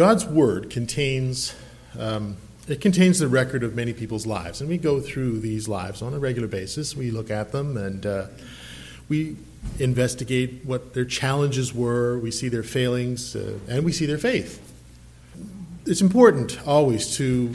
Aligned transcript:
God's 0.00 0.24
Word 0.24 0.70
contains. 0.70 1.54
Um, 1.98 2.38
it 2.66 2.80
contains 2.80 3.18
the 3.18 3.28
record 3.28 3.62
of 3.62 3.74
many 3.74 3.92
people's 3.92 4.26
lives, 4.26 4.62
and 4.62 4.70
we 4.70 4.78
go 4.78 4.98
through 4.98 5.40
these 5.40 5.68
lives 5.68 6.00
on 6.00 6.14
a 6.14 6.18
regular 6.18 6.48
basis. 6.48 6.96
We 6.96 7.10
look 7.10 7.30
at 7.30 7.52
them 7.52 7.76
and 7.76 8.06
uh, 8.06 8.28
we 9.10 9.36
investigate 9.78 10.64
what 10.64 10.94
their 10.94 11.04
challenges 11.04 11.74
were, 11.74 12.18
we 12.18 12.30
see 12.30 12.48
their 12.48 12.62
failings, 12.62 13.36
uh, 13.36 13.58
and 13.68 13.84
we 13.84 13.92
see 13.92 14.06
their 14.06 14.16
faith. 14.16 14.72
It's 15.84 16.00
important 16.00 16.66
always 16.66 17.14
to 17.18 17.54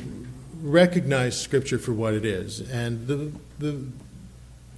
recognize 0.62 1.42
Scripture 1.42 1.80
for 1.80 1.94
what 1.94 2.14
it 2.14 2.26
is. 2.26 2.60
And 2.70 3.08
the, 3.08 3.32
the, 3.58 3.88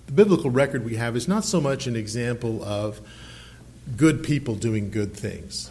the 0.05 0.11
biblical 0.13 0.51
record 0.51 0.85
we 0.85 0.95
have 0.95 1.17
is 1.17 1.27
not 1.27 1.43
so 1.43 1.59
much 1.59 1.85
an 1.85 1.97
example 1.97 2.63
of 2.63 3.01
good 3.97 4.23
people 4.23 4.55
doing 4.55 4.89
good 4.89 5.13
things, 5.13 5.69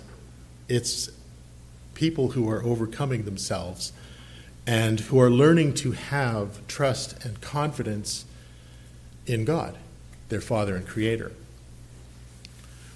it's 0.68 1.15
people 1.96 2.32
who 2.32 2.48
are 2.48 2.62
overcoming 2.62 3.24
themselves 3.24 3.92
and 4.66 5.00
who 5.00 5.18
are 5.18 5.30
learning 5.30 5.74
to 5.74 5.92
have 5.92 6.64
trust 6.68 7.24
and 7.24 7.40
confidence 7.40 8.24
in 9.26 9.44
God, 9.44 9.76
their 10.28 10.40
Father 10.40 10.76
and 10.76 10.86
Creator. 10.86 11.32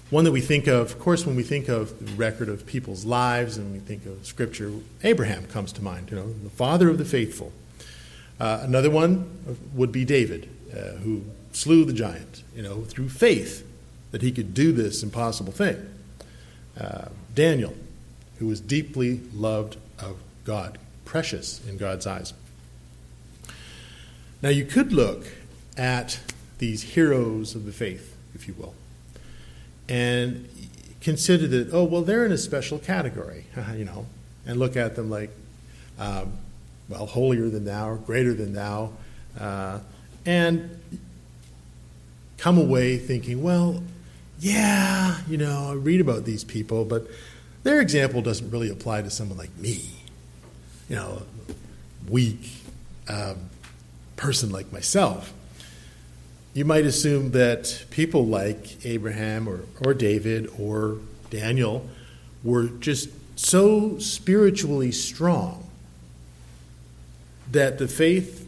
One 0.09 0.25
that 0.25 0.31
we 0.31 0.41
think 0.41 0.67
of, 0.67 0.91
of 0.91 0.99
course, 0.99 1.25
when 1.25 1.35
we 1.35 1.43
think 1.43 1.67
of 1.67 2.05
the 2.05 2.11
record 2.13 2.47
of 2.47 2.65
people's 2.65 3.03
lives 3.03 3.57
and 3.57 3.73
we 3.73 3.79
think 3.79 4.05
of 4.05 4.25
Scripture, 4.25 4.71
Abraham 5.03 5.45
comes 5.47 5.71
to 5.73 5.81
mind, 5.81 6.11
you 6.11 6.17
know, 6.17 6.31
the 6.31 6.49
father 6.49 6.89
of 6.89 6.97
the 6.97 7.05
faithful. 7.05 7.51
Uh, 8.39 8.59
another 8.63 8.89
one 8.89 9.57
would 9.73 9.91
be 9.91 10.05
David, 10.05 10.49
uh, 10.73 10.97
who 10.97 11.23
slew 11.53 11.85
the 11.85 11.93
giant, 11.93 12.43
you 12.55 12.61
know, 12.61 12.81
through 12.83 13.09
faith 13.09 13.65
that 14.11 14.21
he 14.21 14.31
could 14.31 14.53
do 14.53 14.71
this 14.73 15.01
impossible 15.01 15.53
thing. 15.53 15.89
Uh, 16.79 17.05
Daniel, 17.33 17.73
who 18.41 18.47
was 18.47 18.59
deeply 18.59 19.21
loved 19.35 19.77
of 19.99 20.17
God, 20.45 20.79
precious 21.05 21.63
in 21.67 21.77
God's 21.77 22.07
eyes. 22.07 22.33
Now, 24.41 24.49
you 24.49 24.65
could 24.65 24.91
look 24.91 25.27
at 25.77 26.19
these 26.57 26.81
heroes 26.81 27.53
of 27.53 27.67
the 27.67 27.71
faith, 27.71 28.17
if 28.33 28.47
you 28.47 28.55
will, 28.55 28.73
and 29.87 30.49
consider 31.01 31.45
that, 31.49 31.71
oh, 31.71 31.83
well, 31.83 32.01
they're 32.01 32.25
in 32.25 32.31
a 32.31 32.37
special 32.37 32.79
category, 32.79 33.45
you 33.75 33.85
know, 33.85 34.07
and 34.47 34.57
look 34.57 34.75
at 34.75 34.95
them 34.95 35.11
like, 35.11 35.29
um, 35.99 36.33
well, 36.89 37.05
holier 37.05 37.47
than 37.47 37.63
thou, 37.63 37.89
or 37.91 37.95
greater 37.95 38.33
than 38.33 38.53
thou, 38.53 38.91
uh, 39.39 39.77
and 40.25 40.81
come 42.39 42.57
away 42.57 42.97
thinking, 42.97 43.43
well, 43.43 43.83
yeah, 44.39 45.19
you 45.29 45.37
know, 45.37 45.69
I 45.69 45.73
read 45.73 46.01
about 46.01 46.25
these 46.25 46.43
people, 46.43 46.85
but 46.85 47.05
their 47.63 47.81
example 47.81 48.21
doesn't 48.21 48.49
really 48.49 48.69
apply 48.69 49.01
to 49.01 49.09
someone 49.09 49.37
like 49.37 49.55
me, 49.57 49.89
you 50.89 50.95
know, 50.95 51.21
weak 52.09 52.49
um, 53.07 53.37
person 54.15 54.51
like 54.51 54.71
myself 54.71 55.33
you 56.53 56.65
might 56.65 56.85
assume 56.85 57.31
that 57.31 57.85
people 57.91 58.25
like 58.25 58.85
Abraham 58.85 59.47
or, 59.47 59.61
or 59.85 59.93
David 59.93 60.51
or 60.59 60.97
Daniel 61.29 61.87
were 62.43 62.67
just 62.67 63.09
so 63.37 63.97
spiritually 63.99 64.91
strong 64.91 65.69
that 67.51 67.77
the 67.77 67.87
faith 67.87 68.47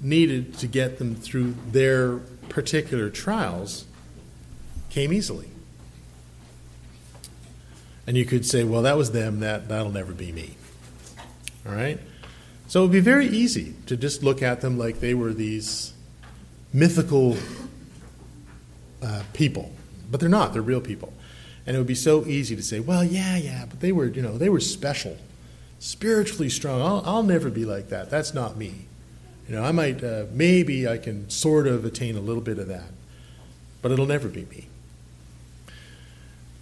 needed 0.00 0.56
to 0.58 0.66
get 0.66 0.98
them 0.98 1.14
through 1.14 1.54
their 1.70 2.18
particular 2.48 3.10
trials 3.10 3.84
came 4.90 5.12
easily. 5.12 5.48
And 8.06 8.16
you 8.16 8.24
could 8.24 8.44
say, 8.44 8.64
well, 8.64 8.82
that 8.82 8.96
was 8.96 9.12
them, 9.12 9.40
that, 9.40 9.68
that'll 9.68 9.90
never 9.90 10.12
be 10.12 10.30
me. 10.32 10.56
All 11.66 11.72
right? 11.72 11.98
So 12.68 12.80
it 12.80 12.82
would 12.84 12.92
be 12.92 13.00
very 13.00 13.26
easy 13.26 13.74
to 13.86 13.96
just 13.96 14.22
look 14.22 14.42
at 14.42 14.60
them 14.60 14.78
like 14.78 15.00
they 15.00 15.14
were 15.14 15.32
these 15.32 15.92
mythical 16.72 17.36
uh, 19.02 19.22
people, 19.32 19.72
but 20.10 20.20
they're 20.20 20.28
not. 20.28 20.52
They're 20.52 20.62
real 20.62 20.80
people. 20.80 21.12
And 21.66 21.76
it 21.76 21.78
would 21.78 21.86
be 21.86 21.94
so 21.94 22.26
easy 22.26 22.56
to 22.56 22.62
say, 22.62 22.80
well, 22.80 23.04
yeah, 23.04 23.36
yeah, 23.36 23.64
but 23.68 23.80
they 23.80 23.92
were, 23.92 24.06
you 24.06 24.20
know, 24.20 24.36
they 24.36 24.48
were 24.48 24.60
special, 24.60 25.16
spiritually 25.78 26.50
strong. 26.50 26.82
I'll, 26.82 27.02
I'll 27.06 27.22
never 27.22 27.48
be 27.48 27.64
like 27.64 27.88
that. 27.88 28.10
That's 28.10 28.34
not 28.34 28.56
me. 28.56 28.86
You 29.48 29.56
know, 29.56 29.62
I 29.62 29.72
might, 29.72 30.02
uh, 30.02 30.24
maybe 30.32 30.88
I 30.88 30.98
can 30.98 31.28
sort 31.30 31.66
of 31.66 31.84
attain 31.84 32.16
a 32.16 32.20
little 32.20 32.42
bit 32.42 32.58
of 32.58 32.68
that, 32.68 32.90
but 33.82 33.92
it'll 33.92 34.06
never 34.06 34.28
be 34.28 34.46
me. 34.46 34.68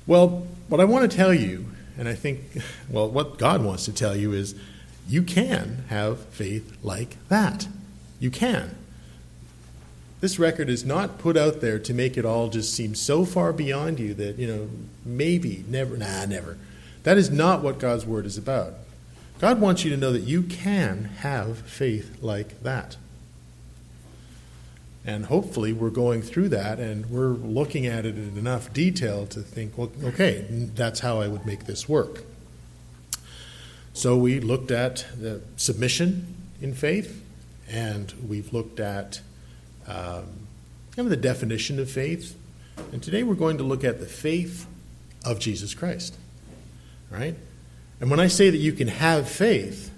Well, 0.07 0.47
what 0.69 0.81
I 0.81 0.85
want 0.85 1.11
to 1.11 1.17
tell 1.17 1.33
you, 1.33 1.67
and 1.99 2.09
I 2.09 2.15
think, 2.15 2.41
well, 2.91 3.09
what 3.09 3.39
God 3.39 3.65
wants 3.65 3.85
to 3.85 3.93
tell 3.93 4.17
you 4.17 4.33
is 4.33 4.55
you 5.09 5.23
can 5.23 5.85
have 5.89 6.21
faith 6.27 6.77
like 6.83 7.17
that. 7.29 7.69
You 8.19 8.31
can. 8.31 8.77
This 10.21 10.39
record 10.39 10.69
is 10.69 10.85
not 10.85 11.19
put 11.19 11.37
out 11.37 11.61
there 11.61 11.81
to 11.81 11.93
make 11.93 12.17
it 12.17 12.25
all 12.25 12.49
just 12.49 12.73
seem 12.73 12.95
so 12.95 13.25
far 13.25 13.53
beyond 13.53 13.99
you 13.99 14.15
that, 14.15 14.39
you 14.39 14.47
know, 14.47 14.69
maybe, 15.05 15.65
never, 15.69 15.97
nah, 15.97 16.25
never. 16.27 16.57
That 17.03 17.19
is 17.19 17.31
not 17.31 17.63
what 17.63 17.81
God's 17.81 18.07
Word 18.07 18.27
is 18.27 18.39
about. 18.39 18.75
God 19.41 19.61
wants 19.61 19.83
you 19.85 19.91
to 19.91 19.97
know 19.97 20.13
that 20.13 20.23
you 20.23 20.45
can 20.45 21.07
have 21.19 21.59
faith 21.59 22.19
like 22.23 22.63
that. 22.63 22.97
And 25.05 25.27
hopefully, 25.27 25.73
we're 25.73 25.91
going 25.91 26.23
through 26.23 26.51
that 26.51 26.79
and 26.79 27.07
we're 27.07 27.33
looking 27.33 27.87
at 27.87 28.07
it 28.07 28.17
in 28.17 28.39
enough 28.39 28.73
detail 28.73 29.27
to 29.27 29.41
think, 29.41 29.77
well, 29.77 29.91
okay, 30.05 30.47
that's 30.75 31.01
how 31.01 31.21
I 31.21 31.27
would 31.27 31.45
make 31.45 31.65
this 31.67 31.89
work. 31.89 32.23
So, 33.95 34.17
we 34.17 34.39
looked 34.39 34.71
at 34.71 35.05
the 35.19 35.43
submission 35.57 36.35
in 36.61 36.73
faith, 36.73 37.23
and 37.69 38.13
we've 38.27 38.53
looked 38.53 38.79
at 38.79 39.21
um, 39.89 40.47
kind 40.95 41.07
of 41.07 41.11
the 41.11 41.17
definition 41.17 41.81
of 41.81 41.91
faith. 41.91 42.39
And 42.93 43.03
today 43.03 43.23
we're 43.23 43.35
going 43.35 43.59
to 43.59 43.65
look 43.65 43.85
at 43.85 43.99
the 43.99 44.07
faith 44.07 44.67
of 45.25 45.41
Jesus 45.41 45.75
Christ. 45.75 46.17
Right? 47.11 47.37
And 48.01 48.11
when 48.11 48.21
I 48.21 48.29
say 48.29 48.51
that 48.51 48.57
you 48.57 48.73
can 48.73 48.89
have 48.89 49.29
faith, 49.29 49.91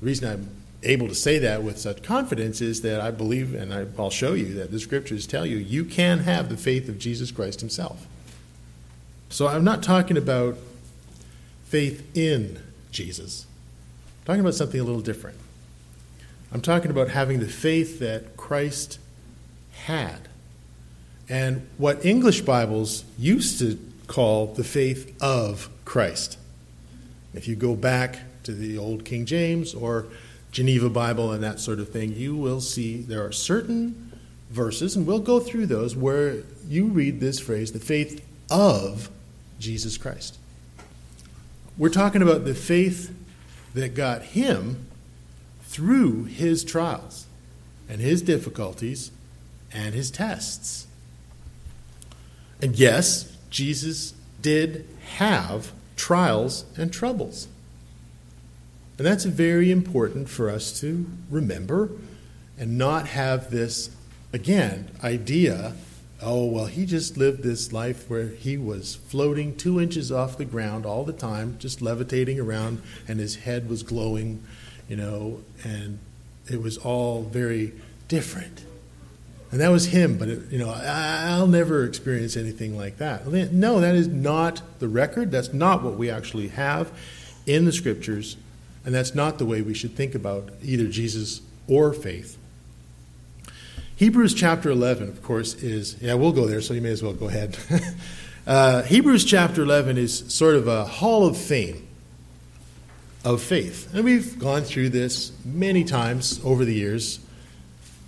the 0.00 0.06
reason 0.06 0.30
I'm 0.30 0.59
able 0.82 1.08
to 1.08 1.14
say 1.14 1.38
that 1.38 1.62
with 1.62 1.78
such 1.78 2.02
confidence 2.02 2.60
is 2.60 2.82
that 2.82 3.00
I 3.00 3.10
believe, 3.10 3.54
and 3.54 3.72
I, 3.72 3.84
will 3.84 4.10
show 4.10 4.32
you 4.32 4.54
that 4.54 4.70
the 4.70 4.80
scriptures 4.80 5.26
tell 5.26 5.44
you, 5.44 5.56
you 5.56 5.84
can 5.84 6.20
have 6.20 6.48
the 6.48 6.56
faith 6.56 6.88
of 6.88 6.98
Jesus 6.98 7.30
Christ 7.30 7.60
himself. 7.60 8.06
So 9.28 9.46
I'm 9.46 9.64
not 9.64 9.82
talking 9.82 10.16
about 10.16 10.56
faith 11.64 12.16
in 12.16 12.60
Jesus. 12.90 13.46
I'm 14.20 14.26
talking 14.26 14.40
about 14.40 14.54
something 14.54 14.80
a 14.80 14.84
little 14.84 15.02
different. 15.02 15.38
I'm 16.52 16.60
talking 16.60 16.90
about 16.90 17.08
having 17.08 17.40
the 17.40 17.48
faith 17.48 18.00
that 18.00 18.36
Christ 18.36 18.98
had. 19.72 20.28
And 21.28 21.68
what 21.78 22.04
English 22.04 22.40
Bibles 22.40 23.04
used 23.16 23.60
to 23.60 23.78
call 24.08 24.46
the 24.46 24.64
faith 24.64 25.14
of 25.22 25.68
Christ. 25.84 26.38
If 27.34 27.46
you 27.46 27.54
go 27.54 27.76
back 27.76 28.18
to 28.42 28.52
the 28.52 28.76
old 28.76 29.04
King 29.04 29.26
James 29.26 29.74
or 29.74 30.06
Geneva 30.52 30.90
Bible 30.90 31.32
and 31.32 31.42
that 31.42 31.60
sort 31.60 31.78
of 31.78 31.90
thing, 31.90 32.14
you 32.14 32.34
will 32.34 32.60
see 32.60 33.02
there 33.02 33.24
are 33.24 33.32
certain 33.32 34.12
verses, 34.50 34.96
and 34.96 35.06
we'll 35.06 35.20
go 35.20 35.38
through 35.38 35.66
those, 35.66 35.94
where 35.94 36.42
you 36.68 36.86
read 36.86 37.20
this 37.20 37.38
phrase, 37.38 37.72
the 37.72 37.78
faith 37.78 38.26
of 38.50 39.10
Jesus 39.58 39.96
Christ. 39.96 40.38
We're 41.78 41.88
talking 41.88 42.22
about 42.22 42.44
the 42.44 42.54
faith 42.54 43.14
that 43.74 43.94
got 43.94 44.22
him 44.22 44.86
through 45.62 46.24
his 46.24 46.64
trials 46.64 47.26
and 47.88 48.00
his 48.00 48.22
difficulties 48.22 49.12
and 49.72 49.94
his 49.94 50.10
tests. 50.10 50.86
And 52.60 52.76
yes, 52.76 53.36
Jesus 53.50 54.14
did 54.42 54.86
have 55.16 55.72
trials 55.96 56.64
and 56.76 56.92
troubles. 56.92 57.46
And 59.00 59.06
that's 59.06 59.24
very 59.24 59.70
important 59.70 60.28
for 60.28 60.50
us 60.50 60.78
to 60.80 61.06
remember 61.30 61.88
and 62.58 62.76
not 62.76 63.06
have 63.06 63.50
this, 63.50 63.88
again, 64.30 64.90
idea 65.02 65.72
oh, 66.22 66.44
well, 66.44 66.66
he 66.66 66.84
just 66.84 67.16
lived 67.16 67.42
this 67.42 67.72
life 67.72 68.10
where 68.10 68.26
he 68.28 68.58
was 68.58 68.96
floating 68.96 69.56
two 69.56 69.80
inches 69.80 70.12
off 70.12 70.36
the 70.36 70.44
ground 70.44 70.84
all 70.84 71.02
the 71.02 71.14
time, 71.14 71.56
just 71.58 71.80
levitating 71.80 72.38
around, 72.38 72.82
and 73.08 73.18
his 73.18 73.36
head 73.36 73.70
was 73.70 73.82
glowing, 73.82 74.42
you 74.86 74.96
know, 74.96 75.40
and 75.64 75.98
it 76.50 76.60
was 76.60 76.76
all 76.76 77.22
very 77.22 77.72
different. 78.08 78.66
And 79.50 79.62
that 79.62 79.70
was 79.70 79.86
him, 79.86 80.18
but 80.18 80.28
it, 80.28 80.52
you 80.52 80.58
know, 80.58 80.68
I, 80.68 81.38
will 81.38 81.46
never 81.46 81.86
experience 81.86 82.36
anything 82.36 82.76
like 82.76 82.98
that. 82.98 83.26
No, 83.26 83.80
that 83.80 83.94
is 83.94 84.08
not 84.08 84.60
the 84.78 84.88
record. 84.88 85.30
That's 85.30 85.54
not 85.54 85.82
what 85.82 85.94
we 85.94 86.10
actually 86.10 86.48
have 86.48 86.92
in 87.46 87.64
the 87.64 87.72
scriptures, 87.72 88.36
and 88.84 88.94
that's 88.94 89.14
not 89.14 89.38
the 89.38 89.44
way 89.44 89.62
we 89.62 89.74
should 89.74 89.94
think 89.94 90.14
about 90.14 90.50
either 90.62 90.86
Jesus 90.86 91.40
or 91.68 91.92
faith. 91.92 92.36
Hebrews 93.96 94.32
chapter 94.32 94.70
11, 94.70 95.08
of 95.08 95.22
course, 95.22 95.54
is, 95.54 96.00
yeah, 96.00 96.14
we'll 96.14 96.32
go 96.32 96.46
there, 96.46 96.62
so 96.62 96.72
you 96.72 96.80
may 96.80 96.90
as 96.90 97.02
well 97.02 97.12
go 97.12 97.28
ahead. 97.28 97.58
uh, 98.46 98.82
Hebrews 98.82 99.24
chapter 99.26 99.62
11 99.62 99.98
is 99.98 100.32
sort 100.32 100.54
of 100.54 100.66
a 100.66 100.86
hall 100.86 101.26
of 101.26 101.36
fame 101.36 101.86
of 103.24 103.42
faith. 103.42 103.92
And 103.94 104.04
we've 104.04 104.38
gone 104.38 104.62
through 104.62 104.88
this 104.88 105.32
many 105.44 105.84
times 105.84 106.40
over 106.42 106.64
the 106.64 106.74
years. 106.74 107.20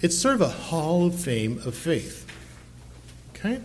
It's 0.01 0.17
sort 0.17 0.37
of 0.37 0.41
a 0.41 0.49
hall 0.49 1.07
of 1.07 1.15
fame 1.15 1.61
of 1.67 1.75
faith. 1.75 2.27
Okay? 3.37 3.61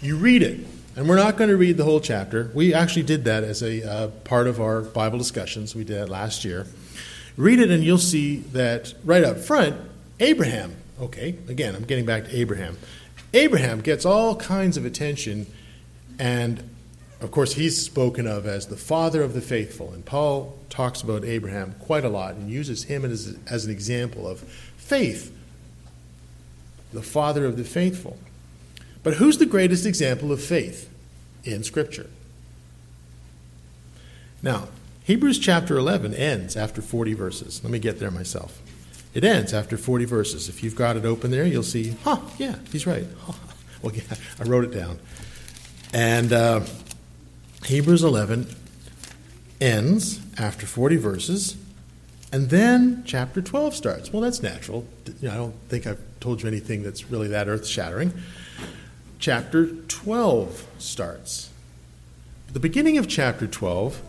You 0.00 0.16
read 0.16 0.42
it, 0.42 0.66
and 0.96 1.08
we're 1.08 1.16
not 1.16 1.36
going 1.36 1.50
to 1.50 1.56
read 1.56 1.76
the 1.76 1.84
whole 1.84 2.00
chapter. 2.00 2.50
We 2.54 2.72
actually 2.72 3.02
did 3.02 3.24
that 3.24 3.44
as 3.44 3.62
a 3.62 3.88
uh, 3.88 4.08
part 4.24 4.46
of 4.46 4.60
our 4.60 4.80
Bible 4.80 5.18
discussions. 5.18 5.74
We 5.74 5.84
did 5.84 5.98
that 5.98 6.08
last 6.08 6.44
year. 6.44 6.66
Read 7.36 7.60
it, 7.60 7.70
and 7.70 7.84
you'll 7.84 7.98
see 7.98 8.38
that 8.52 8.94
right 9.04 9.22
up 9.22 9.36
front, 9.36 9.76
Abraham, 10.18 10.74
okay, 11.00 11.36
again, 11.48 11.76
I'm 11.76 11.84
getting 11.84 12.06
back 12.06 12.24
to 12.24 12.36
Abraham. 12.36 12.78
Abraham 13.34 13.82
gets 13.82 14.06
all 14.06 14.36
kinds 14.36 14.78
of 14.78 14.86
attention, 14.86 15.46
and 16.18 16.62
of 17.20 17.30
course, 17.30 17.54
he's 17.54 17.82
spoken 17.82 18.26
of 18.26 18.46
as 18.46 18.66
the 18.66 18.76
father 18.76 19.22
of 19.22 19.34
the 19.34 19.42
faithful. 19.42 19.92
And 19.92 20.04
Paul 20.04 20.56
talks 20.70 21.02
about 21.02 21.24
Abraham 21.24 21.74
quite 21.80 22.04
a 22.04 22.08
lot 22.08 22.34
and 22.34 22.50
uses 22.50 22.84
him 22.84 23.04
as, 23.04 23.36
as 23.50 23.66
an 23.66 23.70
example 23.70 24.26
of 24.26 24.40
faith, 24.40 25.36
the 26.92 27.02
father 27.02 27.44
of 27.44 27.58
the 27.58 27.64
faithful. 27.64 28.18
But 29.06 29.14
who's 29.14 29.38
the 29.38 29.46
greatest 29.46 29.86
example 29.86 30.32
of 30.32 30.42
faith 30.42 30.90
in 31.44 31.62
Scripture? 31.62 32.10
Now, 34.42 34.66
Hebrews 35.04 35.38
chapter 35.38 35.78
11 35.78 36.12
ends 36.12 36.56
after 36.56 36.82
40 36.82 37.14
verses. 37.14 37.62
Let 37.62 37.70
me 37.70 37.78
get 37.78 38.00
there 38.00 38.10
myself. 38.10 38.60
It 39.14 39.22
ends 39.22 39.54
after 39.54 39.76
40 39.76 40.06
verses. 40.06 40.48
If 40.48 40.64
you've 40.64 40.74
got 40.74 40.96
it 40.96 41.04
open 41.04 41.30
there, 41.30 41.44
you'll 41.44 41.62
see, 41.62 41.94
huh, 42.02 42.18
yeah, 42.36 42.56
he's 42.72 42.84
right. 42.84 43.06
well, 43.82 43.94
yeah, 43.94 44.02
I 44.40 44.42
wrote 44.42 44.64
it 44.64 44.72
down. 44.72 44.98
And. 45.92 46.32
Uh, 46.32 46.60
Hebrews 47.66 48.04
11 48.04 48.46
ends 49.60 50.20
after 50.38 50.66
40 50.66 50.96
verses, 50.96 51.56
and 52.32 52.48
then 52.48 53.02
chapter 53.04 53.42
12 53.42 53.74
starts. 53.74 54.12
Well, 54.12 54.22
that's 54.22 54.40
natural. 54.40 54.86
I 55.22 55.34
don't 55.34 55.54
think 55.68 55.86
I've 55.86 56.00
told 56.20 56.42
you 56.42 56.48
anything 56.48 56.84
that's 56.84 57.10
really 57.10 57.28
that 57.28 57.48
earth 57.48 57.66
shattering. 57.66 58.12
Chapter 59.18 59.66
12 59.66 60.66
starts. 60.78 61.50
The 62.52 62.60
beginning 62.60 62.98
of 62.98 63.08
chapter 63.08 63.46
12 63.46 64.00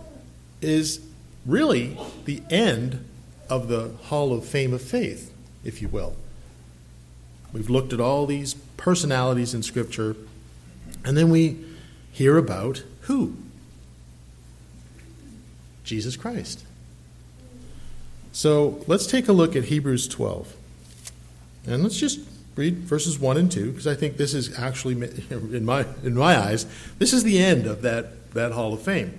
is 0.62 1.02
really 1.46 1.98
the 2.26 2.42
end 2.50 3.06
of 3.50 3.68
the 3.68 3.90
Hall 4.06 4.34
of 4.34 4.46
Fame 4.46 4.74
of 4.74 4.82
Faith, 4.82 5.34
if 5.64 5.82
you 5.82 5.88
will. 5.88 6.16
We've 7.54 7.70
looked 7.70 7.94
at 7.94 8.00
all 8.00 8.26
these 8.26 8.54
personalities 8.76 9.54
in 9.54 9.64
Scripture, 9.64 10.16
and 11.04 11.16
then 11.16 11.30
we 11.30 11.64
hear 12.12 12.38
about 12.38 12.84
who? 13.02 13.36
Jesus 15.84 16.18
Christ. 16.18 16.66
So 18.34 18.84
let's 18.88 19.08
take 19.08 19.28
a 19.28 19.34
look 19.34 19.56
at 19.56 19.66
Hebrews 19.66 20.08
12. 20.08 20.54
And 21.66 21.82
let's 21.82 21.98
just 21.98 22.20
read 22.58 22.80
verses 22.80 23.20
1 23.20 23.38
and 23.38 23.52
2, 23.52 23.72
because 23.72 23.88
I 23.88 23.96
think 23.96 24.18
this 24.18 24.34
is 24.34 24.58
actually, 24.58 24.94
in 25.30 25.66
my, 25.66 25.86
in 26.04 26.16
my 26.16 26.38
eyes, 26.38 26.66
this 27.00 27.14
is 27.14 27.24
the 27.24 27.40
end 27.40 27.66
of 27.66 27.82
that, 27.84 28.34
that 28.34 28.52
Hall 28.52 28.74
of 28.74 28.82
Fame. 28.82 29.18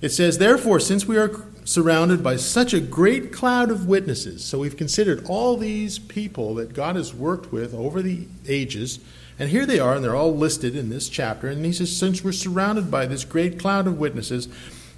It 0.00 0.10
says, 0.10 0.38
Therefore, 0.38 0.78
since 0.80 1.06
we 1.06 1.16
are 1.16 1.42
surrounded 1.64 2.22
by 2.22 2.36
such 2.36 2.72
a 2.72 2.80
great 2.80 3.32
cloud 3.32 3.70
of 3.70 3.86
witnesses, 3.86 4.44
so 4.44 4.58
we've 4.58 4.76
considered 4.76 5.24
all 5.26 5.56
these 5.56 5.98
people 5.98 6.54
that 6.56 6.74
God 6.74 6.96
has 6.96 7.14
worked 7.14 7.50
with 7.50 7.74
over 7.74 8.02
the 8.02 8.26
ages, 8.46 9.00
and 9.38 9.50
here 9.50 9.66
they 9.66 9.78
are, 9.78 9.94
and 9.94 10.04
they're 10.04 10.16
all 10.16 10.34
listed 10.34 10.76
in 10.76 10.88
this 10.88 11.08
chapter. 11.08 11.48
And 11.48 11.64
he 11.64 11.72
says, 11.72 11.94
Since 11.96 12.22
we're 12.22 12.32
surrounded 12.32 12.90
by 12.90 13.06
this 13.06 13.24
great 13.24 13.58
cloud 13.58 13.86
of 13.86 13.98
witnesses, 13.98 14.48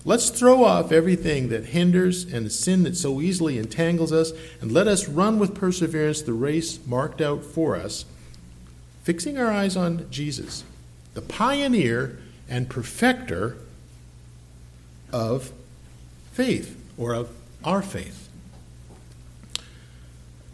Let's 0.05 0.31
throw 0.31 0.65
off 0.65 0.93
everything 0.93 1.49
that 1.49 1.67
hinders 1.67 2.25
and 2.25 2.47
the 2.47 2.51
sin 2.51 2.85
that 2.85 2.97
so 2.97 3.21
easily 3.21 3.59
entangles 3.59 4.13
us, 4.13 4.33
and 4.61 4.73
let 4.73 4.87
us 4.87 5.09
run 5.09 5.39
with 5.39 5.55
perseverance 5.55 6.23
the 6.23 6.33
race 6.33 6.79
marked 6.87 7.21
out 7.21 7.45
for 7.45 7.77
us, 7.77 8.05
fixing 9.03 9.37
our 9.37 9.51
eyes 9.51 9.77
on 9.77 10.09
Jesus, 10.11 10.65
the 11.15 11.21
pioneer 11.21 12.19
and 12.49 12.71
perfecter 12.71 13.57
of 15.13 15.53
faith, 16.33 16.81
or 16.97 17.13
of 17.13 17.31
our 17.65 17.83
faith. 17.83 18.29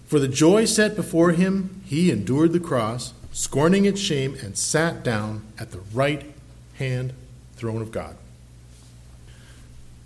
For 0.07 0.19
the 0.19 0.29
joy 0.29 0.65
set 0.65 0.97
before 0.97 1.33
him, 1.33 1.83
he 1.85 2.11
endured 2.11 2.53
the 2.53 2.61
cross, 2.61 3.13
scorning 3.33 3.85
its 3.85 4.01
shame, 4.01 4.37
and 4.43 4.57
sat 4.57 5.03
down 5.03 5.45
at 5.59 5.71
the 5.71 5.81
right 5.93 6.25
hand 6.77 7.13
throne 7.57 7.83
of 7.83 7.93
God. 7.93 8.17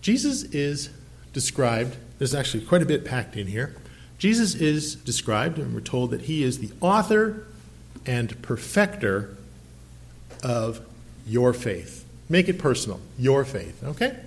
Jesus 0.00 0.44
is 0.44 0.90
described, 1.32 1.96
there's 2.18 2.34
actually 2.34 2.64
quite 2.64 2.82
a 2.82 2.86
bit 2.86 3.04
packed 3.04 3.36
in 3.36 3.46
here. 3.46 3.74
Jesus 4.18 4.54
is 4.54 4.96
described, 4.96 5.58
and 5.58 5.74
we're 5.74 5.80
told 5.80 6.10
that 6.10 6.22
he 6.22 6.42
is 6.42 6.58
the 6.58 6.70
author 6.80 7.46
and 8.04 8.40
perfecter 8.42 9.36
of 10.42 10.80
your 11.26 11.52
faith. 11.52 12.04
Make 12.28 12.48
it 12.48 12.58
personal, 12.58 13.00
your 13.18 13.44
faith, 13.44 13.82
okay? 13.84 14.18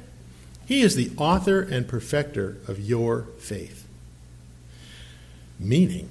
He 0.65 0.81
is 0.81 0.95
the 0.95 1.11
author 1.17 1.61
and 1.61 1.87
perfecter 1.87 2.57
of 2.67 2.79
your 2.79 3.27
faith. 3.39 3.85
Meaning, 5.59 6.09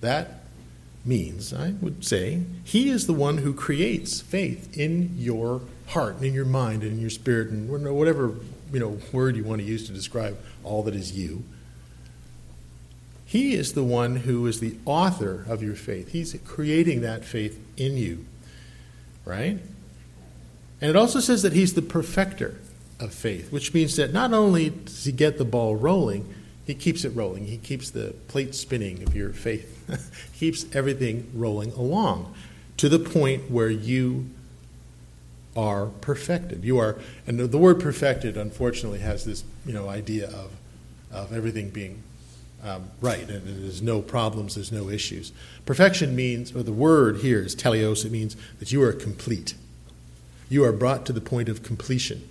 that 0.00 0.42
means, 1.04 1.54
I 1.54 1.74
would 1.80 2.04
say, 2.04 2.42
he 2.64 2.90
is 2.90 3.06
the 3.06 3.12
one 3.12 3.38
who 3.38 3.54
creates 3.54 4.20
faith 4.20 4.76
in 4.76 5.14
your 5.16 5.62
heart 5.88 6.16
and 6.16 6.24
in 6.24 6.34
your 6.34 6.44
mind 6.44 6.82
and 6.82 6.92
in 6.92 7.00
your 7.00 7.10
spirit 7.10 7.48
and 7.48 7.68
whatever 7.68 8.34
you 8.72 8.78
know 8.78 8.98
word 9.12 9.36
you 9.36 9.44
want 9.44 9.60
to 9.60 9.66
use 9.66 9.86
to 9.86 9.92
describe 9.92 10.38
all 10.64 10.82
that 10.82 10.94
is 10.94 11.12
you. 11.12 11.42
He 13.24 13.54
is 13.54 13.74
the 13.74 13.84
one 13.84 14.16
who 14.16 14.46
is 14.46 14.60
the 14.60 14.76
author 14.86 15.44
of 15.48 15.62
your 15.62 15.74
faith. 15.74 16.12
He's 16.12 16.34
creating 16.46 17.02
that 17.02 17.24
faith 17.24 17.60
in 17.76 17.96
you. 17.98 18.24
Right? 19.26 19.58
And 20.80 20.90
it 20.90 20.96
also 20.96 21.20
says 21.20 21.42
that 21.42 21.52
he's 21.52 21.74
the 21.74 21.82
perfecter 21.82 22.58
of 22.98 23.12
faith, 23.12 23.52
which 23.52 23.74
means 23.74 23.96
that 23.96 24.12
not 24.12 24.32
only 24.32 24.70
does 24.70 25.04
he 25.04 25.12
get 25.12 25.36
the 25.36 25.44
ball 25.44 25.76
rolling, 25.76 26.34
he 26.66 26.74
keeps 26.74 27.04
it 27.04 27.10
rolling. 27.10 27.46
He 27.46 27.58
keeps 27.58 27.90
the 27.90 28.14
plate 28.28 28.54
spinning 28.54 29.02
of 29.02 29.14
your 29.14 29.32
faith. 29.32 29.74
keeps 30.38 30.64
everything 30.74 31.30
rolling 31.34 31.72
along 31.72 32.34
to 32.78 32.88
the 32.88 32.98
point 32.98 33.50
where 33.50 33.70
you 33.70 34.30
are 35.58 35.86
perfected. 35.86 36.64
You 36.64 36.78
are, 36.78 36.96
and 37.26 37.40
the 37.40 37.58
word 37.58 37.80
perfected, 37.80 38.36
unfortunately, 38.36 39.00
has 39.00 39.24
this 39.24 39.42
you 39.66 39.72
know 39.72 39.88
idea 39.88 40.28
of 40.28 40.52
of 41.10 41.32
everything 41.32 41.70
being 41.70 42.02
um, 42.62 42.90
right, 43.00 43.28
and 43.28 43.64
there's 43.64 43.82
no 43.82 44.00
problems, 44.00 44.54
there's 44.54 44.70
no 44.70 44.88
issues. 44.88 45.32
Perfection 45.66 46.14
means, 46.14 46.54
or 46.54 46.62
the 46.62 46.72
word 46.72 47.18
here 47.18 47.40
is 47.40 47.56
teleos. 47.56 48.04
It 48.04 48.12
means 48.12 48.36
that 48.60 48.70
you 48.70 48.82
are 48.82 48.92
complete. 48.92 49.54
You 50.48 50.64
are 50.64 50.72
brought 50.72 51.04
to 51.06 51.12
the 51.12 51.20
point 51.20 51.48
of 51.48 51.64
completion, 51.64 52.28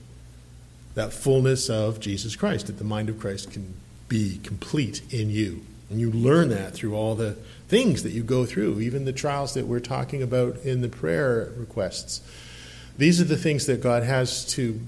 that 0.95 1.11
fullness 1.11 1.69
of 1.69 1.99
Jesus 1.99 2.35
Christ, 2.35 2.67
that 2.67 2.77
the 2.77 2.83
mind 2.85 3.09
of 3.09 3.19
Christ 3.19 3.51
can 3.51 3.73
be 4.07 4.39
complete 4.43 5.01
in 5.13 5.29
you. 5.29 5.65
And 5.89 5.99
you 5.99 6.11
learn 6.11 6.49
that 6.49 6.73
through 6.73 6.95
all 6.95 7.15
the 7.15 7.33
things 7.67 8.03
that 8.03 8.11
you 8.11 8.23
go 8.23 8.45
through, 8.45 8.79
even 8.79 9.05
the 9.05 9.13
trials 9.13 9.53
that 9.53 9.67
we're 9.67 9.79
talking 9.79 10.21
about 10.21 10.57
in 10.57 10.81
the 10.81 10.89
prayer 10.89 11.51
requests. 11.57 12.21
These 12.97 13.21
are 13.21 13.25
the 13.25 13.37
things 13.37 13.65
that 13.67 13.81
God 13.81 14.03
has 14.03 14.43
to, 14.53 14.79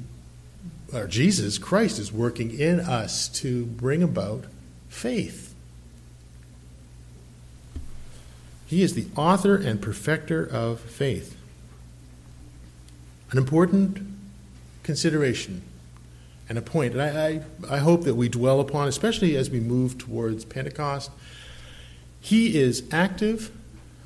or 0.93 1.05
Jesus 1.05 1.57
Christ 1.57 1.99
is 1.99 2.11
working 2.11 2.57
in 2.57 2.79
us 2.79 3.27
to 3.29 3.65
bring 3.65 4.01
about 4.01 4.45
faith. 4.89 5.53
He 8.65 8.83
is 8.83 8.93
the 8.93 9.07
author 9.15 9.55
and 9.55 9.81
perfecter 9.81 10.43
of 10.43 10.79
faith. 10.79 11.35
An 13.31 13.37
important 13.37 13.99
consideration 14.83 15.61
and 16.47 16.57
a 16.57 16.61
point, 16.63 16.93
and 16.93 17.01
I, 17.01 17.41
I, 17.69 17.75
I 17.75 17.77
hope 17.77 18.03
that 18.05 18.15
we 18.15 18.27
dwell 18.27 18.59
upon, 18.59 18.87
especially 18.87 19.35
as 19.35 19.51
we 19.51 19.59
move 19.59 19.99
towards 19.99 20.45
Pentecost. 20.45 21.11
He 22.19 22.59
is 22.59 22.83
active, 22.91 23.51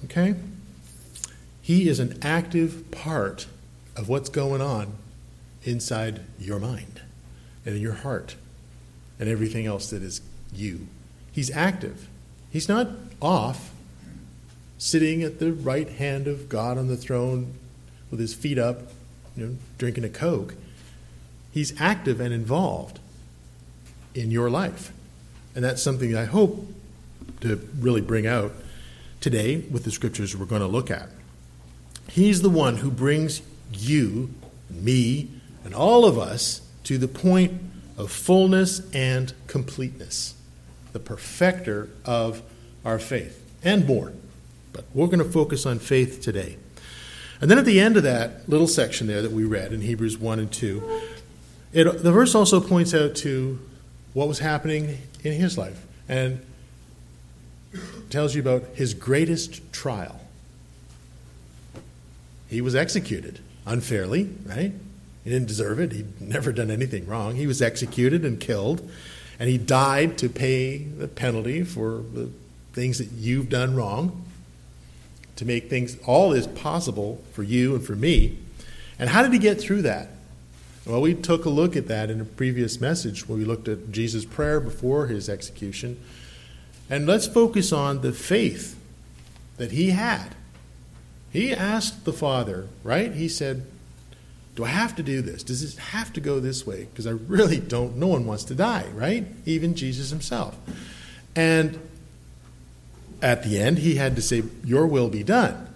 okay? 0.05 0.36
He 1.62 1.88
is 1.88 2.00
an 2.00 2.19
active 2.22 2.91
part 2.91 3.48
of 3.96 4.10
what's 4.10 4.30
going 4.30 4.62
on 4.62 4.94
inside 5.64 6.22
your 6.40 6.60
mind 6.60 7.02
and 7.66 7.76
in 7.76 7.82
your 7.82 7.94
heart 7.94 8.36
and 9.20 9.30
everything 9.30 9.66
else 9.66 9.90
that 9.90 10.02
is 10.02 10.22
you. 10.54 10.88
He's 11.32 11.52
active. 11.52 12.08
He's 12.52 12.68
not 12.68 12.90
off, 13.22 13.72
sitting 14.78 15.24
at 15.24 15.40
the 15.40 15.54
right 15.54 15.90
hand 15.90 16.28
of 16.28 16.50
God 16.50 16.78
on 16.78 16.88
the 16.88 16.98
throne 16.98 17.54
with 18.12 18.20
his 18.20 18.34
feet 18.34 18.58
up, 18.58 18.82
you 19.36 19.46
know, 19.46 19.56
drinking 19.78 20.04
a 20.04 20.10
Coke. 20.10 20.56
He's 21.52 21.80
active 21.80 22.20
and 22.20 22.34
involved 22.34 23.00
in 24.14 24.32
your 24.32 24.50
life. 24.50 24.92
And 25.56 25.64
that's 25.64 25.82
something 25.82 26.16
I 26.16 26.26
hope 26.26 26.68
to 27.42 27.68
really 27.80 28.02
bring 28.02 28.28
out 28.28 28.52
today 29.22 29.58
with 29.72 29.84
the 29.84 29.92
scriptures 29.92 30.36
we're 30.36 30.46
going 30.46 30.62
to 30.62 30.68
look 30.68 30.92
at. 30.92 31.10
He's 32.10 32.42
the 32.42 32.50
one 32.50 32.78
who 32.78 32.92
brings 32.92 33.42
you, 33.77 34.34
me, 34.70 35.30
and 35.63 35.74
all 35.74 36.06
of 36.06 36.18
us 36.18 36.62
to 36.84 36.98
the 36.98 37.08
point 37.08 37.62
of 37.98 38.12
fullness 38.12 38.82
and 38.94 39.34
completeness, 39.48 40.36
the 40.92 41.00
perfecter 41.00 41.89
of 42.06 42.42
our 42.84 43.00
faith, 43.00 43.42
and 43.63 43.88
more. 43.88 44.13
But 44.74 44.86
we're 44.94 45.08
going 45.08 45.20
to 45.20 45.25
focus 45.25 45.65
on 45.65 45.80
faith 45.80 46.22
today. 46.22 46.58
And 47.39 47.50
then 47.51 47.58
at 47.58 47.65
the 47.65 47.80
end 47.80 47.98
of 47.98 48.03
that 48.03 48.48
little 48.48 48.68
section 48.68 49.08
there 49.08 49.22
that 49.22 49.32
we 49.32 49.44
read 49.44 49.74
in 49.74 49.82
Hebrews 49.82 50.18
1 50.18 50.39
and 50.39 50.51
2, 50.51 51.01
it, 51.74 52.03
the 52.03 52.12
verse 52.12 52.36
also 52.36 52.60
points 52.60 52.94
out 52.94 53.15
to 53.18 53.60
what 54.13 54.27
was 54.27 54.39
happening 54.39 55.00
in 55.24 55.34
his 55.34 55.58
life 55.58 55.86
and 56.08 56.39
tells 58.10 58.36
you 58.36 58.42
about 58.42 58.63
his 58.75 58.94
greatest 58.94 59.74
trial. 59.74 60.22
He 62.48 62.62
was 62.62 62.75
executed 62.75 63.39
unfairly, 63.65 64.29
right? 64.46 64.74
He 65.24 65.29
didn't 65.29 65.48
deserve 65.48 65.79
it. 65.79 65.91
He'd 65.91 66.22
never 66.22 66.51
done 66.51 66.70
anything 66.70 67.08
wrong. 67.08 67.36
He 67.36 67.48
was 67.48 67.62
executed 67.62 68.25
and 68.25 68.39
killed, 68.39 68.89
and 69.39 69.50
he 69.50 69.58
died 69.58 70.17
to 70.20 70.29
pay 70.29 70.77
the 70.79 71.08
penalty 71.08 71.63
for 71.63 72.03
the 72.13 72.29
things 72.74 72.98
that 72.98 73.12
you've 73.12 73.50
done 73.50 73.75
wrong, 73.75 74.25
to 75.36 75.46
make 75.46 75.70
things 75.70 75.98
all 76.05 76.34
is 76.34 76.46
possible 76.48 77.24
for 77.32 77.43
you 77.43 77.75
and 77.75 77.86
for 77.86 77.96
me. 77.96 78.38
And 79.00 79.10
how 79.10 79.24
did 79.24 79.34
he 79.34 79.39
get 79.39 79.60
through 79.60 79.84
that? 79.84 80.10
Well, 80.86 81.01
we 81.01 81.13
took 81.13 81.46
a 81.46 81.50
look 81.50 81.75
at 81.77 81.88
that 81.88 82.10
in 82.10 82.20
a 82.20 82.25
previous 82.25 82.82
message 82.82 83.27
where 83.27 83.38
we 83.38 83.46
looked 83.46 83.67
at 83.67 83.91
Jesus' 83.91 84.25
prayer 84.25 84.60
before 84.60 85.08
his 85.08 85.29
execution. 85.29 86.00
And 86.89 87.08
let's 87.08 87.25
focus 87.25 87.72
on 87.72 88.01
the 88.01 88.12
faith 88.12 88.77
that 89.58 89.72
he 89.72 89.91
had. 89.91 90.36
He 91.34 91.52
asked 91.52 92.06
the 92.06 92.13
Father, 92.13 92.68
right? 92.84 93.12
He 93.12 93.28
said, 93.28 93.66
Do 94.56 94.63
I 94.63 94.68
have 94.68 94.96
to 94.98 95.04
do 95.04 95.24
this? 95.24 95.42
Does 95.42 95.63
this 95.63 95.75
have 95.78 96.13
to 96.13 96.22
go 96.22 96.40
this 96.40 96.66
way? 96.66 96.86
Because 96.86 97.08
I 97.08 97.12
really 97.12 97.60
don't, 97.60 97.98
no 97.98 98.06
one 98.06 98.28
wants 98.28 98.44
to 98.46 98.56
die, 98.56 98.86
right? 98.94 99.25
Even 99.44 99.74
Jesus 99.74 100.12
himself. 100.12 100.56
And 101.36 101.80
at 103.20 103.42
the 103.44 103.60
end, 103.60 103.80
he 103.80 103.96
had 103.96 104.16
to 104.16 104.22
say, 104.22 104.44
Your 104.63 104.86
will 104.86 105.10
be 105.10 105.24
done. 105.24 105.70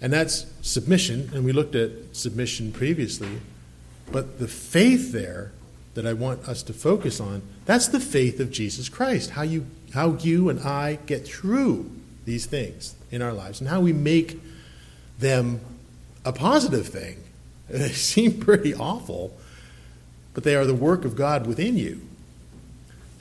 And 0.00 0.10
that's 0.10 0.46
submission, 0.62 1.30
and 1.34 1.44
we 1.44 1.52
looked 1.52 1.74
at 1.74 1.90
submission 2.12 2.72
previously. 2.72 3.40
But 4.10 4.38
the 4.38 4.48
faith 4.48 5.12
there 5.12 5.52
that 5.92 6.06
I 6.06 6.14
want 6.14 6.48
us 6.48 6.62
to 6.62 6.72
focus 6.72 7.20
on, 7.20 7.42
that's 7.66 7.88
the 7.88 8.00
faith 8.00 8.40
of 8.40 8.50
Jesus 8.50 8.88
Christ. 8.88 9.30
How 9.30 9.42
you 9.42 9.66
how 9.92 10.14
you 10.14 10.48
and 10.48 10.60
I 10.60 10.98
get 11.06 11.26
through 11.26 11.90
these 12.28 12.46
things 12.46 12.94
in 13.10 13.22
our 13.22 13.32
lives 13.32 13.58
and 13.58 13.68
how 13.68 13.80
we 13.80 13.92
make 13.92 14.38
them 15.18 15.60
a 16.24 16.32
positive 16.32 16.86
thing. 16.86 17.24
They 17.70 17.90
seem 17.90 18.40
pretty 18.40 18.74
awful, 18.74 19.36
but 20.32 20.42
they 20.42 20.56
are 20.56 20.64
the 20.64 20.74
work 20.74 21.04
of 21.04 21.16
God 21.16 21.46
within 21.46 21.76
you. 21.76 22.00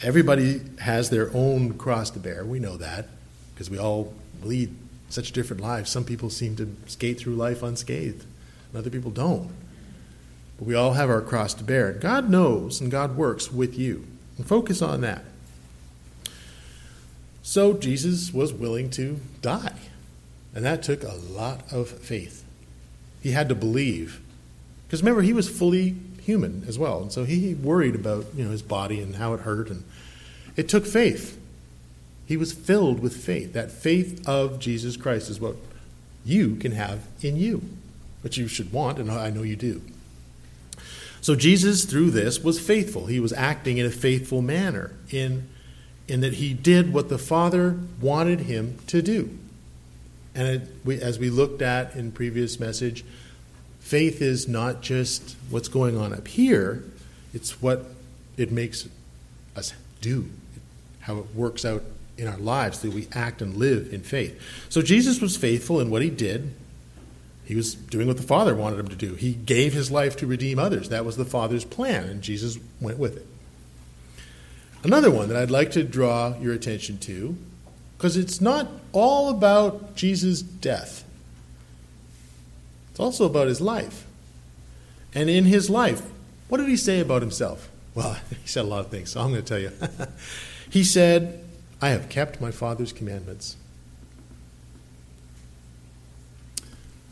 Everybody 0.01 0.61
has 0.79 1.09
their 1.09 1.29
own 1.33 1.73
cross 1.73 2.09
to 2.11 2.19
bear. 2.19 2.45
We 2.45 2.59
know 2.59 2.77
that 2.77 3.07
because 3.53 3.69
we 3.69 3.77
all 3.77 4.13
lead 4.43 4.73
such 5.09 5.33
different 5.33 5.61
lives. 5.61 5.89
Some 5.89 6.05
people 6.05 6.29
seem 6.29 6.55
to 6.57 6.73
skate 6.85 7.19
through 7.19 7.35
life 7.35 7.61
unscathed, 7.61 8.23
and 8.69 8.79
other 8.79 8.89
people 8.89 9.11
don't. 9.11 9.51
But 10.57 10.65
we 10.65 10.75
all 10.75 10.93
have 10.93 11.09
our 11.09 11.21
cross 11.21 11.53
to 11.55 11.63
bear. 11.65 11.91
God 11.91 12.29
knows 12.29 12.79
and 12.79 12.89
God 12.89 13.17
works 13.17 13.51
with 13.51 13.77
you. 13.77 14.05
And 14.37 14.47
focus 14.47 14.81
on 14.81 15.01
that. 15.01 15.25
So 17.47 17.71
Jesus 17.71 18.33
was 18.33 18.51
willing 18.51 18.89
to 18.89 19.21
die. 19.41 19.77
And 20.53 20.65
that 20.65 20.83
took 20.83 21.01
a 21.03 21.13
lot 21.13 21.71
of 21.71 21.87
faith. 21.87 22.43
He 23.23 23.31
had 23.31 23.47
to 23.47 23.55
believe. 23.55 24.19
Because 24.85 25.01
remember, 25.01 25.21
he 25.21 25.31
was 25.31 25.47
fully 25.47 25.95
human 26.21 26.65
as 26.67 26.77
well. 26.77 27.01
And 27.01 27.09
so 27.09 27.23
he 27.23 27.53
worried 27.53 27.95
about 27.95 28.25
you 28.35 28.43
know, 28.43 28.51
his 28.51 28.61
body 28.61 28.99
and 28.99 29.15
how 29.15 29.33
it 29.33 29.39
hurt. 29.39 29.69
And 29.69 29.85
it 30.57 30.67
took 30.67 30.85
faith. 30.85 31.39
He 32.25 32.35
was 32.35 32.51
filled 32.51 32.99
with 32.99 33.15
faith. 33.15 33.53
That 33.53 33.71
faith 33.71 34.27
of 34.27 34.59
Jesus 34.59 34.97
Christ 34.97 35.29
is 35.29 35.39
what 35.39 35.55
you 36.25 36.57
can 36.57 36.73
have 36.73 37.07
in 37.21 37.37
you, 37.37 37.63
what 38.23 38.35
you 38.35 38.49
should 38.49 38.73
want, 38.73 38.99
and 38.99 39.09
I 39.09 39.29
know 39.29 39.43
you 39.43 39.55
do. 39.55 39.81
So 41.21 41.33
Jesus, 41.33 41.85
through 41.85 42.11
this, 42.11 42.43
was 42.43 42.59
faithful. 42.59 43.05
He 43.05 43.21
was 43.21 43.31
acting 43.31 43.77
in 43.77 43.85
a 43.85 43.89
faithful 43.89 44.41
manner, 44.41 44.91
in, 45.11 45.47
in 46.07 46.21
that 46.21 46.33
he 46.33 46.53
did 46.53 46.93
what 46.93 47.09
the 47.09 47.17
Father 47.17 47.77
wanted 47.99 48.41
him 48.41 48.77
to 48.87 49.01
do. 49.01 49.37
And 50.33 50.47
it, 50.47 50.61
we, 50.85 51.01
as 51.01 51.19
we 51.19 51.29
looked 51.29 51.61
at 51.61 51.95
in 51.95 52.11
previous 52.11 52.59
message, 52.59 53.03
faith 53.79 54.21
is 54.21 54.47
not 54.47 54.81
just 54.81 55.35
what's 55.49 55.67
going 55.67 55.97
on 55.97 56.13
up 56.13 56.27
here, 56.27 56.83
it's 57.33 57.61
what 57.61 57.85
it 58.37 58.51
makes 58.51 58.87
us 59.55 59.73
do, 60.01 60.29
how 61.01 61.17
it 61.17 61.35
works 61.35 61.65
out 61.65 61.83
in 62.17 62.27
our 62.27 62.37
lives 62.37 62.79
that 62.79 62.93
we 62.93 63.07
act 63.13 63.41
and 63.41 63.55
live 63.55 63.91
in 63.93 64.01
faith. 64.01 64.39
So 64.69 64.81
Jesus 64.81 65.21
was 65.21 65.35
faithful 65.35 65.79
in 65.79 65.89
what 65.89 66.01
he 66.01 66.09
did. 66.09 66.53
He 67.45 67.55
was 67.55 67.75
doing 67.75 68.07
what 68.07 68.17
the 68.17 68.23
Father 68.23 68.55
wanted 68.55 68.79
him 68.79 68.87
to 68.89 68.95
do. 68.95 69.13
He 69.13 69.33
gave 69.33 69.73
his 69.73 69.89
life 69.89 70.17
to 70.17 70.27
redeem 70.27 70.59
others. 70.59 70.89
That 70.89 71.05
was 71.05 71.15
the 71.15 71.25
Father's 71.25 71.63
plan, 71.63 72.09
and 72.09 72.21
Jesus 72.21 72.57
went 72.81 72.97
with 72.97 73.17
it. 73.17 73.25
Another 74.83 75.11
one 75.11 75.27
that 75.29 75.37
I'd 75.37 75.51
like 75.51 75.71
to 75.71 75.83
draw 75.83 76.37
your 76.39 76.53
attention 76.53 76.97
to, 76.99 77.37
because 77.97 78.15
it's 78.15 78.39
not 78.39 78.67
all 78.93 79.29
about 79.29 79.95
Jesus' 79.95 80.41
death, 80.41 81.03
it's 82.91 82.99
also 82.99 83.25
about 83.25 83.47
his 83.47 83.61
life. 83.61 84.05
And 85.13 85.29
in 85.29 85.45
his 85.45 85.69
life, 85.69 86.01
what 86.47 86.57
did 86.57 86.67
he 86.67 86.77
say 86.77 86.99
about 86.99 87.21
himself? 87.21 87.69
Well, 87.95 88.13
he 88.29 88.47
said 88.47 88.65
a 88.65 88.67
lot 88.67 88.81
of 88.81 88.91
things, 88.91 89.11
so 89.11 89.21
I'm 89.21 89.31
going 89.31 89.43
to 89.43 89.47
tell 89.47 89.59
you. 89.59 89.71
he 90.69 90.83
said, 90.83 91.43
I 91.81 91.89
have 91.89 92.09
kept 92.09 92.41
my 92.41 92.51
Father's 92.51 92.93
commandments. 92.93 93.55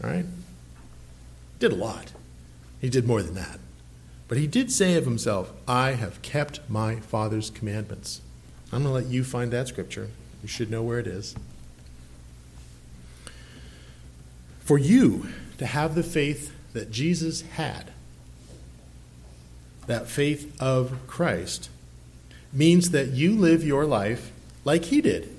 All 0.04 0.10
right? 0.10 0.26
Did 1.60 1.72
a 1.72 1.76
lot. 1.76 2.12
He 2.82 2.90
did 2.90 3.08
more 3.08 3.22
than 3.24 3.36
that. 3.36 3.60
But 4.28 4.38
he 4.38 4.48
did 4.48 4.72
say 4.72 4.96
of 4.96 5.06
himself, 5.06 5.52
I 5.68 5.92
have 5.92 6.22
kept 6.22 6.60
my 6.68 6.96
Father's 6.96 7.50
commandments. 7.50 8.22
I'm 8.72 8.84
going 8.84 8.96
to 8.96 9.04
let 9.06 9.14
you 9.14 9.24
find 9.24 9.52
that 9.52 9.68
scripture. 9.68 10.10
You 10.42 10.48
should 10.48 10.72
know 10.72 10.82
where 10.82 11.00
it 11.00 11.08
is. 11.08 11.36
For 14.62 14.78
you 14.80 15.30
to 15.60 15.66
have 15.66 15.94
the 15.94 16.04
faith 16.04 16.52
that 16.74 16.92
Jesus 16.92 17.42
had, 17.42 17.92
that 19.86 20.08
faith 20.08 20.60
of 20.60 20.98
Christ, 21.06 21.70
means 22.52 22.90
that 22.90 23.10
you 23.10 23.36
live 23.36 23.64
your 23.64 23.86
life 23.86 24.32
like 24.64 24.86
he 24.86 25.02
did. 25.02 25.35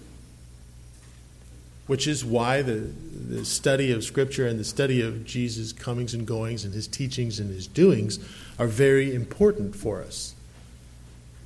Which 1.86 2.06
is 2.06 2.24
why 2.24 2.62
the, 2.62 2.90
the 3.28 3.44
study 3.44 3.92
of 3.92 4.02
Scripture 4.02 4.46
and 4.46 4.58
the 4.58 4.64
study 4.64 5.00
of 5.00 5.24
Jesus' 5.24 5.72
comings 5.72 6.14
and 6.14 6.26
goings 6.26 6.64
and 6.64 6.74
his 6.74 6.88
teachings 6.88 7.38
and 7.38 7.50
his 7.50 7.66
doings 7.66 8.18
are 8.58 8.66
very 8.66 9.14
important 9.14 9.76
for 9.76 10.02
us. 10.02 10.34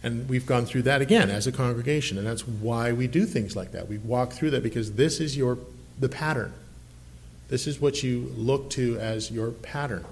And 0.03 0.29
we've 0.29 0.47
gone 0.47 0.65
through 0.65 0.83
that 0.83 1.03
again 1.03 1.29
as 1.29 1.47
a 1.47 1.53
congregation, 1.53 2.17
and 2.17 2.27
that's 2.27 2.49
why 2.49 2.93
we 2.93 3.07
do 3.07 3.27
things 3.27 3.55
like 3.55 3.73
that. 3.73 3.87
We 3.87 3.99
walk 3.99 4.33
through 4.33 4.51
that 4.53 4.63
because 4.63 4.93
this 4.93 5.21
is 5.21 5.37
your 5.37 5.59
the 5.99 6.09
pattern. 6.09 6.55
This 7.49 7.67
is 7.67 7.81
what 7.81 8.03
you 8.03 8.33
look 8.37 8.71
to 8.71 8.99
as 8.99 9.31
your 9.31 9.51
pattern. 9.51 10.05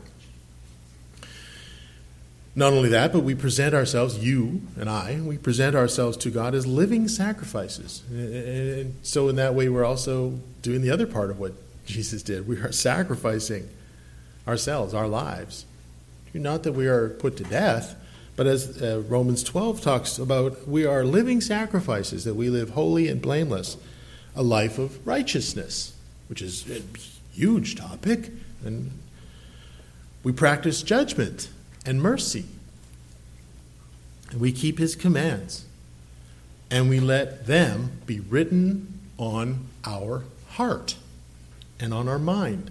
Not 2.58 2.72
only 2.72 2.88
that, 2.88 3.12
but 3.12 3.20
we 3.20 3.36
present 3.36 3.72
ourselves, 3.72 4.18
you 4.18 4.62
and 4.76 4.90
I, 4.90 5.20
we 5.22 5.38
present 5.38 5.76
ourselves 5.76 6.16
to 6.16 6.30
God 6.30 6.56
as 6.56 6.66
living 6.66 7.06
sacrifices. 7.06 8.02
And 8.10 8.96
so, 9.04 9.28
in 9.28 9.36
that 9.36 9.54
way, 9.54 9.68
we're 9.68 9.84
also 9.84 10.40
doing 10.60 10.82
the 10.82 10.90
other 10.90 11.06
part 11.06 11.30
of 11.30 11.38
what 11.38 11.52
Jesus 11.86 12.20
did. 12.24 12.48
We 12.48 12.56
are 12.56 12.72
sacrificing 12.72 13.68
ourselves, 14.48 14.92
our 14.92 15.06
lives. 15.06 15.66
Not 16.34 16.64
that 16.64 16.72
we 16.72 16.88
are 16.88 17.10
put 17.10 17.36
to 17.36 17.44
death, 17.44 17.94
but 18.34 18.48
as 18.48 18.82
uh, 18.82 19.04
Romans 19.06 19.44
12 19.44 19.80
talks 19.80 20.18
about, 20.18 20.66
we 20.66 20.84
are 20.84 21.04
living 21.04 21.40
sacrifices, 21.40 22.24
that 22.24 22.34
we 22.34 22.50
live 22.50 22.70
holy 22.70 23.06
and 23.06 23.22
blameless, 23.22 23.76
a 24.34 24.42
life 24.42 24.80
of 24.80 25.06
righteousness, 25.06 25.94
which 26.28 26.42
is 26.42 26.68
a 26.68 26.82
huge 27.32 27.76
topic. 27.76 28.30
And 28.64 28.90
we 30.24 30.32
practice 30.32 30.82
judgment 30.82 31.50
and 31.88 32.02
mercy. 32.02 32.45
And 34.30 34.40
we 34.42 34.52
keep 34.52 34.78
his 34.78 34.95
commands. 34.95 35.64
And 36.71 36.90
we 36.90 37.00
let 37.00 37.47
them 37.47 38.02
be 38.04 38.21
written 38.21 39.00
on 39.16 39.68
our 39.87 40.25
heart 40.50 40.97
and 41.80 41.95
on 41.95 42.07
our 42.07 42.18
mind 42.18 42.71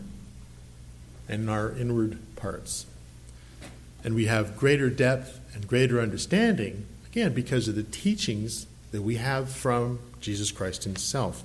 and 1.28 1.44
in 1.44 1.50
our 1.50 1.72
inward 1.72 2.20
parts. 2.36 2.86
And 4.04 4.14
we 4.14 4.28
have 4.28 4.56
greater 4.56 4.92
depth 4.92 5.40
and 5.56 5.68
greater 5.68 6.00
understanding, 6.00 6.86
again, 7.08 7.34
because 7.34 7.68
of 7.68 7.74
the 7.74 7.82
teachings 7.82 8.68
that 8.92 9.02
we 9.02 9.16
have 9.16 9.50
from 9.50 9.98
Jesus 10.22 10.52
Christ 10.52 10.84
himself. 10.84 11.44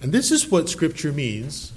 And 0.00 0.10
this 0.10 0.30
is 0.30 0.50
what 0.50 0.70
Scripture 0.70 1.12
means 1.12 1.72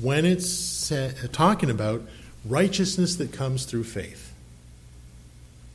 when 0.00 0.24
it's 0.24 0.90
talking 1.30 1.68
about 1.68 2.00
righteousness 2.44 3.16
that 3.16 3.32
comes 3.32 3.64
through 3.64 3.84
faith. 3.84 4.32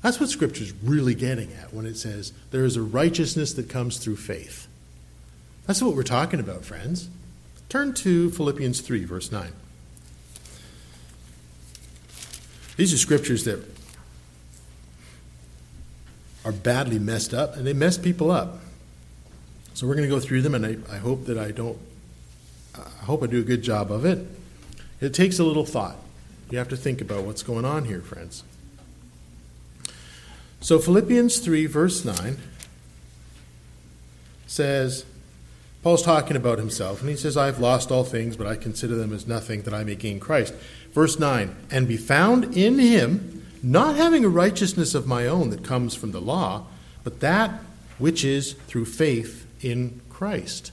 That's 0.01 0.19
what 0.19 0.29
Scripture's 0.29 0.73
really 0.83 1.15
getting 1.15 1.53
at 1.53 1.73
when 1.73 1.85
it 1.85 1.95
says 1.95 2.33
there 2.51 2.65
is 2.65 2.75
a 2.75 2.81
righteousness 2.81 3.53
that 3.53 3.69
comes 3.69 3.97
through 3.97 4.17
faith. 4.17 4.67
That's 5.65 5.81
what 5.81 5.95
we're 5.95 6.03
talking 6.03 6.41
about, 6.41 6.65
friends. 6.65 7.09
Turn 7.69 7.93
to 7.95 8.29
Philippians 8.31 8.81
3, 8.81 9.05
verse 9.05 9.31
9. 9.31 9.51
These 12.75 12.93
are 12.93 12.97
scriptures 12.97 13.45
that 13.45 13.63
are 16.43 16.51
badly 16.51 16.99
messed 16.99 17.33
up, 17.33 17.55
and 17.55 17.65
they 17.65 17.73
mess 17.73 17.97
people 17.97 18.29
up. 18.29 18.59
So 19.73 19.87
we're 19.87 19.95
going 19.95 20.07
to 20.07 20.13
go 20.13 20.19
through 20.19 20.41
them, 20.41 20.53
and 20.53 20.65
I, 20.65 20.77
I 20.93 20.97
hope 20.97 21.25
that 21.25 21.37
I 21.37 21.51
don't, 21.51 21.77
I 22.75 23.05
hope 23.05 23.23
I 23.23 23.27
do 23.27 23.39
a 23.39 23.43
good 23.43 23.61
job 23.61 23.91
of 23.91 24.05
it. 24.05 24.27
It 24.99 25.13
takes 25.13 25.39
a 25.39 25.43
little 25.43 25.65
thought. 25.65 25.97
You 26.53 26.59
have 26.59 26.69
to 26.69 26.77
think 26.77 27.01
about 27.01 27.23
what's 27.23 27.41
going 27.41 27.65
on 27.65 27.85
here, 27.85 28.01
friends. 28.01 28.43
So 30.61 30.77
Philippians 30.77 31.39
3, 31.39 31.65
verse 31.65 32.05
9 32.05 32.37
says, 34.45 35.03
Paul's 35.81 36.03
talking 36.03 36.37
about 36.37 36.59
himself, 36.59 37.01
and 37.01 37.09
he 37.09 37.15
says, 37.15 37.35
I've 37.35 37.57
lost 37.57 37.89
all 37.89 38.03
things, 38.03 38.37
but 38.37 38.45
I 38.45 38.55
consider 38.55 38.93
them 38.93 39.11
as 39.13 39.25
nothing 39.25 39.63
that 39.63 39.73
I 39.73 39.83
may 39.83 39.95
gain 39.95 40.19
Christ. 40.19 40.53
Verse 40.91 41.17
9, 41.17 41.55
and 41.71 41.87
be 41.87 41.97
found 41.97 42.55
in 42.55 42.77
him, 42.77 43.43
not 43.63 43.95
having 43.95 44.23
a 44.23 44.29
righteousness 44.29 44.93
of 44.93 45.07
my 45.07 45.25
own 45.25 45.49
that 45.49 45.63
comes 45.63 45.95
from 45.95 46.11
the 46.11 46.21
law, 46.21 46.67
but 47.03 47.19
that 47.21 47.61
which 47.97 48.23
is 48.23 48.53
through 48.53 48.85
faith 48.85 49.47
in 49.61 50.01
Christ. 50.07 50.71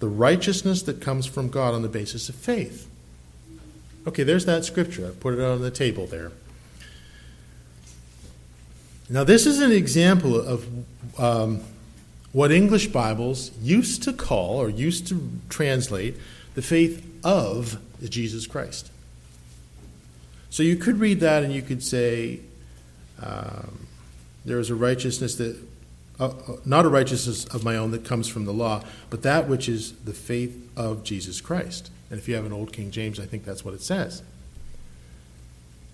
The 0.00 0.08
righteousness 0.08 0.82
that 0.82 1.00
comes 1.00 1.24
from 1.24 1.50
God 1.50 1.72
on 1.72 1.82
the 1.82 1.88
basis 1.88 2.28
of 2.28 2.34
faith. 2.34 2.90
Okay, 4.06 4.22
there's 4.22 4.46
that 4.46 4.64
scripture. 4.64 5.08
I 5.08 5.10
put 5.10 5.34
it 5.34 5.40
on 5.40 5.60
the 5.60 5.70
table 5.70 6.06
there. 6.06 6.30
Now, 9.08 9.24
this 9.24 9.46
is 9.46 9.60
an 9.60 9.72
example 9.72 10.40
of 10.40 10.66
um, 11.18 11.60
what 12.32 12.52
English 12.52 12.88
Bibles 12.88 13.50
used 13.60 14.02
to 14.04 14.12
call 14.12 14.60
or 14.60 14.68
used 14.68 15.08
to 15.08 15.30
translate 15.48 16.16
the 16.54 16.62
faith 16.62 17.04
of 17.24 17.78
Jesus 18.08 18.46
Christ. 18.46 18.90
So 20.50 20.62
you 20.62 20.76
could 20.76 20.98
read 20.98 21.20
that 21.20 21.42
and 21.42 21.52
you 21.52 21.62
could 21.62 21.82
say, 21.82 22.40
um, 23.22 23.86
there 24.44 24.58
is 24.58 24.70
a 24.70 24.74
righteousness 24.74 25.34
that, 25.36 25.56
uh, 26.18 26.26
uh, 26.26 26.56
not 26.64 26.84
a 26.84 26.88
righteousness 26.88 27.44
of 27.46 27.64
my 27.64 27.76
own 27.76 27.90
that 27.90 28.04
comes 28.04 28.28
from 28.28 28.44
the 28.44 28.52
law, 28.52 28.82
but 29.10 29.22
that 29.22 29.48
which 29.48 29.68
is 29.68 29.92
the 29.92 30.12
faith 30.12 30.70
of 30.76 31.02
Jesus 31.04 31.40
Christ. 31.40 31.90
And 32.10 32.18
if 32.18 32.28
you 32.28 32.34
have 32.34 32.46
an 32.46 32.52
old 32.52 32.72
King 32.72 32.90
James, 32.90 33.18
I 33.18 33.26
think 33.26 33.44
that's 33.44 33.64
what 33.64 33.74
it 33.74 33.82
says. 33.82 34.22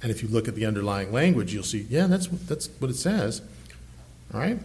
And 0.03 0.11
if 0.11 0.23
you 0.23 0.29
look 0.29 0.49
at 0.49 0.55
the 0.55 0.67
underlying 0.67 1.13
language, 1.13 1.55
you'll 1.55 1.63
see, 1.63 1.87
yeah, 1.89 2.07
that's, 2.07 2.27
that's 2.27 2.69
what 2.79 2.91
it 2.91 2.97
says. 2.97 3.41
All 4.35 4.41
right? 4.41 4.59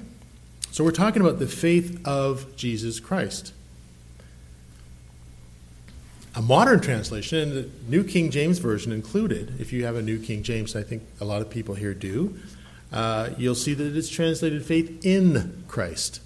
So 0.71 0.83
we're 0.83 0.91
talking 0.91 1.21
about 1.21 1.39
the 1.39 1.47
faith 1.47 2.05
of 2.05 2.55
Jesus 2.55 2.99
Christ. 2.99 3.53
A 6.35 6.41
modern 6.41 6.81
translation, 6.81 7.39
and 7.39 7.51
the 7.51 7.69
New 7.87 8.03
King 8.03 8.29
James 8.29 8.59
Version 8.59 8.91
included, 8.91 9.59
if 9.59 9.73
you 9.73 9.85
have 9.85 9.95
a 9.95 10.01
New 10.01 10.19
King 10.19 10.43
James, 10.43 10.75
I 10.75 10.83
think 10.83 11.03
a 11.19 11.25
lot 11.25 11.41
of 11.41 11.49
people 11.49 11.73
here 11.73 11.93
do, 11.95 12.37
uh, 12.91 13.29
you'll 13.37 13.55
see 13.55 13.73
that 13.73 13.97
it's 13.97 14.09
translated 14.09 14.63
faith 14.63 15.03
in 15.03 15.63
Christ. 15.67 16.21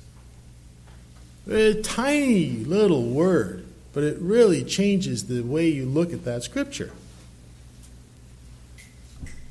A 1.50 1.76
tiny 1.82 2.50
little 2.66 3.04
word, 3.04 3.61
but 3.94 4.04
it 4.04 4.18
really 4.20 4.64
changes 4.64 5.28
the 5.28 5.42
way 5.42 5.68
you 5.68 5.86
look 5.86 6.14
at 6.14 6.24
that 6.26 6.44
scripture. 6.44 6.92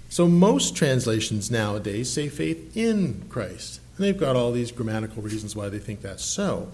So 0.08 0.26
most 0.26 0.74
translations 0.74 1.50
nowadays 1.50 2.10
say 2.10 2.28
faith 2.28 2.76
in 2.76 3.24
Christ. 3.28 3.80
And 3.96 4.04
they've 4.04 4.18
got 4.18 4.34
all 4.34 4.50
these 4.50 4.72
grammatical 4.72 5.22
reasons 5.22 5.54
why 5.54 5.68
they 5.68 5.78
think 5.78 6.02
that's 6.02 6.24
so. 6.24 6.68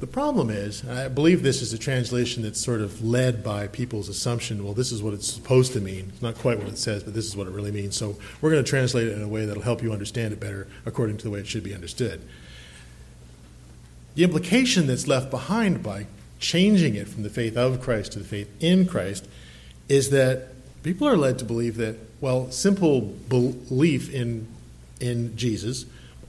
The 0.00 0.06
problem 0.06 0.48
is, 0.48 0.82
I 0.88 1.08
believe 1.08 1.42
this 1.42 1.60
is 1.60 1.74
a 1.74 1.78
translation 1.78 2.42
that's 2.42 2.58
sort 2.58 2.80
of 2.80 3.04
led 3.04 3.44
by 3.44 3.66
people's 3.66 4.08
assumption, 4.08 4.64
well, 4.64 4.72
this 4.72 4.92
is 4.92 5.02
what 5.02 5.12
it's 5.12 5.30
supposed 5.30 5.74
to 5.74 5.80
mean. 5.80 6.06
It's 6.08 6.22
not 6.22 6.36
quite 6.36 6.58
what 6.58 6.68
it 6.68 6.78
says, 6.78 7.04
but 7.04 7.12
this 7.12 7.26
is 7.26 7.36
what 7.36 7.46
it 7.46 7.50
really 7.50 7.70
means. 7.70 7.96
So 7.96 8.16
we're 8.40 8.50
going 8.50 8.64
to 8.64 8.68
translate 8.68 9.08
it 9.08 9.12
in 9.12 9.22
a 9.22 9.28
way 9.28 9.44
that'll 9.44 9.62
help 9.62 9.82
you 9.82 9.92
understand 9.92 10.32
it 10.32 10.40
better 10.40 10.66
according 10.86 11.18
to 11.18 11.24
the 11.24 11.30
way 11.30 11.40
it 11.40 11.46
should 11.46 11.62
be 11.62 11.74
understood. 11.74 12.22
The 14.14 14.24
implication 14.24 14.86
that's 14.86 15.06
left 15.06 15.30
behind 15.30 15.82
by 15.82 16.06
changing 16.38 16.94
it 16.94 17.08
from 17.08 17.22
the 17.22 17.30
faith 17.30 17.56
of 17.56 17.80
Christ 17.80 18.12
to 18.12 18.18
the 18.18 18.24
faith 18.24 18.50
in 18.60 18.86
Christ 18.86 19.28
is 19.88 20.10
that 20.10 20.48
people 20.82 21.06
are 21.06 21.16
led 21.16 21.38
to 21.38 21.44
believe 21.44 21.76
that, 21.76 21.96
well, 22.20 22.50
simple 22.50 23.00
belief 23.00 24.12
in 24.12 24.48
in 25.00 25.36
Jesus. 25.36 25.86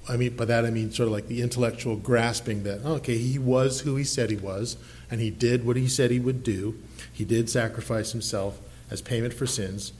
I 0.10 0.17
mean, 0.17 0.36
by 0.36 0.46
that 0.46 0.65
I 0.65 0.72
mean 0.72 0.91
sort 0.91 1.08
of 1.08 1.13
like 1.13 1.28
the 1.28 1.41
intellectual 1.41 1.96
grasping 1.96 2.63
that, 2.63 2.82
oh, 2.84 2.94
okay, 2.96 3.17
he 3.17 3.38
was 3.38 3.82
who 3.82 3.96
he 3.98 4.04
said 4.04 4.30
he 4.30 4.36
was, 4.38 4.78
and 5.12 5.22
he 5.22 5.30
did 5.30 5.65
what 5.65 5.76
he 5.76 5.88
said 5.88 6.10
he 6.10 6.20
would 6.20 6.44
do. 6.44 6.80
He 7.12 7.24
did 7.24 7.50
sacrifice 7.50 8.12
himself 8.12 8.60
as 8.89 9.02
payment 9.02 9.34
for 9.34 9.46
sins. 9.46 9.94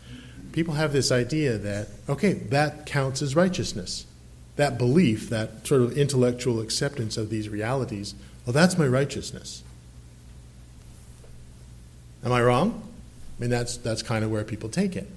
People 0.54 0.74
have 0.74 0.92
this 0.92 1.12
idea 1.12 1.58
that, 1.58 1.90
okay, 2.10 2.34
that 2.34 2.86
counts 2.86 3.22
as 3.22 3.36
righteousness. 3.36 4.06
That 4.56 4.78
belief, 4.78 5.30
that 5.30 5.66
sort 5.66 5.82
of 5.82 5.98
intellectual 5.98 6.60
acceptance 6.60 7.18
of 7.18 7.30
these 7.30 7.50
realities, 7.50 8.16
well, 8.46 8.54
that's 8.54 8.78
my 8.78 8.88
righteousness. 8.88 9.64
Am 12.24 12.32
I 12.32 12.42
wrong? 12.42 12.84
I 13.38 13.42
mean, 13.42 13.50
that's, 13.50 13.78
that's 13.78 14.04
kind 14.04 14.24
of 14.24 14.32
where 14.32 14.44
people 14.44 14.70
take 14.70 14.96
it. 14.96 15.08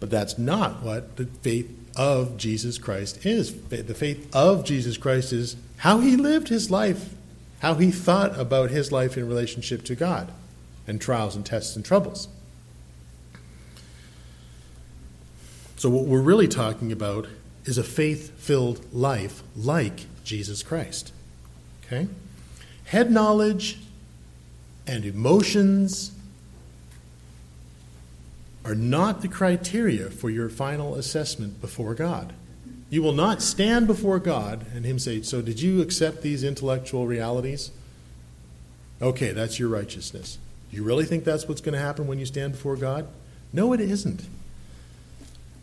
But 0.00 0.10
that's 0.10 0.38
not 0.38 0.82
what 0.82 1.16
the 1.16 1.26
faith 1.26 1.70
of 1.96 2.36
Jesus 2.36 2.78
Christ 2.78 3.24
is. 3.24 3.54
The 3.68 3.94
faith 3.94 4.34
of 4.34 4.64
Jesus 4.64 4.96
Christ 4.96 5.32
is 5.32 5.56
how 5.78 6.00
he 6.00 6.16
lived 6.16 6.48
his 6.48 6.70
life, 6.70 7.14
how 7.60 7.74
he 7.74 7.90
thought 7.90 8.38
about 8.38 8.70
his 8.70 8.90
life 8.90 9.16
in 9.16 9.28
relationship 9.28 9.84
to 9.84 9.94
God, 9.94 10.32
and 10.86 11.00
trials 11.00 11.36
and 11.36 11.44
tests 11.44 11.76
and 11.76 11.84
troubles. 11.84 12.28
So, 15.76 15.88
what 15.88 16.04
we're 16.04 16.20
really 16.20 16.48
talking 16.48 16.92
about 16.92 17.26
is 17.70 17.78
a 17.78 17.84
faith 17.84 18.38
filled 18.38 18.92
life 18.92 19.42
like 19.56 20.06
Jesus 20.24 20.62
Christ. 20.62 21.12
Okay? 21.86 22.08
Head 22.86 23.10
knowledge 23.10 23.78
and 24.86 25.04
emotions 25.04 26.12
are 28.64 28.74
not 28.74 29.22
the 29.22 29.28
criteria 29.28 30.10
for 30.10 30.28
your 30.28 30.48
final 30.48 30.96
assessment 30.96 31.60
before 31.60 31.94
God. 31.94 32.32
You 32.90 33.02
will 33.02 33.12
not 33.12 33.40
stand 33.40 33.86
before 33.86 34.18
God 34.18 34.66
and 34.74 34.84
Him 34.84 34.98
say, 34.98 35.22
So, 35.22 35.40
did 35.40 35.60
you 35.60 35.80
accept 35.80 36.22
these 36.22 36.42
intellectual 36.42 37.06
realities? 37.06 37.70
Okay, 39.00 39.30
that's 39.30 39.58
your 39.58 39.68
righteousness. 39.68 40.38
Do 40.70 40.76
you 40.76 40.82
really 40.82 41.04
think 41.04 41.24
that's 41.24 41.48
what's 41.48 41.60
going 41.60 41.74
to 41.74 41.80
happen 41.80 42.06
when 42.06 42.18
you 42.18 42.26
stand 42.26 42.52
before 42.52 42.76
God? 42.76 43.06
No, 43.52 43.72
it 43.72 43.80
isn't. 43.80 44.24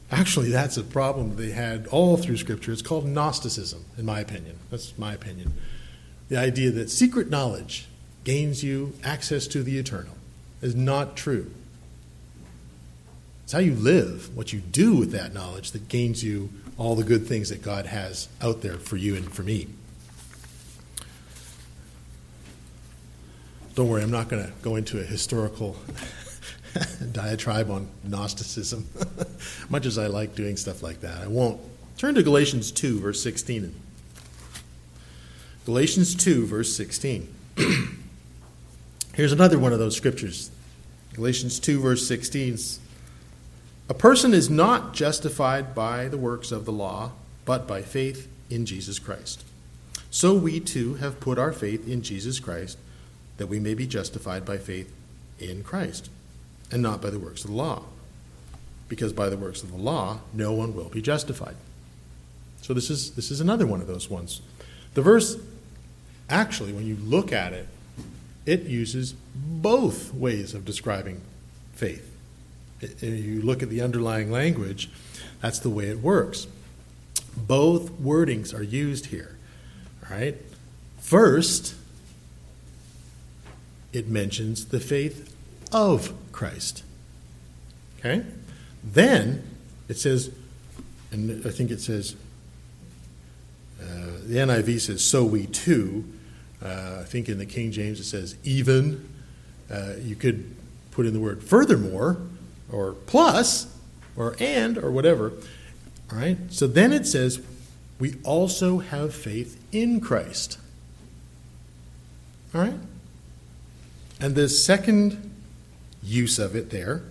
Actually, 0.09 0.49
that's 0.49 0.77
a 0.77 0.83
problem 0.83 1.35
they 1.35 1.51
had 1.51 1.87
all 1.87 2.15
through 2.15 2.37
Scripture. 2.37 2.71
It's 2.71 2.81
called 2.81 3.05
Gnosticism, 3.05 3.83
in 3.97 4.05
my 4.05 4.21
opinion. 4.21 4.57
That's 4.71 4.97
my 4.97 5.13
opinion. 5.13 5.53
The 6.29 6.37
idea 6.37 6.71
that 6.71 6.89
secret 6.89 7.29
knowledge 7.29 7.87
gains 8.23 8.63
you 8.63 8.93
access 9.03 9.47
to 9.47 9.63
the 9.63 9.77
eternal 9.77 10.15
is 10.61 10.75
not 10.75 11.17
true. 11.17 11.51
It's 13.43 13.53
how 13.53 13.59
you 13.59 13.75
live, 13.75 14.35
what 14.35 14.51
you 14.51 14.59
do 14.59 14.95
with 14.95 15.11
that 15.11 15.33
knowledge 15.33 15.71
that 15.71 15.87
gains 15.87 16.23
you 16.23 16.49
all 16.77 16.95
the 16.95 17.03
good 17.03 17.27
things 17.27 17.49
that 17.49 17.61
God 17.61 17.85
has 17.85 18.27
out 18.41 18.61
there 18.61 18.77
for 18.77 18.97
you 18.97 19.15
and 19.15 19.31
for 19.31 19.43
me. 19.43 19.67
Don't 23.75 23.89
worry, 23.89 24.03
I'm 24.03 24.11
not 24.11 24.27
going 24.27 24.43
to 24.43 24.51
go 24.61 24.75
into 24.75 24.99
a 24.99 25.03
historical 25.03 25.77
diatribe 27.11 27.69
on 27.69 27.87
Gnosticism, 28.03 28.87
much 29.69 29.85
as 29.85 29.97
I 29.97 30.07
like 30.07 30.35
doing 30.35 30.57
stuff 30.57 30.83
like 30.83 31.01
that. 31.01 31.23
I 31.23 31.27
won't. 31.27 31.59
Turn 31.97 32.15
to 32.15 32.23
Galatians 32.23 32.71
2, 32.71 32.99
verse 32.99 33.21
16. 33.21 33.73
Galatians 35.65 36.15
2, 36.15 36.45
verse 36.45 36.75
16. 36.75 37.33
Here's 39.13 39.31
another 39.31 39.57
one 39.57 39.73
of 39.73 39.79
those 39.79 39.97
scriptures. 39.97 40.51
Galatians 41.13 41.59
2, 41.59 41.79
verse 41.79 42.07
16 42.07 42.57
a 43.89 43.93
person 43.93 44.33
is 44.33 44.49
not 44.49 44.93
justified 44.93 45.73
by 45.73 46.09
the 46.09 46.17
works 46.17 46.51
of 46.51 46.65
the 46.65 46.73
law, 46.73 47.11
but 47.45 47.67
by 47.67 47.81
faith 47.81 48.27
in 48.49 48.65
Jesus 48.65 48.99
Christ. 48.99 49.45
So 50.11 50.33
we 50.33 50.59
too 50.59 50.95
have 50.95 51.21
put 51.21 51.39
our 51.39 51.53
faith 51.53 51.87
in 51.87 52.01
Jesus 52.01 52.39
Christ, 52.39 52.77
that 53.37 53.47
we 53.47 53.59
may 53.59 53.73
be 53.73 53.87
justified 53.87 54.45
by 54.45 54.57
faith 54.57 54.93
in 55.39 55.63
Christ, 55.63 56.09
and 56.71 56.81
not 56.81 57.01
by 57.01 57.09
the 57.09 57.19
works 57.19 57.43
of 57.43 57.51
the 57.51 57.55
law. 57.55 57.83
Because 58.89 59.13
by 59.13 59.29
the 59.29 59.37
works 59.37 59.63
of 59.63 59.71
the 59.71 59.77
law, 59.77 60.19
no 60.33 60.53
one 60.53 60.75
will 60.75 60.89
be 60.89 61.01
justified. 61.01 61.55
So 62.61 62.73
this 62.73 62.89
is, 62.89 63.11
this 63.11 63.31
is 63.31 63.41
another 63.41 63.65
one 63.67 63.81
of 63.81 63.87
those 63.87 64.09
ones. 64.09 64.41
The 64.93 65.01
verse, 65.01 65.37
actually, 66.29 66.73
when 66.73 66.85
you 66.85 66.95
look 66.95 67.31
at 67.31 67.53
it, 67.53 67.67
it 68.45 68.63
uses 68.63 69.13
both 69.35 70.13
ways 70.13 70.53
of 70.53 70.65
describing 70.65 71.21
faith. 71.73 72.09
If 72.79 73.03
you 73.03 73.41
look 73.41 73.61
at 73.61 73.69
the 73.69 73.81
underlying 73.81 74.31
language, 74.31 74.89
that's 75.41 75.59
the 75.59 75.69
way 75.69 75.85
it 75.85 75.99
works. 75.99 76.47
Both 77.35 77.91
wordings 77.91 78.53
are 78.57 78.63
used 78.63 79.07
here. 79.07 79.35
All 80.09 80.17
right? 80.17 80.35
First, 80.99 81.75
it 83.93 84.07
mentions 84.07 84.65
the 84.65 84.79
faith 84.79 85.36
of 85.71 86.13
Christ. 86.31 86.83
Okay? 87.99 88.23
Then 88.83 89.43
it 89.87 89.97
says, 89.97 90.31
and 91.11 91.45
I 91.45 91.49
think 91.49 91.71
it 91.71 91.81
says, 91.81 92.15
uh, 93.81 93.85
the 94.23 94.37
NIV 94.37 94.81
says, 94.81 95.03
so 95.03 95.23
we 95.23 95.45
too. 95.47 96.05
Uh, 96.63 96.99
I 97.01 97.03
think 97.03 97.29
in 97.29 97.37
the 97.37 97.45
King 97.45 97.71
James 97.71 97.99
it 97.99 98.05
says, 98.05 98.35
even. 98.43 99.07
Uh, 99.69 99.93
you 100.01 100.15
could 100.15 100.55
put 100.91 101.05
in 101.05 101.13
the 101.13 101.19
word 101.19 101.43
furthermore, 101.43 102.17
or 102.71 102.93
plus, 102.93 103.67
or 104.15 104.35
and, 104.39 104.77
or 104.77 104.91
whatever. 104.91 105.33
All 106.11 106.17
right? 106.17 106.37
So 106.49 106.67
then 106.67 106.93
it 106.93 107.05
says, 107.05 107.41
we 107.99 108.15
also 108.23 108.79
have 108.79 109.13
faith 109.13 109.61
in 109.71 109.99
Christ. 109.99 110.57
All 112.53 112.61
right? 112.61 112.75
And 114.19 114.35
the 114.35 114.47
second 114.47 115.26
use 116.07 116.39
of 116.39 116.55
it 116.55 116.69
there 116.69 117.03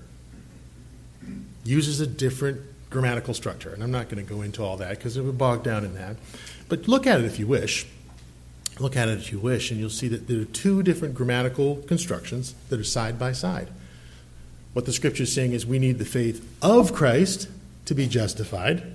uses 1.64 2.00
a 2.00 2.06
different 2.06 2.60
grammatical 2.90 3.34
structure. 3.34 3.72
And 3.72 3.82
I'm 3.82 3.90
not 3.90 4.08
going 4.08 4.24
to 4.24 4.34
go 4.34 4.42
into 4.42 4.62
all 4.62 4.76
that 4.78 4.90
because 4.90 5.16
it 5.16 5.22
would 5.22 5.38
bog 5.38 5.62
down 5.62 5.84
in 5.84 5.94
that. 5.94 6.16
But 6.68 6.88
look 6.88 7.06
at 7.06 7.20
it 7.20 7.26
if 7.26 7.38
you 7.38 7.46
wish. 7.46 7.86
Look 8.78 8.96
at 8.96 9.08
it 9.08 9.18
if 9.18 9.32
you 9.32 9.38
wish, 9.38 9.70
and 9.70 9.80
you'll 9.80 9.90
see 9.90 10.08
that 10.08 10.28
there 10.28 10.40
are 10.40 10.44
two 10.44 10.82
different 10.82 11.14
grammatical 11.14 11.76
constructions 11.88 12.54
that 12.68 12.78
are 12.78 12.84
side 12.84 13.18
by 13.18 13.32
side. 13.32 13.68
What 14.74 14.84
the 14.84 14.92
scripture 14.92 15.22
is 15.22 15.32
saying 15.32 15.52
is 15.52 15.64
we 15.64 15.78
need 15.78 15.98
the 15.98 16.04
faith 16.04 16.46
of 16.60 16.92
Christ 16.92 17.48
to 17.86 17.94
be 17.94 18.06
justified. 18.06 18.80
And 18.80 18.94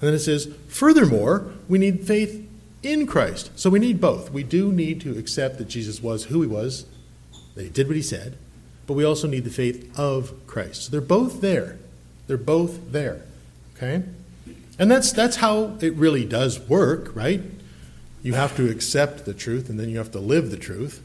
then 0.00 0.14
it 0.14 0.18
says, 0.18 0.52
furthermore, 0.66 1.52
we 1.68 1.78
need 1.78 2.04
faith 2.04 2.48
in 2.82 3.06
Christ. 3.06 3.52
So 3.54 3.70
we 3.70 3.78
need 3.78 4.00
both. 4.00 4.32
We 4.32 4.42
do 4.42 4.72
need 4.72 5.00
to 5.02 5.16
accept 5.16 5.58
that 5.58 5.68
Jesus 5.68 6.02
was 6.02 6.24
who 6.24 6.42
he 6.42 6.48
was, 6.48 6.86
that 7.54 7.62
he 7.62 7.68
did 7.68 7.86
what 7.86 7.94
he 7.94 8.02
said, 8.02 8.36
but 8.92 8.96
we 8.98 9.04
also 9.04 9.26
need 9.26 9.44
the 9.44 9.50
faith 9.50 9.98
of 9.98 10.46
Christ. 10.46 10.82
So 10.82 10.90
they're 10.90 11.00
both 11.00 11.40
there. 11.40 11.78
They're 12.26 12.36
both 12.36 12.92
there. 12.92 13.22
Okay? 13.74 14.02
And 14.78 14.90
that's 14.90 15.12
that's 15.12 15.36
how 15.36 15.78
it 15.80 15.94
really 15.94 16.26
does 16.26 16.60
work, 16.60 17.10
right? 17.16 17.40
You 18.22 18.34
have 18.34 18.54
to 18.56 18.70
accept 18.70 19.24
the 19.24 19.32
truth 19.32 19.70
and 19.70 19.80
then 19.80 19.88
you 19.88 19.96
have 19.96 20.10
to 20.10 20.18
live 20.18 20.50
the 20.50 20.58
truth. 20.58 21.02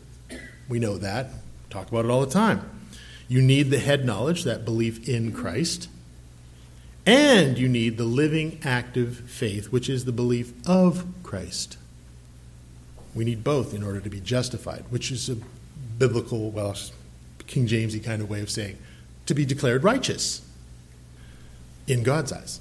We 0.68 0.80
know 0.80 0.98
that. 0.98 1.28
Talk 1.70 1.88
about 1.88 2.04
it 2.04 2.12
all 2.12 2.20
the 2.20 2.30
time. 2.30 2.70
You 3.30 3.42
need 3.42 3.70
the 3.70 3.80
head 3.80 4.04
knowledge, 4.04 4.44
that 4.44 4.66
belief 4.66 5.08
in 5.08 5.32
Christ. 5.32 5.88
And 7.06 7.58
you 7.58 7.70
need 7.70 7.96
the 7.96 8.04
living, 8.04 8.60
active 8.66 9.20
faith, 9.30 9.72
which 9.72 9.88
is 9.88 10.04
the 10.04 10.12
belief 10.12 10.52
of 10.68 11.06
Christ. 11.24 11.78
We 13.16 13.24
need 13.24 13.46
both 13.46 13.74
in 13.74 13.82
order 13.82 14.02
to 14.02 14.10
be 14.10 14.20
justified, 14.20 14.84
which 14.90 15.10
is 15.10 15.30
a 15.30 15.38
biblical, 15.98 16.52
well, 16.52 16.76
King 17.48 17.68
Jamesy 17.68 18.04
kind 18.04 18.22
of 18.22 18.30
way 18.30 18.42
of 18.42 18.50
saying 18.50 18.78
to 19.26 19.34
be 19.34 19.46
declared 19.46 19.84
righteous 19.84 20.42
in 21.88 22.04
God's 22.04 22.32
eyes. 22.32 22.60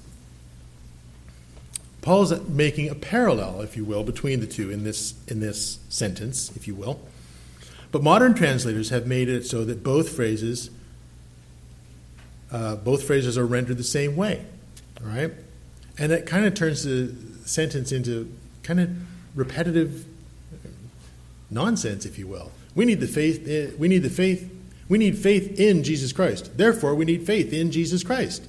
Paul 2.01 2.23
is 2.23 2.47
making 2.47 2.89
a 2.89 2.95
parallel, 2.95 3.61
if 3.61 3.75
you 3.75 3.83
will, 3.83 4.03
between 4.03 4.39
the 4.39 4.47
two 4.47 4.71
in 4.71 4.85
this, 4.85 5.13
in 5.27 5.41
this 5.41 5.79
sentence, 5.89 6.55
if 6.55 6.67
you 6.67 6.73
will. 6.73 7.01
But 7.91 8.01
modern 8.01 8.33
translators 8.33 8.89
have 8.89 9.05
made 9.05 9.27
it 9.27 9.45
so 9.45 9.65
that 9.65 9.83
both 9.83 10.09
phrases, 10.15 10.69
uh, 12.51 12.75
both 12.75 13.03
phrases 13.03 13.37
are 13.37 13.45
rendered 13.45 13.77
the 13.77 13.83
same 13.83 14.15
way. 14.15 14.45
All 15.01 15.07
right, 15.07 15.31
and 15.97 16.11
it 16.11 16.25
kind 16.25 16.45
of 16.45 16.53
turns 16.53 16.83
the 16.83 17.13
sentence 17.45 17.91
into 17.91 18.33
kind 18.63 18.79
of 18.79 18.89
repetitive 19.35 20.05
nonsense, 21.49 22.05
if 22.05 22.17
you 22.17 22.27
will. 22.27 22.51
We 22.75 22.85
need 22.85 22.99
the 22.99 23.07
faith. 23.07 23.47
Eh, 23.47 23.71
we 23.77 23.87
need 23.87 24.03
the 24.03 24.09
faith. 24.09 24.49
We 24.89 24.97
need 24.97 25.17
faith 25.17 25.59
in 25.59 25.83
Jesus 25.83 26.11
Christ. 26.13 26.57
Therefore, 26.57 26.95
we 26.95 27.05
need 27.05 27.25
faith 27.25 27.51
in 27.51 27.71
Jesus 27.71 28.03
Christ. 28.03 28.47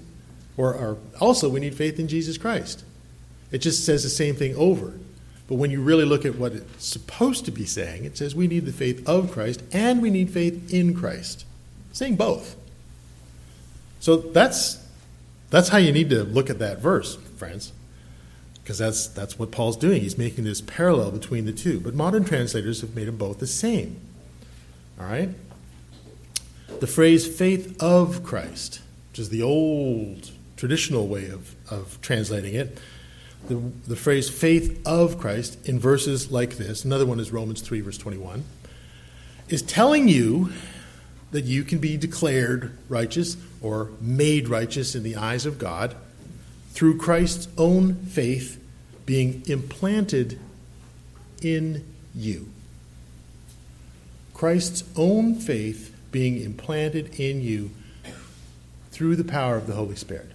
Or, 0.57 0.75
or 0.75 0.99
also, 1.21 1.49
we 1.49 1.61
need 1.61 1.75
faith 1.75 1.99
in 1.99 2.09
Jesus 2.09 2.39
Christ. 2.39 2.85
It 3.51 3.59
just 3.59 3.85
says 3.85 4.03
the 4.03 4.09
same 4.09 4.35
thing 4.35 4.55
over. 4.57 4.95
But 5.49 5.55
when 5.55 5.71
you 5.71 5.81
really 5.81 6.05
look 6.05 6.27
at 6.27 6.37
what 6.37 6.53
it's 6.53 6.87
supposed 6.87 7.47
to 7.47 7.51
be 7.51 7.65
saying, 7.65 8.05
it 8.05 8.19
says 8.19 8.35
we 8.35 8.47
need 8.47 8.67
the 8.67 8.73
faith 8.73 9.09
of 9.09 9.33
Christ 9.33 9.63
and 9.73 10.03
we 10.03 10.11
need 10.11 10.31
faith 10.31 10.73
in 10.73 10.95
Christ. 10.95 11.47
saying 11.93 12.17
both. 12.17 12.55
So 14.01 14.17
that's 14.17 14.85
that's 15.51 15.71
how 15.71 15.79
you 15.79 15.93
need 15.93 16.11
to 16.11 16.25
look 16.25 16.51
at 16.51 16.59
that 16.59 16.79
verse, 16.81 17.17
friends. 17.37 17.73
Because 18.63 18.77
that's 18.77 19.07
that's 19.07 19.39
what 19.39 19.51
Paul's 19.51 19.79
doing. 19.79 20.03
He's 20.03 20.19
making 20.19 20.45
this 20.45 20.61
parallel 20.61 21.11
between 21.11 21.47
the 21.47 21.53
two. 21.53 21.81
But 21.81 21.95
modern 21.95 22.25
translators 22.25 22.83
have 22.83 22.95
made 22.95 23.09
them 23.09 23.17
both 23.17 23.39
the 23.39 23.47
same. 23.47 23.99
All 25.01 25.07
right? 25.07 25.31
The 26.81 26.87
phrase 26.87 27.27
faith 27.27 27.83
of 27.83 28.23
Christ, 28.23 28.81
which 29.11 29.19
is 29.19 29.31
the 29.31 29.43
old 29.43 30.31
traditional 30.57 31.09
way 31.09 31.29
of, 31.29 31.55
of 31.71 32.01
translating 32.01 32.55
it, 32.55 32.79
the, 33.49 33.57
the 33.87 33.97
phrase 33.97 34.29
faith 34.29 34.81
of 34.87 35.19
Christ 35.19 35.69
in 35.69 35.79
verses 35.79 36.31
like 36.31 36.57
this, 36.57 36.85
another 36.85 37.07
one 37.07 37.19
is 37.19 37.33
Romans 37.33 37.63
3, 37.63 37.81
verse 37.81 37.99
21, 37.99 38.45
is 39.49 39.63
telling 39.63 40.09
you 40.09 40.53
that 41.31 41.45
you 41.45 41.65
can 41.65 41.79
be 41.79 41.97
declared 41.97 42.77
righteous 42.89 43.37
or 43.61 43.91
made 44.01 44.49
righteous 44.49 44.95
in 44.95 45.03
the 45.03 45.17
eyes 45.17 45.47
of 45.47 45.59
God 45.59 45.97
through 46.73 46.99
Christ's 46.99 47.49
own 47.59 47.95
faith 47.95 48.63
being 49.05 49.43
implanted 49.47 50.39
in 51.43 51.85
you. 52.15 52.49
Christ's 54.35 54.85
own 54.97 55.35
faith 55.35 55.98
being 56.19 56.43
implanted 56.43 57.21
in 57.21 57.41
you 57.41 57.71
through 58.91 59.15
the 59.15 59.23
power 59.23 59.55
of 59.55 59.69
the 59.69 59.75
Holy 59.75 59.95
Spirit. 59.95 60.33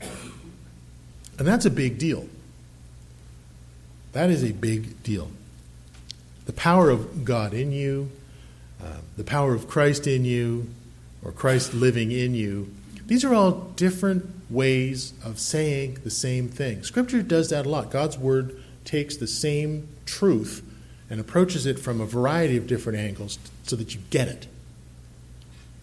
And 0.00 1.46
that's 1.46 1.66
a 1.66 1.70
big 1.70 1.98
deal. 1.98 2.26
That 4.12 4.30
is 4.30 4.42
a 4.42 4.52
big 4.52 5.02
deal. 5.02 5.32
The 6.46 6.54
power 6.54 6.88
of 6.88 7.26
God 7.26 7.52
in 7.52 7.72
you, 7.72 8.10
uh, 8.82 9.00
the 9.18 9.22
power 9.22 9.52
of 9.52 9.68
Christ 9.68 10.06
in 10.06 10.24
you, 10.24 10.70
or 11.22 11.30
Christ 11.30 11.74
living 11.74 12.10
in 12.10 12.34
you, 12.34 12.72
these 13.04 13.22
are 13.22 13.34
all 13.34 13.52
different 13.76 14.30
ways 14.48 15.12
of 15.22 15.38
saying 15.38 15.98
the 16.04 16.10
same 16.10 16.48
thing. 16.48 16.84
Scripture 16.84 17.20
does 17.20 17.50
that 17.50 17.66
a 17.66 17.68
lot. 17.68 17.90
God's 17.90 18.16
Word 18.16 18.58
takes 18.86 19.14
the 19.14 19.26
same 19.26 19.88
truth 20.06 20.64
and 21.10 21.20
approaches 21.20 21.66
it 21.66 21.78
from 21.78 22.00
a 22.00 22.06
variety 22.06 22.56
of 22.56 22.66
different 22.66 22.98
angles 22.98 23.38
so 23.64 23.76
that 23.76 23.94
you 23.94 24.00
get 24.08 24.26
it. 24.26 24.46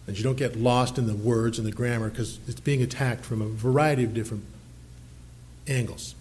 And 0.08 0.16
you 0.16 0.24
don't 0.24 0.38
get 0.38 0.56
lost 0.56 0.96
in 0.96 1.06
the 1.06 1.14
words 1.14 1.58
and 1.58 1.68
the 1.68 1.70
grammar 1.70 2.08
because 2.08 2.38
it's 2.48 2.60
being 2.60 2.82
attacked 2.82 3.26
from 3.26 3.42
a 3.42 3.46
variety 3.46 4.04
of 4.04 4.14
different 4.14 4.42
angles. 5.68 6.14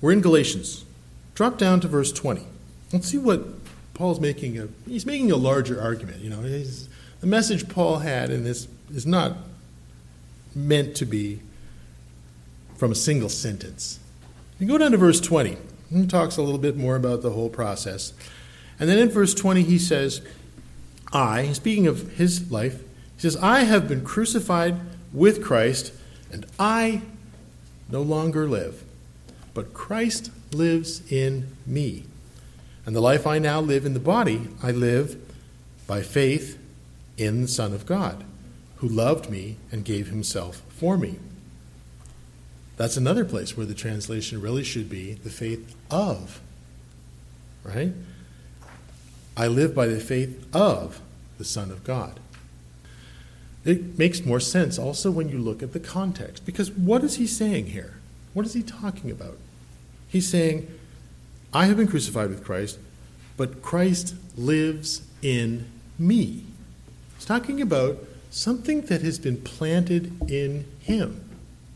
We're 0.00 0.12
in 0.12 0.22
Galatians. 0.22 0.86
Drop 1.34 1.58
down 1.58 1.80
to 1.80 1.88
verse 1.88 2.10
20. 2.12 2.42
Let's 2.90 3.08
see 3.08 3.18
what 3.18 3.44
Paul's 3.92 4.18
making 4.18 4.58
a 4.58 4.68
he's 4.86 5.04
making 5.04 5.30
a 5.30 5.36
larger 5.36 5.78
argument, 5.78 6.22
you 6.22 6.30
know. 6.30 6.40
the 6.40 7.26
message 7.26 7.68
Paul 7.68 7.98
had 7.98 8.30
in 8.30 8.44
this 8.44 8.66
is 8.90 9.06
not 9.06 9.36
meant 10.54 10.96
to 10.96 11.04
be 11.04 11.40
from 12.76 12.92
a 12.92 12.94
single 12.94 13.28
sentence. 13.28 14.00
You 14.58 14.66
go 14.66 14.78
down 14.78 14.92
to 14.92 14.96
verse 14.96 15.20
20. 15.20 15.58
He 15.92 16.06
talks 16.06 16.38
a 16.38 16.42
little 16.42 16.58
bit 16.58 16.78
more 16.78 16.96
about 16.96 17.20
the 17.20 17.30
whole 17.30 17.50
process. 17.50 18.14
And 18.80 18.88
then 18.88 18.98
in 18.98 19.10
verse 19.10 19.34
20 19.34 19.62
he 19.62 19.78
says, 19.78 20.22
I, 21.12 21.52
speaking 21.52 21.86
of 21.86 22.12
his 22.12 22.50
life, 22.50 22.80
he 22.80 23.22
says, 23.22 23.36
I 23.36 23.60
have 23.60 23.88
been 23.88 24.04
crucified 24.04 24.78
with 25.12 25.42
Christ, 25.42 25.92
and 26.32 26.46
I 26.58 27.02
no 27.90 28.02
longer 28.02 28.48
live, 28.48 28.82
but 29.54 29.72
Christ 29.72 30.30
lives 30.52 31.10
in 31.10 31.56
me. 31.64 32.04
And 32.84 32.94
the 32.94 33.00
life 33.00 33.26
I 33.26 33.38
now 33.38 33.60
live 33.60 33.86
in 33.86 33.94
the 33.94 34.00
body, 34.00 34.48
I 34.62 34.70
live 34.70 35.16
by 35.86 36.02
faith 36.02 36.58
in 37.16 37.42
the 37.42 37.48
Son 37.48 37.72
of 37.72 37.86
God, 37.86 38.24
who 38.76 38.88
loved 38.88 39.30
me 39.30 39.56
and 39.72 39.84
gave 39.84 40.08
himself 40.08 40.62
for 40.68 40.98
me. 40.98 41.16
That's 42.76 42.96
another 42.96 43.24
place 43.24 43.56
where 43.56 43.66
the 43.66 43.74
translation 43.74 44.40
really 44.40 44.62
should 44.62 44.90
be 44.90 45.14
the 45.14 45.30
faith 45.30 45.74
of, 45.90 46.40
right? 47.64 47.92
I 49.36 49.48
live 49.48 49.74
by 49.74 49.86
the 49.86 50.00
faith 50.00 50.46
of 50.54 51.00
the 51.38 51.44
Son 51.44 51.70
of 51.70 51.84
God. 51.84 52.18
It 53.64 53.98
makes 53.98 54.24
more 54.24 54.40
sense 54.40 54.78
also 54.78 55.10
when 55.10 55.28
you 55.28 55.38
look 55.38 55.62
at 55.62 55.72
the 55.72 55.80
context. 55.80 56.46
Because 56.46 56.70
what 56.70 57.02
is 57.02 57.16
he 57.16 57.26
saying 57.26 57.66
here? 57.66 57.94
What 58.32 58.46
is 58.46 58.54
he 58.54 58.62
talking 58.62 59.10
about? 59.10 59.36
He's 60.08 60.28
saying, 60.28 60.72
I 61.52 61.66
have 61.66 61.76
been 61.76 61.88
crucified 61.88 62.30
with 62.30 62.44
Christ, 62.44 62.78
but 63.36 63.62
Christ 63.62 64.14
lives 64.36 65.02
in 65.20 65.66
me. 65.98 66.44
He's 67.16 67.24
talking 67.26 67.60
about 67.60 67.98
something 68.30 68.82
that 68.82 69.02
has 69.02 69.18
been 69.18 69.38
planted 69.38 70.30
in 70.30 70.64
him. 70.80 71.24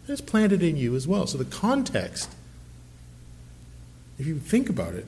It's 0.07 0.21
planted 0.21 0.63
in 0.63 0.77
you 0.77 0.95
as 0.95 1.09
well. 1.09 1.27
So 1.27 1.39
the 1.39 1.45
context, 1.45 2.31
if 4.19 4.27
you 4.27 4.39
think 4.39 4.69
about 4.69 4.95
it, 4.95 5.07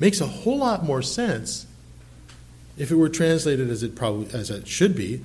makes 0.00 0.20
a 0.20 0.26
whole 0.26 0.58
lot 0.58 0.82
more 0.82 1.02
sense 1.02 1.66
if 2.76 2.90
it 2.90 2.96
were 2.96 3.10
translated 3.10 3.70
as 3.70 3.82
it 3.82 3.94
probably 3.94 4.34
as 4.34 4.50
it 4.50 4.66
should 4.66 4.96
be. 4.96 5.22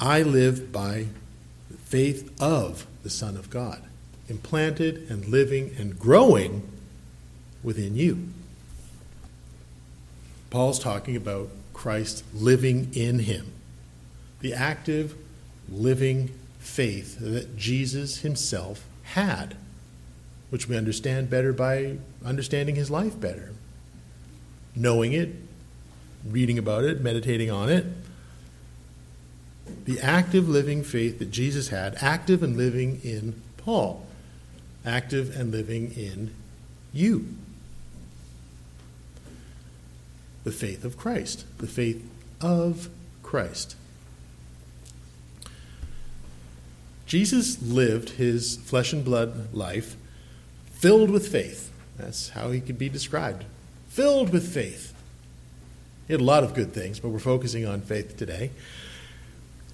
I 0.00 0.22
live 0.22 0.72
by 0.72 1.06
the 1.70 1.76
faith 1.76 2.32
of 2.40 2.86
the 3.02 3.10
Son 3.10 3.36
of 3.36 3.50
God, 3.50 3.82
implanted 4.28 5.10
and 5.10 5.26
living 5.26 5.74
and 5.78 5.98
growing 5.98 6.62
within 7.62 7.96
you. 7.96 8.28
Paul's 10.50 10.78
talking 10.78 11.16
about 11.16 11.50
Christ 11.72 12.24
living 12.34 12.90
in 12.94 13.20
him, 13.20 13.52
the 14.40 14.54
active, 14.54 15.16
living 15.68 16.30
faith 16.58 17.18
that 17.18 17.56
Jesus 17.56 18.18
himself 18.18 18.84
had, 19.04 19.56
which 20.50 20.68
we 20.68 20.76
understand 20.76 21.30
better 21.30 21.52
by 21.52 21.96
understanding 22.24 22.74
his 22.74 22.90
life 22.90 23.18
better, 23.18 23.52
knowing 24.74 25.12
it, 25.12 25.30
reading 26.24 26.58
about 26.58 26.84
it, 26.84 27.00
meditating 27.00 27.50
on 27.50 27.68
it. 27.68 27.86
The 29.84 30.00
active, 30.00 30.48
living 30.48 30.82
faith 30.82 31.18
that 31.18 31.30
Jesus 31.30 31.68
had, 31.68 31.96
active 32.00 32.42
and 32.42 32.56
living 32.56 33.00
in 33.02 33.40
Paul, 33.56 34.06
active 34.84 35.34
and 35.38 35.50
living 35.50 35.92
in 35.92 36.34
you. 36.92 37.26
The 40.44 40.52
faith 40.52 40.84
of 40.84 40.96
Christ, 40.96 41.44
the 41.58 41.66
faith 41.66 42.04
of 42.40 42.88
Christ. 43.22 43.76
Jesus 47.06 47.60
lived 47.62 48.10
his 48.10 48.56
flesh 48.56 48.92
and 48.92 49.04
blood 49.04 49.52
life 49.52 49.96
filled 50.64 51.10
with 51.10 51.28
faith. 51.28 51.70
That's 51.98 52.30
how 52.30 52.50
he 52.50 52.60
could 52.60 52.78
be 52.78 52.88
described. 52.88 53.44
Filled 53.92 54.32
with 54.32 54.54
faith. 54.54 54.94
He 56.06 56.14
had 56.14 56.22
a 56.22 56.24
lot 56.24 56.44
of 56.44 56.54
good 56.54 56.72
things, 56.72 56.98
but 56.98 57.10
we're 57.10 57.18
focusing 57.18 57.66
on 57.66 57.82
faith 57.82 58.16
today. 58.16 58.50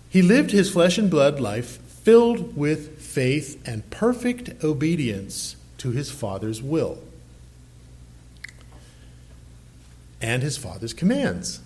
He 0.08 0.22
lived 0.22 0.50
his 0.50 0.68
flesh 0.72 0.98
and 0.98 1.08
blood 1.08 1.38
life 1.38 1.78
filled 2.02 2.56
with 2.56 3.00
faith 3.00 3.62
and 3.64 3.88
perfect 3.90 4.64
obedience 4.64 5.54
to 5.78 5.92
his 5.92 6.10
Father's 6.10 6.60
will 6.60 6.98
and 10.20 10.42
his 10.42 10.56
Father's 10.56 10.92
commands. 10.92 11.60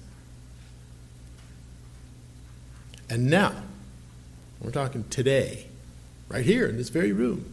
And 3.09 3.31
now, 3.31 3.63
we're 4.61 4.73
talking 4.73 5.05
today, 5.09 5.69
right 6.29 6.45
here 6.45 6.67
in 6.67 6.77
this 6.77 6.91
very 6.91 7.13
room. 7.13 7.51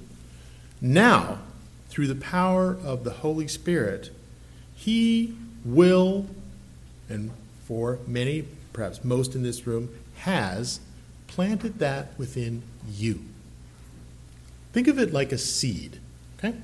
Now, 0.82 1.40
through 1.88 2.08
the 2.08 2.16
power 2.16 2.78
of 2.84 3.06
the 3.06 3.12
Holy 3.12 3.48
Spirit, 3.48 4.12
He 4.80 5.36
will, 5.66 6.26
and 7.10 7.32
for 7.66 8.00
many, 8.08 8.46
perhaps 8.72 9.04
most 9.04 9.36
in 9.36 9.44
this 9.44 9.68
room, 9.68 9.90
has 10.20 10.80
planted 11.28 11.80
that 11.80 12.18
within 12.18 12.64
you. 12.90 13.22
Think 14.72 14.88
of 14.88 14.98
it 14.98 15.12
like 15.12 15.34
a 15.34 15.38
seed, 15.38 16.00
okay? 16.38 16.56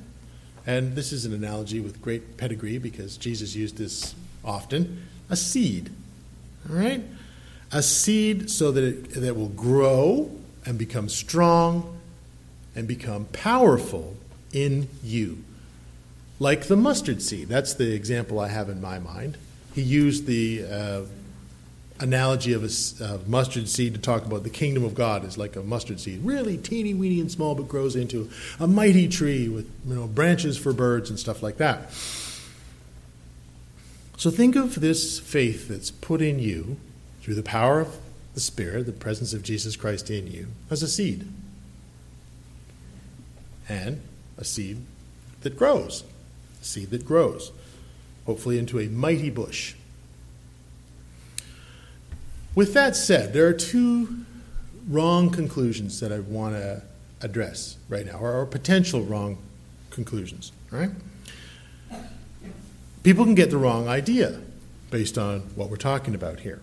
And 0.65 0.95
this 0.95 1.11
is 1.11 1.25
an 1.25 1.33
analogy 1.33 1.81
with 1.81 2.01
great 2.01 2.37
pedigree 2.37 2.77
because 2.77 3.17
Jesus 3.17 3.53
used 3.53 3.77
this 3.77 4.15
often. 4.43 5.03
A 5.29 5.35
seed, 5.35 5.91
all 6.69 6.75
right? 6.77 7.03
a 7.71 7.83
seed 7.83 8.49
so 8.49 8.71
that 8.71 8.83
it 8.83 9.13
that 9.15 9.35
will 9.35 9.49
grow 9.49 10.31
and 10.65 10.77
become 10.77 11.09
strong 11.09 11.99
and 12.75 12.87
become 12.87 13.25
powerful 13.25 14.15
in 14.53 14.87
you. 15.03 15.43
Like 16.39 16.67
the 16.67 16.75
mustard 16.75 17.21
seed. 17.21 17.47
That's 17.47 17.73
the 17.73 17.93
example 17.93 18.39
I 18.39 18.49
have 18.49 18.69
in 18.69 18.81
my 18.81 18.99
mind. 18.99 19.37
He 19.73 19.81
used 19.81 20.25
the 20.25 20.65
uh, 20.69 21.01
analogy 21.99 22.53
of 22.53 22.63
a 22.63 23.03
uh, 23.03 23.17
mustard 23.25 23.69
seed 23.69 23.93
to 23.93 23.99
talk 23.99 24.25
about 24.25 24.43
the 24.43 24.49
kingdom 24.49 24.83
of 24.83 24.95
God 24.95 25.23
is 25.23 25.37
like 25.37 25.55
a 25.55 25.63
mustard 25.63 25.99
seed, 25.99 26.21
really 26.23 26.57
teeny 26.57 26.93
weeny 26.93 27.21
and 27.21 27.31
small, 27.31 27.55
but 27.55 27.67
grows 27.67 27.95
into 27.95 28.29
a 28.59 28.67
mighty 28.67 29.07
tree 29.07 29.47
with 29.47 29.69
you 29.87 29.95
know 29.95 30.07
branches 30.07 30.57
for 30.57 30.73
birds 30.73 31.09
and 31.09 31.19
stuff 31.19 31.41
like 31.41 31.57
that. 31.57 31.91
So 34.17 34.31
think 34.31 34.55
of 34.55 34.79
this 34.79 35.19
faith 35.19 35.67
that's 35.67 35.91
put 35.91 36.21
in 36.21 36.39
you 36.39 36.77
through 37.21 37.35
the 37.35 37.43
power 37.43 37.81
of 37.81 37.97
the 38.33 38.39
Spirit, 38.39 38.85
the 38.85 38.91
presence 38.91 39.33
of 39.33 39.43
Jesus 39.43 39.75
Christ 39.75 40.09
in 40.09 40.27
you, 40.27 40.47
as 40.69 40.83
a 40.83 40.87
seed. 40.87 41.27
And 43.67 44.01
a 44.37 44.45
seed 44.45 44.77
that 45.41 45.57
grows, 45.57 46.03
seed 46.65 46.89
that 46.89 47.05
grows, 47.05 47.51
hopefully 48.25 48.57
into 48.57 48.79
a 48.79 48.87
mighty 48.87 49.29
bush. 49.29 49.75
With 52.53 52.73
that 52.73 52.95
said, 52.95 53.33
there 53.33 53.47
are 53.47 53.53
two 53.53 54.25
wrong 54.87 55.29
conclusions 55.29 55.99
that 55.99 56.11
I 56.11 56.19
want 56.19 56.55
to 56.55 56.81
address 57.21 57.77
right 57.89 58.05
now, 58.05 58.17
or, 58.17 58.33
or 58.33 58.45
potential 58.45 59.01
wrong 59.01 59.37
conclusions. 59.89 60.51
Right? 60.71 60.91
People 63.03 63.25
can 63.25 63.35
get 63.35 63.49
the 63.49 63.57
wrong 63.57 63.87
idea 63.87 64.39
based 64.89 65.17
on 65.17 65.41
what 65.55 65.69
we're 65.69 65.77
talking 65.77 66.15
about 66.15 66.39
here. 66.39 66.61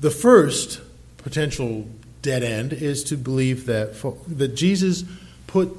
The 0.00 0.10
first 0.10 0.80
potential 1.18 1.86
dead 2.22 2.42
end 2.42 2.72
is 2.72 3.04
to 3.04 3.16
believe 3.16 3.66
that, 3.66 4.00
that 4.28 4.54
Jesus 4.54 5.04
put 5.46 5.76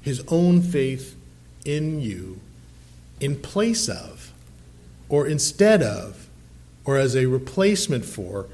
his 0.00 0.24
own 0.28 0.62
faith 0.62 1.14
in 1.64 2.00
you 2.00 2.40
in 3.20 3.40
place 3.40 3.88
of, 3.88 4.32
or 5.08 5.26
instead 5.26 5.82
of, 5.82 6.28
or 6.84 6.96
as 6.96 7.16
a 7.16 7.26
replacement 7.26 8.04
for 8.04 8.46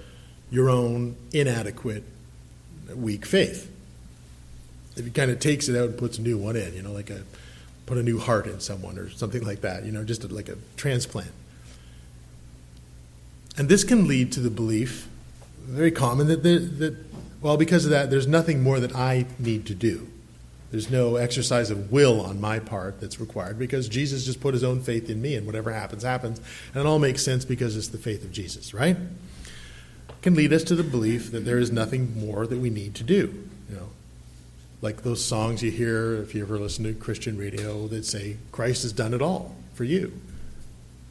your 0.50 0.70
own 0.70 1.16
inadequate, 1.32 2.04
weak 2.94 3.26
faith. 3.26 3.70
If 4.96 5.04
he 5.04 5.10
kind 5.10 5.30
of 5.30 5.40
takes 5.40 5.68
it 5.68 5.76
out 5.76 5.90
and 5.90 5.98
puts 5.98 6.18
a 6.18 6.22
new 6.22 6.38
one 6.38 6.56
in, 6.56 6.74
you 6.74 6.82
know, 6.82 6.92
like 6.92 7.10
a 7.10 7.22
put 7.86 7.98
a 7.98 8.02
new 8.02 8.18
heart 8.18 8.46
in 8.46 8.60
someone 8.60 8.98
or 8.98 9.10
something 9.10 9.44
like 9.44 9.60
that, 9.60 9.84
you 9.84 9.92
know, 9.92 10.04
just 10.04 10.24
a, 10.24 10.28
like 10.28 10.48
a 10.48 10.56
transplant. 10.76 11.30
And 13.56 13.68
this 13.68 13.84
can 13.84 14.08
lead 14.08 14.32
to 14.32 14.40
the 14.40 14.50
belief, 14.50 15.06
very 15.66 15.90
common, 15.90 16.26
that, 16.28 16.42
there, 16.42 16.58
that, 16.58 16.96
well, 17.40 17.56
because 17.56 17.84
of 17.84 17.90
that, 17.90 18.10
there's 18.10 18.26
nothing 18.26 18.62
more 18.62 18.80
that 18.80 18.96
I 18.96 19.26
need 19.38 19.66
to 19.66 19.74
do. 19.74 20.08
There's 20.74 20.90
no 20.90 21.14
exercise 21.14 21.70
of 21.70 21.92
will 21.92 22.20
on 22.20 22.40
my 22.40 22.58
part 22.58 23.00
that's 23.00 23.20
required 23.20 23.60
because 23.60 23.88
Jesus 23.88 24.24
just 24.24 24.40
put 24.40 24.54
his 24.54 24.64
own 24.64 24.80
faith 24.80 25.08
in 25.08 25.22
me, 25.22 25.36
and 25.36 25.46
whatever 25.46 25.72
happens, 25.72 26.02
happens. 26.02 26.40
And 26.74 26.80
it 26.80 26.84
all 26.84 26.98
makes 26.98 27.24
sense 27.24 27.44
because 27.44 27.76
it's 27.76 27.86
the 27.86 27.96
faith 27.96 28.24
of 28.24 28.32
Jesus, 28.32 28.74
right? 28.74 28.96
Can 30.20 30.34
lead 30.34 30.52
us 30.52 30.64
to 30.64 30.74
the 30.74 30.82
belief 30.82 31.30
that 31.30 31.44
there 31.44 31.58
is 31.58 31.70
nothing 31.70 32.18
more 32.18 32.44
that 32.48 32.58
we 32.58 32.70
need 32.70 32.96
to 32.96 33.04
do. 33.04 33.48
You 33.70 33.76
know, 33.76 33.88
like 34.82 35.02
those 35.02 35.24
songs 35.24 35.62
you 35.62 35.70
hear 35.70 36.16
if 36.16 36.34
you 36.34 36.42
ever 36.42 36.58
listen 36.58 36.82
to 36.86 36.92
Christian 36.92 37.38
radio 37.38 37.86
that 37.86 38.04
say, 38.04 38.38
Christ 38.50 38.82
has 38.82 38.92
done 38.92 39.14
it 39.14 39.22
all 39.22 39.54
for 39.74 39.84
you. 39.84 40.20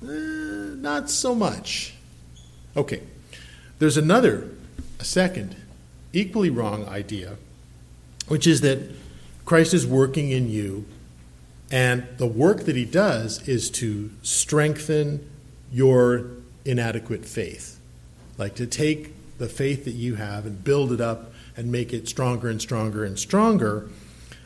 Eh, 0.03 0.75
not 0.75 1.09
so 1.09 1.33
much. 1.33 1.93
Okay. 2.75 3.01
There's 3.79 3.95
another, 3.95 4.49
a 4.99 5.05
second, 5.05 5.55
equally 6.11 6.49
wrong 6.49 6.85
idea, 6.89 7.37
which 8.27 8.45
is 8.45 8.59
that 8.59 9.02
Christ 9.53 9.75
is 9.75 9.85
working 9.85 10.31
in 10.31 10.49
you, 10.49 10.83
and 11.69 12.07
the 12.17 12.25
work 12.25 12.61
that 12.61 12.75
he 12.75 12.85
does 12.85 13.47
is 13.47 13.69
to 13.69 14.09
strengthen 14.23 15.29
your 15.71 16.25
inadequate 16.65 17.23
faith. 17.23 17.79
Like 18.39 18.55
to 18.55 18.65
take 18.65 19.13
the 19.37 19.47
faith 19.47 19.85
that 19.85 19.91
you 19.91 20.15
have 20.15 20.47
and 20.47 20.63
build 20.63 20.91
it 20.91 20.99
up 20.99 21.33
and 21.55 21.71
make 21.71 21.93
it 21.93 22.09
stronger 22.09 22.49
and 22.49 22.59
stronger 22.59 23.05
and 23.05 23.19
stronger 23.19 23.89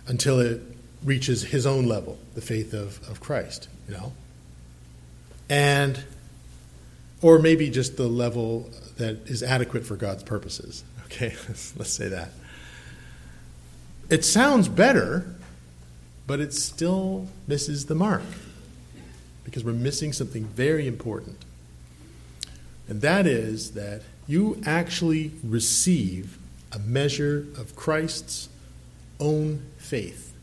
until 0.08 0.42
it 0.42 0.62
reaches 1.02 1.42
his 1.42 1.66
own 1.66 1.86
level, 1.88 2.20
the 2.36 2.42
faith 2.42 2.74
of, 2.74 3.00
of 3.10 3.22
Christ, 3.22 3.70
you 3.88 3.94
know? 3.94 4.12
And 5.50 6.04
or 7.22 7.40
maybe 7.40 7.70
just 7.70 7.96
the 7.96 8.10
level 8.10 8.70
that 8.98 9.26
is 9.30 9.42
adequate 9.42 9.86
for 9.86 9.96
God's 9.96 10.24
purposes. 10.24 10.84
Okay, 11.06 11.34
let's 11.78 11.94
say 11.94 12.10
that. 12.10 12.32
It 14.10 14.24
sounds 14.24 14.70
better, 14.70 15.36
but 16.26 16.40
it 16.40 16.54
still 16.54 17.28
misses 17.46 17.88
the 17.88 17.96
mark 17.96 18.22
because 19.44 19.64
we're 19.64 19.74
missing 19.74 20.14
something 20.14 20.46
very 20.46 20.88
important. 20.88 21.44
And 22.88 23.02
that 23.02 23.28
is 23.28 23.72
that 23.72 24.02
you 24.28 24.62
actually 24.66 25.32
receive 25.44 26.38
a 26.72 26.80
measure 26.80 27.48
of 27.58 27.76
Christ's 27.76 28.50
own 29.20 29.64
faith 29.78 30.34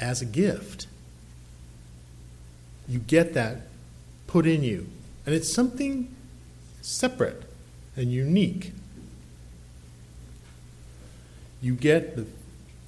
as 0.00 0.20
a 0.20 0.26
gift. 0.26 0.86
You 2.88 2.98
get 2.98 3.32
that 3.34 3.62
put 4.26 4.46
in 4.46 4.62
you 4.62 4.88
and 5.24 5.34
it's 5.34 5.52
something 5.52 6.14
separate 6.82 7.44
and 7.96 8.12
unique. 8.12 8.72
You 11.60 11.74
get 11.74 12.16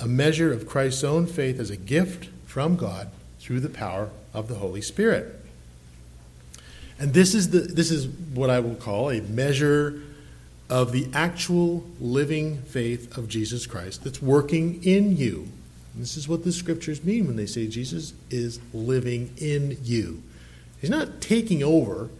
a 0.00 0.06
measure 0.06 0.52
of 0.52 0.66
Christ's 0.66 1.04
own 1.04 1.26
faith 1.26 1.58
as 1.58 1.70
a 1.70 1.76
gift 1.76 2.28
from 2.46 2.76
God 2.76 3.10
through 3.38 3.60
the 3.60 3.68
power 3.68 4.10
of 4.32 4.48
the 4.48 4.56
Holy 4.56 4.80
Spirit. 4.80 5.40
And 6.98 7.12
this 7.12 7.34
is, 7.34 7.50
the, 7.50 7.60
this 7.60 7.90
is 7.90 8.06
what 8.06 8.50
I 8.50 8.60
will 8.60 8.76
call 8.76 9.10
a 9.10 9.20
measure 9.20 10.00
of 10.70 10.92
the 10.92 11.08
actual 11.12 11.84
living 12.00 12.58
faith 12.62 13.16
of 13.18 13.28
Jesus 13.28 13.66
Christ 13.66 14.04
that's 14.04 14.22
working 14.22 14.82
in 14.82 15.16
you. 15.16 15.48
And 15.92 16.02
this 16.02 16.16
is 16.16 16.28
what 16.28 16.44
the 16.44 16.52
scriptures 16.52 17.04
mean 17.04 17.26
when 17.26 17.36
they 17.36 17.46
say 17.46 17.66
Jesus 17.66 18.14
is 18.30 18.60
living 18.72 19.32
in 19.36 19.78
you. 19.82 20.22
He's 20.80 20.90
not 20.90 21.20
taking 21.20 21.62
over 21.62 22.10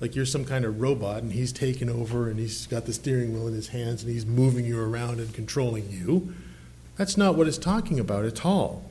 like 0.00 0.16
you're 0.16 0.26
some 0.26 0.44
kind 0.44 0.64
of 0.64 0.80
robot 0.80 1.22
and 1.22 1.32
he's 1.32 1.52
taking 1.52 1.90
over 1.90 2.28
and 2.28 2.38
he's 2.38 2.66
got 2.66 2.86
the 2.86 2.92
steering 2.92 3.32
wheel 3.34 3.46
in 3.46 3.54
his 3.54 3.68
hands 3.68 4.02
and 4.02 4.12
he's 4.12 4.26
moving 4.26 4.64
you 4.64 4.80
around 4.80 5.20
and 5.20 5.32
controlling 5.34 5.90
you. 5.90 6.34
That's 7.00 7.16
not 7.16 7.34
what 7.34 7.48
it's 7.48 7.56
talking 7.56 7.98
about 7.98 8.26
at 8.26 8.44
all. 8.44 8.84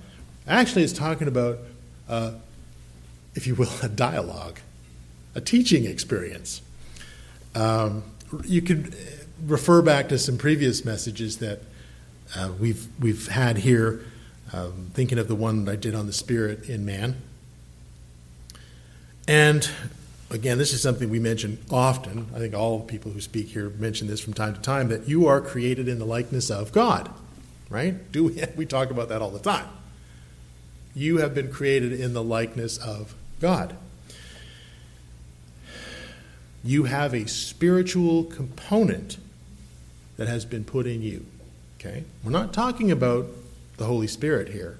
Actually, 0.47 0.81
it's 0.81 0.93
talking 0.93 1.27
about, 1.27 1.59
uh, 2.09 2.31
if 3.35 3.45
you 3.45 3.53
will, 3.53 3.69
a 3.83 3.87
dialogue, 3.87 4.57
a 5.35 5.41
teaching 5.41 5.85
experience. 5.85 6.63
Um, 7.53 8.01
you 8.45 8.63
could 8.63 8.95
refer 9.45 9.83
back 9.83 10.09
to 10.09 10.17
some 10.17 10.39
previous 10.39 10.83
messages 10.83 11.37
that 11.37 11.59
uh, 12.35 12.51
we've 12.59 12.87
we've 12.99 13.27
had 13.27 13.59
here. 13.59 14.03
Um, 14.53 14.89
thinking 14.95 15.19
of 15.19 15.27
the 15.27 15.35
one 15.35 15.65
that 15.65 15.71
I 15.71 15.75
did 15.75 15.93
on 15.93 16.07
the 16.07 16.13
spirit 16.13 16.67
in 16.67 16.85
man, 16.85 17.15
and 19.27 19.69
again, 20.31 20.57
this 20.57 20.73
is 20.73 20.81
something 20.81 21.11
we 21.11 21.19
mention 21.19 21.59
often. 21.69 22.25
I 22.35 22.39
think 22.39 22.55
all 22.55 22.79
people 22.79 23.11
who 23.11 23.21
speak 23.21 23.49
here 23.49 23.69
mention 23.69 24.07
this 24.07 24.19
from 24.19 24.33
time 24.33 24.55
to 24.55 24.61
time 24.61 24.87
that 24.87 25.07
you 25.07 25.27
are 25.27 25.41
created 25.41 25.87
in 25.87 25.99
the 25.99 26.05
likeness 26.05 26.49
of 26.49 26.71
God, 26.71 27.13
right? 27.69 28.11
Do 28.11 28.25
we, 28.25 28.43
we 28.55 28.65
talk 28.65 28.91
about 28.91 29.09
that 29.09 29.21
all 29.21 29.31
the 29.31 29.39
time? 29.39 29.67
You 30.95 31.17
have 31.17 31.33
been 31.33 31.51
created 31.51 31.93
in 31.93 32.13
the 32.13 32.23
likeness 32.23 32.77
of 32.77 33.15
God 33.39 33.75
you 36.63 36.83
have 36.85 37.13
a 37.13 37.27
spiritual 37.27 38.23
component 38.25 39.17
that 40.17 40.27
has 40.27 40.45
been 40.45 40.63
put 40.63 40.85
in 40.85 41.01
you. 41.01 41.25
Okay? 41.79 42.03
We're 42.23 42.31
not 42.31 42.53
talking 42.53 42.91
about 42.91 43.27
the 43.77 43.85
Holy 43.85 44.07
Spirit 44.07 44.49
here. 44.49 44.77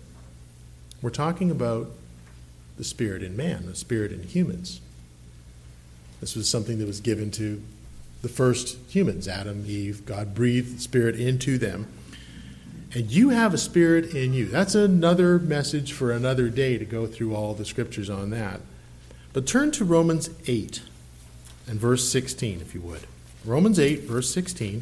We're 1.01 1.09
talking 1.09 1.49
about 1.49 1.89
the 2.77 2.83
Spirit 2.83 3.23
in 3.23 3.37
man, 3.37 3.65
the 3.65 3.75
Spirit 3.75 4.11
in 4.11 4.23
humans. 4.23 4.81
This 6.19 6.35
was 6.35 6.49
something 6.49 6.79
that 6.79 6.87
was 6.87 6.99
given 6.99 7.31
to 7.31 7.63
the 8.21 8.27
first 8.27 8.77
humans, 8.89 9.29
Adam, 9.29 9.63
Eve. 9.65 10.05
God 10.05 10.35
breathed 10.35 10.77
the 10.77 10.81
Spirit 10.81 11.17
into 11.17 11.57
them. 11.57 11.87
And 12.93 13.11
you 13.11 13.29
have 13.29 13.53
a 13.53 13.57
Spirit 13.57 14.15
in 14.15 14.33
you. 14.33 14.47
That's 14.47 14.73
another 14.73 15.37
message 15.37 15.93
for 15.93 16.11
another 16.11 16.49
day 16.49 16.77
to 16.79 16.85
go 16.85 17.05
through 17.05 17.35
all 17.35 17.53
the 17.53 17.65
scriptures 17.65 18.09
on 18.09 18.31
that. 18.31 18.61
But 19.31 19.45
turn 19.45 19.71
to 19.73 19.85
Romans 19.85 20.31
8 20.47 20.81
and 21.67 21.79
verse 21.79 22.09
16, 22.09 22.61
if 22.61 22.73
you 22.73 22.81
would. 22.81 23.01
Romans 23.45 23.79
8, 23.79 24.01
verse 24.01 24.33
16. 24.33 24.81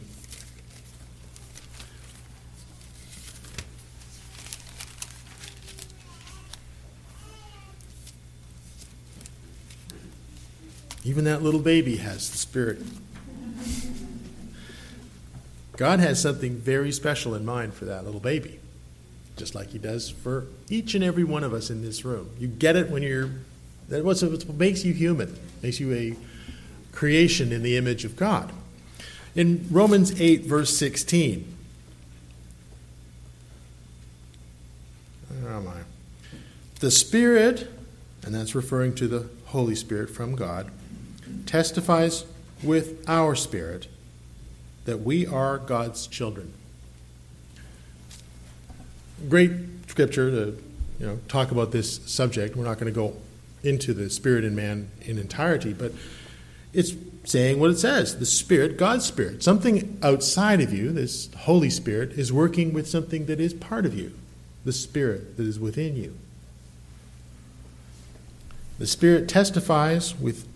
Even 11.03 11.25
that 11.25 11.41
little 11.41 11.59
baby 11.59 11.97
has 11.97 12.29
the 12.29 12.37
Spirit. 12.37 12.81
God 15.77 15.99
has 15.99 16.19
something 16.19 16.55
very 16.55 16.91
special 16.91 17.35
in 17.35 17.45
mind 17.45 17.75
for 17.75 17.85
that 17.85 18.03
little 18.03 18.19
baby, 18.19 18.59
just 19.37 19.53
like 19.53 19.69
He 19.69 19.77
does 19.77 20.09
for 20.09 20.47
each 20.69 20.95
and 20.95 21.03
every 21.03 21.23
one 21.23 21.43
of 21.43 21.53
us 21.53 21.69
in 21.69 21.83
this 21.83 22.03
room. 22.03 22.31
You 22.39 22.47
get 22.47 22.75
it 22.75 22.89
when 22.89 23.03
you're, 23.03 23.29
that's 23.87 24.23
what 24.23 24.49
makes 24.55 24.83
you 24.83 24.93
human, 24.93 25.37
makes 25.61 25.79
you 25.79 25.93
a 25.93 26.15
creation 26.91 27.51
in 27.53 27.61
the 27.61 27.77
image 27.77 28.05
of 28.05 28.15
God. 28.15 28.51
In 29.35 29.67
Romans 29.69 30.19
8, 30.19 30.45
verse 30.45 30.75
16, 30.75 31.55
where 35.29 35.53
am 35.53 35.67
I? 35.67 35.81
The 36.79 36.89
Spirit, 36.89 37.71
and 38.25 38.33
that's 38.33 38.55
referring 38.55 38.95
to 38.95 39.07
the 39.07 39.29
Holy 39.45 39.75
Spirit 39.75 40.09
from 40.09 40.35
God, 40.35 40.71
testifies 41.45 42.25
with 42.63 43.07
our 43.07 43.35
spirit 43.35 43.87
that 44.87 45.01
we 45.01 45.27
are 45.27 45.57
God's 45.57 46.07
children. 46.07 46.53
Great 49.27 49.51
scripture 49.87 50.31
to 50.31 50.63
you 50.97 51.05
know 51.05 51.19
talk 51.27 51.51
about 51.51 51.71
this 51.71 51.97
subject. 52.05 52.55
We're 52.55 52.63
not 52.63 52.79
going 52.79 52.91
to 52.91 52.97
go 52.97 53.17
into 53.63 53.93
the 53.93 54.09
spirit 54.09 54.45
in 54.45 54.55
man 54.55 54.89
in 55.01 55.17
entirety, 55.17 55.73
but 55.73 55.91
it's 56.73 56.93
saying 57.25 57.59
what 57.59 57.69
it 57.69 57.77
says 57.77 58.17
the 58.17 58.25
Spirit, 58.25 58.77
God's 58.77 59.05
Spirit. 59.05 59.43
Something 59.43 59.99
outside 60.01 60.61
of 60.61 60.71
you, 60.71 60.93
this 60.93 61.29
Holy 61.35 61.69
Spirit, 61.69 62.13
is 62.13 62.31
working 62.31 62.71
with 62.71 62.87
something 62.87 63.25
that 63.25 63.41
is 63.41 63.53
part 63.53 63.85
of 63.85 63.93
you, 63.93 64.13
the 64.63 64.71
Spirit 64.71 65.35
that 65.35 65.45
is 65.45 65.59
within 65.59 65.97
you. 65.97 66.17
The 68.79 68.87
Spirit 68.87 69.27
testifies 69.27 70.17
with 70.17 70.47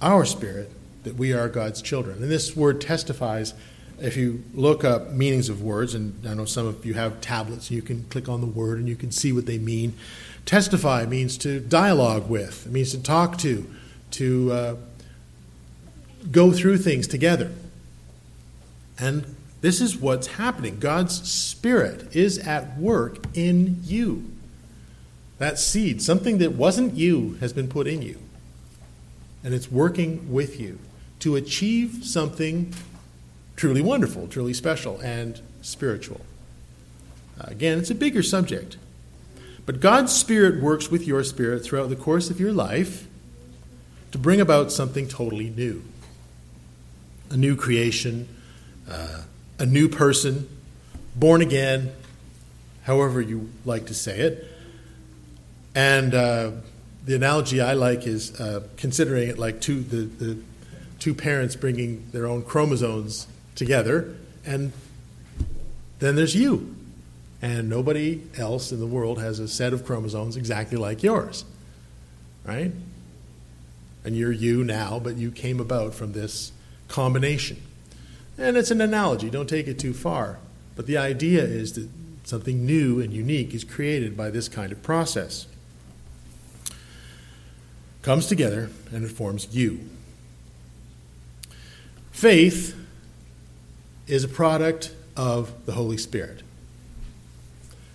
our 0.00 0.24
spirit 0.24 0.70
that 1.04 1.16
we 1.16 1.32
are 1.32 1.48
God's 1.48 1.80
children. 1.80 2.22
And 2.22 2.30
this 2.30 2.56
word 2.56 2.80
testifies, 2.80 3.54
if 4.00 4.16
you 4.16 4.42
look 4.52 4.84
up 4.84 5.10
meanings 5.10 5.48
of 5.48 5.62
words, 5.62 5.94
and 5.94 6.26
I 6.26 6.34
know 6.34 6.44
some 6.44 6.66
of 6.66 6.84
you 6.84 6.94
have 6.94 7.20
tablets, 7.20 7.70
you 7.70 7.82
can 7.82 8.04
click 8.04 8.28
on 8.28 8.40
the 8.40 8.46
word 8.46 8.78
and 8.78 8.88
you 8.88 8.96
can 8.96 9.10
see 9.10 9.32
what 9.32 9.46
they 9.46 9.58
mean. 9.58 9.94
Testify 10.44 11.06
means 11.06 11.38
to 11.38 11.60
dialogue 11.60 12.28
with, 12.28 12.66
it 12.66 12.72
means 12.72 12.90
to 12.90 13.02
talk 13.02 13.38
to, 13.38 13.70
to. 14.12 14.52
Uh, 14.52 14.76
go 16.30 16.52
through 16.52 16.78
things 16.78 17.06
together. 17.06 17.52
And 18.98 19.36
this 19.60 19.80
is 19.80 19.96
what's 19.96 20.26
happening. 20.26 20.78
God's 20.78 21.28
Spirit 21.30 22.14
is 22.14 22.38
at 22.38 22.78
work 22.78 23.18
in 23.34 23.80
you. 23.84 24.30
That 25.38 25.58
seed, 25.58 26.00
something 26.00 26.38
that 26.38 26.52
wasn't 26.52 26.94
you, 26.94 27.36
has 27.40 27.52
been 27.52 27.68
put 27.68 27.86
in 27.86 28.02
you. 28.02 28.18
And 29.42 29.52
it's 29.52 29.70
working 29.70 30.32
with 30.32 30.60
you 30.60 30.78
to 31.24 31.36
achieve 31.36 32.04
something 32.04 32.70
truly 33.56 33.80
wonderful, 33.80 34.28
truly 34.28 34.52
special, 34.52 35.00
and 35.00 35.40
spiritual. 35.62 36.20
Again, 37.40 37.78
it's 37.78 37.88
a 37.88 37.94
bigger 37.94 38.22
subject. 38.22 38.76
But 39.64 39.80
God's 39.80 40.12
Spirit 40.12 40.62
works 40.62 40.90
with 40.90 41.06
your 41.06 41.24
spirit 41.24 41.64
throughout 41.64 41.88
the 41.88 41.96
course 41.96 42.28
of 42.28 42.38
your 42.38 42.52
life 42.52 43.06
to 44.12 44.18
bring 44.18 44.38
about 44.38 44.70
something 44.70 45.08
totally 45.08 45.48
new 45.48 45.82
a 47.30 47.38
new 47.38 47.56
creation, 47.56 48.28
uh, 48.90 49.22
a 49.58 49.64
new 49.64 49.88
person, 49.88 50.46
born 51.16 51.40
again, 51.40 51.90
however 52.82 53.22
you 53.22 53.48
like 53.64 53.86
to 53.86 53.94
say 53.94 54.20
it. 54.20 54.46
And 55.74 56.14
uh, 56.14 56.50
the 57.06 57.16
analogy 57.16 57.62
I 57.62 57.72
like 57.72 58.06
is 58.06 58.38
uh, 58.38 58.64
considering 58.76 59.30
it 59.30 59.38
like 59.38 59.62
two, 59.62 59.80
the, 59.80 60.02
the 60.02 60.38
two 61.04 61.14
parents 61.14 61.54
bringing 61.54 62.02
their 62.12 62.24
own 62.24 62.42
chromosomes 62.42 63.26
together, 63.54 64.16
and 64.46 64.72
then 65.98 66.16
there's 66.16 66.34
you. 66.34 66.74
And 67.42 67.68
nobody 67.68 68.22
else 68.38 68.72
in 68.72 68.80
the 68.80 68.86
world 68.86 69.18
has 69.18 69.38
a 69.38 69.46
set 69.46 69.74
of 69.74 69.84
chromosomes 69.84 70.34
exactly 70.34 70.78
like 70.78 71.02
yours. 71.02 71.44
Right? 72.42 72.72
And 74.02 74.16
you're 74.16 74.32
you 74.32 74.64
now, 74.64 74.98
but 74.98 75.16
you 75.16 75.30
came 75.30 75.60
about 75.60 75.92
from 75.92 76.12
this 76.12 76.52
combination. 76.88 77.60
And 78.38 78.56
it's 78.56 78.70
an 78.70 78.80
analogy, 78.80 79.28
don't 79.28 79.48
take 79.48 79.68
it 79.68 79.78
too 79.78 79.92
far. 79.92 80.38
But 80.74 80.86
the 80.86 80.96
idea 80.96 81.42
is 81.42 81.74
that 81.74 81.86
something 82.24 82.64
new 82.64 82.98
and 83.02 83.12
unique 83.12 83.52
is 83.52 83.62
created 83.62 84.16
by 84.16 84.30
this 84.30 84.48
kind 84.48 84.72
of 84.72 84.82
process. 84.82 85.46
Comes 88.00 88.26
together 88.26 88.70
and 88.90 89.04
it 89.04 89.10
forms 89.10 89.54
you. 89.54 89.80
Faith 92.14 92.76
is 94.06 94.22
a 94.22 94.28
product 94.28 94.94
of 95.16 95.66
the 95.66 95.72
Holy 95.72 95.96
Spirit. 95.96 96.44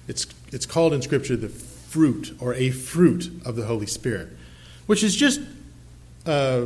It's, 0.09 0.27
it's 0.51 0.65
called 0.65 0.91
in 0.91 1.01
Scripture 1.01 1.37
the 1.37 1.47
fruit 1.47 2.35
or 2.37 2.53
a 2.53 2.69
fruit 2.69 3.31
of 3.45 3.55
the 3.55 3.65
Holy 3.65 3.85
Spirit, 3.85 4.27
which 4.87 5.03
is 5.03 5.15
just 5.15 5.39
uh, 6.25 6.65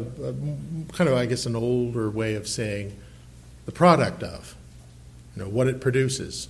kind 0.93 1.07
of, 1.07 1.13
I 1.13 1.27
guess, 1.27 1.45
an 1.45 1.55
older 1.55 2.09
way 2.09 2.33
of 2.33 2.47
saying 2.47 2.97
the 3.67 3.71
product 3.71 4.23
of, 4.23 4.55
you 5.35 5.43
know, 5.43 5.47
what 5.47 5.67
it 5.67 5.79
produces. 5.79 6.49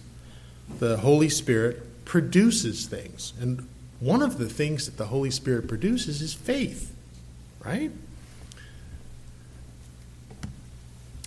The 0.80 0.98
Holy 0.98 1.30
Spirit 1.30 2.06
produces 2.06 2.86
things. 2.86 3.34
And 3.42 3.68
one 4.00 4.22
of 4.22 4.38
the 4.38 4.48
things 4.48 4.86
that 4.86 4.96
the 4.96 5.08
Holy 5.08 5.32
Spirit 5.32 5.68
produces 5.68 6.22
is 6.22 6.34
faith, 6.34 6.96
right? 7.64 7.92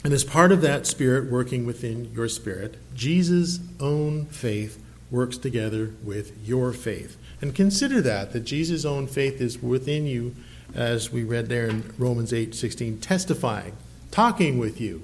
And 0.06 0.14
as 0.14 0.22
part 0.22 0.52
of 0.52 0.60
that 0.60 0.86
spirit 0.86 1.32
working 1.32 1.66
within 1.66 2.12
your 2.14 2.28
spirit, 2.28 2.76
Jesus' 2.94 3.58
own 3.80 4.26
faith 4.26 4.80
works 5.10 5.36
together 5.36 5.94
with 6.04 6.46
your 6.46 6.72
faith. 6.72 7.16
And 7.40 7.52
consider 7.52 8.00
that, 8.02 8.32
that 8.32 8.44
Jesus' 8.44 8.84
own 8.84 9.08
faith 9.08 9.40
is 9.40 9.60
within 9.60 10.06
you, 10.06 10.36
as 10.76 11.10
we 11.10 11.24
read 11.24 11.48
there 11.48 11.66
in 11.66 11.92
Romans 11.98 12.32
8 12.32 12.54
16, 12.54 13.00
testifying, 13.00 13.72
talking 14.12 14.60
with 14.60 14.80
you. 14.80 15.02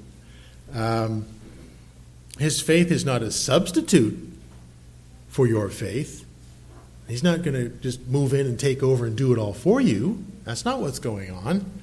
Um, 0.72 1.26
his 2.38 2.60
faith 2.60 2.92
is 2.92 3.04
not 3.04 3.22
a 3.22 3.32
substitute 3.32 4.32
for 5.26 5.48
your 5.48 5.68
faith. 5.68 6.24
He's 7.08 7.24
not 7.24 7.42
going 7.42 7.54
to 7.54 7.70
just 7.80 8.06
move 8.06 8.32
in 8.32 8.46
and 8.46 8.56
take 8.56 8.84
over 8.84 9.04
and 9.04 9.16
do 9.16 9.32
it 9.32 9.38
all 9.40 9.52
for 9.52 9.80
you. 9.80 10.24
That's 10.44 10.64
not 10.64 10.78
what's 10.78 11.00
going 11.00 11.32
on. 11.32 11.81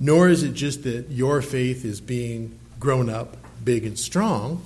Nor 0.00 0.28
is 0.28 0.42
it 0.42 0.52
just 0.52 0.84
that 0.84 1.10
your 1.10 1.42
faith 1.42 1.84
is 1.84 2.00
being 2.00 2.58
grown 2.78 3.10
up, 3.10 3.36
big 3.64 3.84
and 3.84 3.98
strong. 3.98 4.62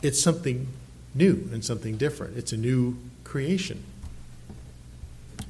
It's 0.00 0.20
something 0.20 0.68
new 1.14 1.48
and 1.52 1.64
something 1.64 1.96
different. 1.96 2.36
It's 2.36 2.52
a 2.52 2.56
new 2.56 2.96
creation. 3.24 3.82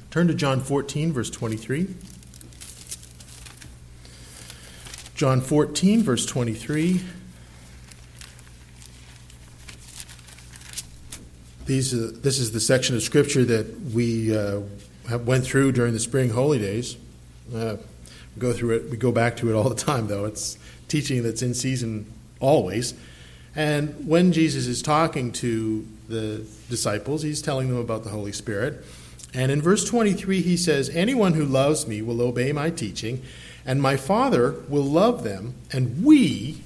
Turn 0.09 0.27
to 0.27 0.33
John 0.33 0.61
14, 0.61 1.13
verse 1.13 1.29
23. 1.29 1.87
John 5.13 5.41
14, 5.41 6.01
verse 6.01 6.25
23. 6.25 7.01
These, 11.65 11.93
uh, 11.93 12.11
this 12.15 12.39
is 12.39 12.51
the 12.51 12.59
section 12.59 12.95
of 12.95 13.03
Scripture 13.03 13.45
that 13.45 13.81
we 13.93 14.35
uh, 14.35 14.61
went 15.17 15.45
through 15.45 15.73
during 15.73 15.93
the 15.93 15.99
spring 15.99 16.29
holy 16.29 16.57
days. 16.57 16.97
Uh, 17.53 17.75
go 18.39 18.53
through 18.53 18.75
it. 18.75 18.89
We 18.89 18.97
go 18.97 19.11
back 19.11 19.37
to 19.37 19.49
it 19.49 19.53
all 19.53 19.69
the 19.69 19.75
time, 19.75 20.07
though. 20.07 20.25
It's 20.25 20.57
teaching 20.87 21.23
that's 21.23 21.41
in 21.41 21.53
season 21.53 22.11
always. 22.39 22.93
And 23.55 24.07
when 24.07 24.31
Jesus 24.31 24.67
is 24.67 24.81
talking 24.81 25.31
to 25.33 25.85
the 26.07 26.45
disciples, 26.69 27.23
he's 27.23 27.41
telling 27.41 27.67
them 27.69 27.77
about 27.77 28.03
the 28.03 28.09
Holy 28.09 28.31
Spirit. 28.31 28.83
And 29.33 29.51
in 29.51 29.61
verse 29.61 29.85
23, 29.85 30.41
he 30.41 30.57
says, 30.57 30.89
Anyone 30.89 31.33
who 31.33 31.45
loves 31.45 31.87
me 31.87 32.01
will 32.01 32.21
obey 32.21 32.51
my 32.51 32.69
teaching, 32.69 33.21
and 33.65 33.81
my 33.81 33.95
Father 33.95 34.55
will 34.67 34.83
love 34.83 35.23
them, 35.23 35.53
and 35.71 36.03
we 36.03 36.63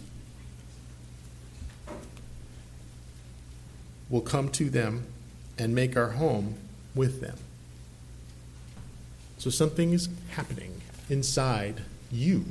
will 4.10 4.22
come 4.22 4.50
to 4.50 4.70
them 4.70 5.06
and 5.58 5.74
make 5.76 5.98
our 5.98 6.12
home 6.12 6.56
with 6.96 7.20
them. 7.20 7.38
So 9.38 9.50
something 9.50 9.92
is 9.92 10.08
happening 10.30 10.73
inside 11.10 11.82
you. 12.12 12.46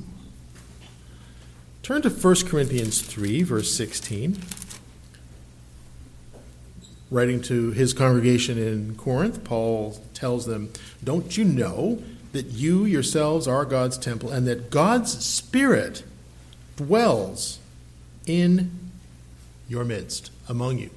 Turn 1.83 2.03
to 2.03 2.11
1 2.11 2.35
Corinthians 2.47 3.01
3, 3.01 3.43
verse 3.43 3.75
16. 3.75 4.39
Writing 7.11 7.43
to 7.43 7.73
his 7.73 7.93
congregation 7.93 8.57
in 8.57 8.95
Corinth, 8.95 9.45
Paul 9.45 10.01
tells 10.15 10.47
them, 10.47 10.73
Don't 11.03 11.37
you 11.37 11.45
know 11.45 12.03
that 12.33 12.47
you 12.47 12.85
yourselves 12.85 13.47
are 13.47 13.65
God's 13.65 13.99
temple 13.99 14.31
and 14.31 14.47
that 14.47 14.71
God's 14.71 15.25
Spirit 15.25 16.05
dwells 16.77 17.59
in 18.27 18.71
your 19.69 19.85
midst, 19.85 20.31
among 20.49 20.79
you? 20.79 20.91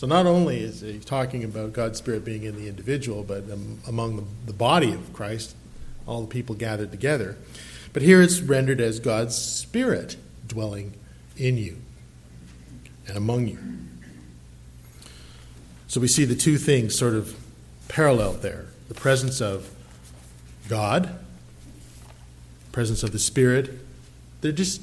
So 0.00 0.06
not 0.06 0.24
only 0.24 0.60
is 0.60 0.80
he 0.80 0.98
talking 0.98 1.44
about 1.44 1.74
God's 1.74 1.98
Spirit 1.98 2.24
being 2.24 2.44
in 2.44 2.56
the 2.56 2.66
individual, 2.66 3.22
but 3.22 3.44
among 3.86 4.26
the, 4.46 4.52
body 4.54 4.94
of 4.94 5.12
Christ, 5.12 5.54
all 6.10 6.22
the 6.22 6.26
people 6.26 6.56
gathered 6.56 6.90
together. 6.90 7.36
But 7.92 8.02
here 8.02 8.20
it's 8.20 8.40
rendered 8.40 8.80
as 8.80 8.98
God's 8.98 9.36
Spirit 9.36 10.16
dwelling 10.46 10.94
in 11.36 11.56
you 11.56 11.78
and 13.06 13.16
among 13.16 13.46
you. 13.46 13.58
So 15.86 16.00
we 16.00 16.08
see 16.08 16.24
the 16.24 16.34
two 16.34 16.58
things 16.58 16.96
sort 16.96 17.14
of 17.14 17.38
parallel 17.88 18.32
there 18.34 18.66
the 18.88 18.94
presence 18.94 19.40
of 19.40 19.70
God, 20.68 21.16
presence 22.72 23.04
of 23.04 23.12
the 23.12 23.20
Spirit. 23.20 23.70
They're 24.40 24.50
just, 24.50 24.82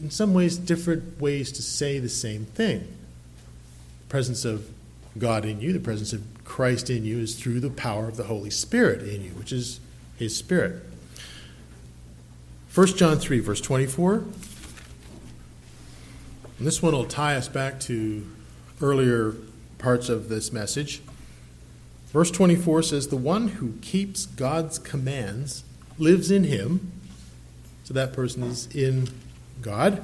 in 0.00 0.10
some 0.10 0.34
ways, 0.34 0.58
different 0.58 1.18
ways 1.18 1.50
to 1.52 1.62
say 1.62 1.98
the 1.98 2.10
same 2.10 2.44
thing. 2.44 2.80
The 4.00 4.08
presence 4.10 4.44
of 4.44 4.68
God 5.16 5.46
in 5.46 5.62
you, 5.62 5.72
the 5.72 5.80
presence 5.80 6.12
of 6.12 6.22
Christ 6.44 6.90
in 6.90 7.06
you, 7.06 7.20
is 7.20 7.36
through 7.36 7.60
the 7.60 7.70
power 7.70 8.06
of 8.06 8.18
the 8.18 8.24
Holy 8.24 8.50
Spirit 8.50 9.00
in 9.00 9.22
you, 9.22 9.30
which 9.30 9.50
is 9.50 9.80
His 10.18 10.36
Spirit. 10.36 10.82
1 12.74 12.86
John 12.96 13.18
3, 13.18 13.40
verse 13.40 13.60
24. 13.60 14.24
And 16.58 16.66
this 16.66 16.82
one 16.82 16.92
will 16.92 17.04
tie 17.04 17.36
us 17.36 17.48
back 17.48 17.78
to 17.80 18.26
earlier 18.80 19.34
parts 19.78 20.08
of 20.08 20.28
this 20.28 20.52
message. 20.52 21.00
Verse 22.08 22.30
24 22.30 22.82
says, 22.82 23.08
The 23.08 23.16
one 23.16 23.48
who 23.48 23.74
keeps 23.80 24.26
God's 24.26 24.78
commands 24.78 25.62
lives 25.98 26.30
in 26.30 26.44
him. 26.44 26.92
So 27.84 27.94
that 27.94 28.12
person 28.12 28.42
is 28.42 28.66
in 28.74 29.08
God. 29.62 30.02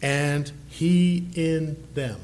And 0.00 0.50
he 0.68 1.26
in 1.34 1.82
them. 1.94 2.20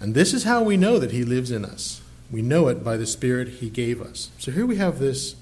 And 0.00 0.14
this 0.14 0.32
is 0.32 0.44
how 0.44 0.62
we 0.62 0.76
know 0.76 0.98
that 0.98 1.10
he 1.10 1.24
lives 1.24 1.50
in 1.50 1.64
us. 1.64 2.00
We 2.30 2.42
know 2.42 2.68
it 2.68 2.82
by 2.82 2.96
the 2.96 3.06
Spirit 3.06 3.48
he 3.48 3.70
gave 3.70 4.02
us. 4.02 4.30
So 4.38 4.50
here 4.50 4.66
we 4.66 4.76
have 4.76 4.98
this 4.98 5.36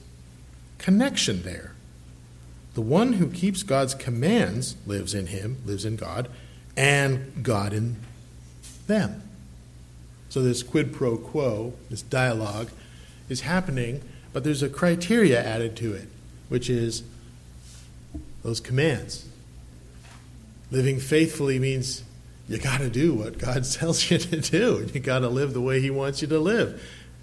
connection 0.79 1.43
there. 1.43 1.73
The 2.75 2.83
one 2.83 3.15
who 3.15 3.29
keeps 3.29 3.63
God's 3.63 3.95
commands 3.95 4.77
lives 4.87 5.15
in 5.15 5.29
him, 5.29 5.59
lives 5.65 5.85
in 5.85 5.97
God, 5.97 6.29
and 6.77 7.43
God 7.43 7.73
in 7.73 7.97
them. 8.87 9.23
So 10.29 10.43
this 10.43 10.63
quid 10.63 10.93
pro 10.93 11.17
quo, 11.17 11.75
this 11.89 12.03
dialogue, 12.03 12.71
is 13.29 13.43
happening, 13.43 14.03
but 14.33 14.45
there's 14.45 14.63
a 14.63 14.69
criteria 14.69 15.43
added 15.43 15.77
to 15.77 15.93
it, 15.93 16.09
which 16.49 16.69
is 16.69 17.05
those 18.43 18.61
commands. 18.61 19.27
Living 20.71 20.99
faithfully 20.99 21.59
means 21.59 22.03
you 22.49 22.59
got 22.59 22.79
to 22.79 22.91
do 22.91 23.15
what 23.15 23.39
God 23.39 23.65
tells 23.73 24.11
you 24.11 24.19
to 24.19 24.41
do. 24.41 24.89
You 24.93 25.01
got 25.01 25.21
to 25.21 25.29
live 25.29 25.55
the 25.55 25.61
way 25.61 25.81
He 25.81 25.91
wants 25.91 26.23
you 26.23 26.29
to 26.29 26.39
live. 26.39 26.83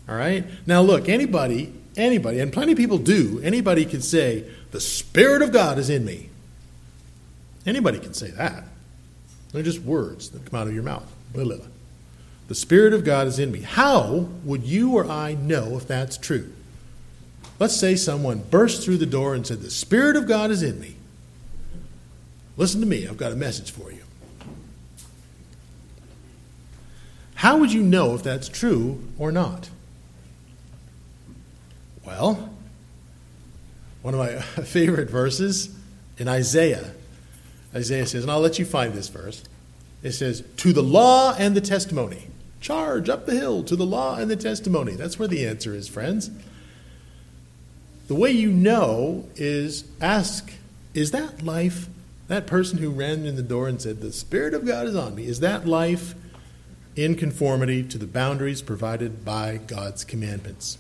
All 0.10 0.16
right? 0.16 0.46
Now, 0.66 0.82
look, 0.82 1.10
anybody, 1.10 1.74
anybody, 1.96 2.40
and 2.40 2.52
plenty 2.52 2.74
of 2.74 2.78
people 2.78 2.98
do, 2.98 3.40
anybody 3.44 3.86
can 3.86 4.02
say, 4.02 4.46
the 4.72 4.82
Spirit 4.82 5.42
of 5.42 5.52
God 5.52 5.78
is 5.78 5.90
in 5.90 6.06
me. 6.06 6.30
Anybody 7.66 8.00
can 8.00 8.14
say 8.14 8.32
that. 8.32 8.64
They're 9.52 9.64
just 9.64 9.82
words 9.82 10.30
that 10.30 10.46
come 10.46 10.60
out 10.60 10.68
of 10.68 10.74
your 10.74 10.84
mouth. 10.84 11.06
The 11.34 12.56
Spirit 12.56 12.94
of 12.94 13.04
God 13.04 13.28
is 13.28 13.40
in 13.40 13.52
me. 13.52 13.62
How 13.62 14.30
would 14.44 14.64
you 14.64 14.94
or 14.94 15.06
I 15.06 15.34
know 15.36 15.78
if 15.78 15.88
that's 15.88 16.18
true? 16.18 16.52
Let's 17.60 17.76
say 17.76 17.96
someone 17.96 18.40
burst 18.50 18.84
through 18.84 18.98
the 18.98 19.06
door 19.06 19.36
and 19.36 19.46
said, 19.46 19.62
The 19.62 19.70
Spirit 19.70 20.16
of 20.16 20.28
God 20.28 20.52
is 20.52 20.64
in 20.64 20.80
me. 20.80 20.96
Listen 22.58 22.82
to 22.82 22.88
me, 22.88 23.08
I've 23.08 23.18
got 23.18 23.32
a 23.32 23.36
message 23.36 23.72
for 23.72 23.92
you. 23.92 24.01
How 27.42 27.58
would 27.58 27.74
you 27.74 27.82
know 27.82 28.14
if 28.14 28.22
that's 28.22 28.48
true 28.48 29.02
or 29.18 29.32
not? 29.32 29.72
Well, 32.06 32.54
one 34.04 34.14
of 34.14 34.20
my 34.20 34.36
favorite 34.64 35.10
verses 35.10 35.76
in 36.20 36.28
Isaiah. 36.28 36.92
Isaiah 37.74 38.06
says, 38.06 38.22
and 38.22 38.32
I'll 38.32 38.42
let 38.42 38.60
you 38.60 38.66
find 38.66 38.94
this 38.94 39.08
verse. 39.08 39.44
It 40.04 40.12
says, 40.12 40.44
To 40.58 40.72
the 40.72 40.84
law 40.84 41.34
and 41.36 41.56
the 41.56 41.62
testimony. 41.62 42.28
Charge 42.60 43.10
up 43.10 43.26
the 43.26 43.34
hill 43.34 43.64
to 43.64 43.76
the 43.76 43.88
law 43.88 44.18
and 44.18 44.30
the 44.30 44.36
testimony. 44.36 44.92
That's 44.92 45.18
where 45.18 45.28
the 45.28 45.48
answer 45.48 45.74
is, 45.74 45.88
friends. 45.88 46.30
The 48.08 48.14
way 48.14 48.30
you 48.30 48.52
know 48.52 49.28
is 49.36 49.86
ask, 50.00 50.54
Is 50.94 51.10
that 51.10 51.42
life, 51.42 51.88
that 52.28 52.46
person 52.46 52.78
who 52.78 52.92
ran 52.92 53.26
in 53.26 53.36
the 53.36 53.42
door 53.42 53.68
and 53.68 53.82
said, 53.82 54.00
The 54.00 54.12
Spirit 54.12 54.54
of 54.54 54.64
God 54.64 54.86
is 54.86 54.96
on 54.96 55.16
me, 55.16 55.26
is 55.26 55.40
that 55.40 55.66
life 55.66 56.14
in 56.96 57.16
conformity 57.16 57.84
to 57.84 57.98
the 57.98 58.08
boundaries 58.08 58.62
provided 58.62 59.24
by 59.24 59.58
God's 59.68 60.04
commandments? 60.04 60.78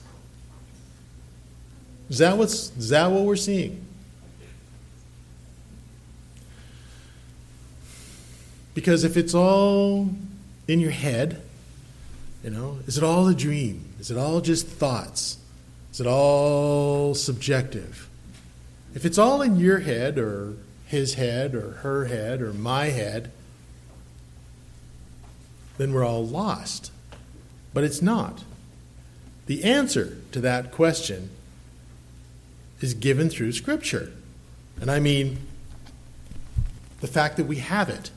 Is 2.10 2.18
that, 2.18 2.38
what's, 2.38 2.76
is 2.78 2.90
that 2.90 3.10
what 3.12 3.24
we're 3.24 3.36
seeing? 3.36 3.86
Because 8.74 9.04
if 9.04 9.18
it's 9.18 9.34
all 9.34 10.10
in 10.68 10.80
your 10.80 10.92
head, 10.92 11.42
you 12.44 12.50
know, 12.50 12.80
is 12.88 12.98
it 12.98 13.04
all 13.04 13.28
a 13.28 13.36
dream? 13.36 13.94
Is 14.00 14.12
it 14.12 14.18
all 14.18 14.42
just 14.42 14.68
thoughts? 14.68 15.38
Is 15.92 16.02
it 16.02 16.08
all 16.08 17.14
subjective? 17.14 18.10
If 18.94 19.06
it's 19.06 19.18
all 19.18 19.42
in 19.42 19.58
your 19.58 19.80
head 19.80 20.18
or 20.18 20.56
his 20.88 21.14
head 21.14 21.54
or 21.56 21.72
her 21.76 22.06
head 22.06 22.42
or 22.42 22.54
my 22.54 22.86
head, 22.86 23.32
then 25.82 25.94
we're 25.94 26.06
all 26.06 26.26
lost. 26.26 26.92
But 27.74 27.84
it's 27.84 28.02
not. 28.02 28.44
The 29.48 29.64
answer 29.64 30.18
to 30.32 30.40
that 30.42 30.72
question 30.72 31.32
is 32.82 32.94
given 32.94 33.30
through 33.30 33.54
Scripture. 33.54 34.14
And 34.80 34.92
I 34.92 35.00
mean 35.00 35.40
the 37.00 37.08
fact 37.08 37.36
that 37.38 37.46
we 37.46 37.58
have 37.58 37.90
it. 37.90 38.12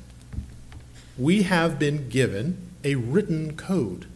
We 1.16 1.44
have 1.44 1.78
been 1.78 2.10
given 2.10 2.68
a 2.84 2.96
written 2.96 3.56
code. 3.56 4.06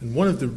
And 0.00 0.16
one 0.16 0.26
of 0.26 0.40
the 0.40 0.52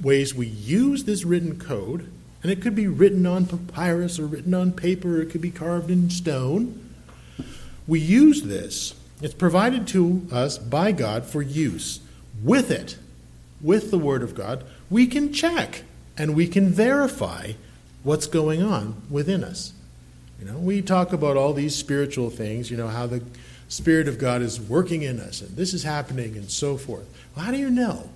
ways 0.00 0.34
we 0.34 0.46
use 0.46 1.02
this 1.02 1.24
written 1.24 1.58
code, 1.58 2.08
and 2.42 2.52
it 2.52 2.62
could 2.62 2.76
be 2.76 2.86
written 2.86 3.26
on 3.26 3.46
papyrus 3.46 4.20
or 4.20 4.26
written 4.26 4.54
on 4.54 4.70
paper, 4.70 5.16
or 5.16 5.22
it 5.22 5.30
could 5.30 5.40
be 5.40 5.50
carved 5.50 5.90
in 5.90 6.10
stone. 6.10 6.94
We 7.88 7.98
use 7.98 8.42
this, 8.42 8.94
it's 9.20 9.34
provided 9.34 9.86
to 9.88 10.26
us 10.30 10.58
by 10.58 10.92
God 10.92 11.24
for 11.24 11.42
use. 11.42 12.00
With 12.42 12.70
it, 12.70 12.98
with 13.60 13.90
the 13.90 13.98
Word 13.98 14.22
of 14.22 14.34
God, 14.34 14.64
we 14.90 15.06
can 15.06 15.32
check 15.32 15.82
and 16.18 16.34
we 16.34 16.46
can 16.46 16.68
verify 16.68 17.52
what's 18.02 18.26
going 18.26 18.62
on 18.62 19.02
within 19.10 19.42
us. 19.42 19.72
You 20.38 20.46
know, 20.46 20.58
we 20.58 20.82
talk 20.82 21.12
about 21.12 21.36
all 21.36 21.54
these 21.54 21.74
spiritual 21.74 22.30
things, 22.30 22.70
you 22.70 22.76
know, 22.76 22.88
how 22.88 23.06
the 23.06 23.22
Spirit 23.68 24.06
of 24.06 24.18
God 24.18 24.42
is 24.42 24.60
working 24.60 25.02
in 25.02 25.18
us 25.18 25.40
and 25.40 25.56
this 25.56 25.74
is 25.74 25.82
happening 25.82 26.36
and 26.36 26.50
so 26.50 26.76
forth. 26.76 27.06
Well, 27.34 27.44
how 27.44 27.52
do 27.52 27.58
you 27.58 27.70
know? 27.70 28.10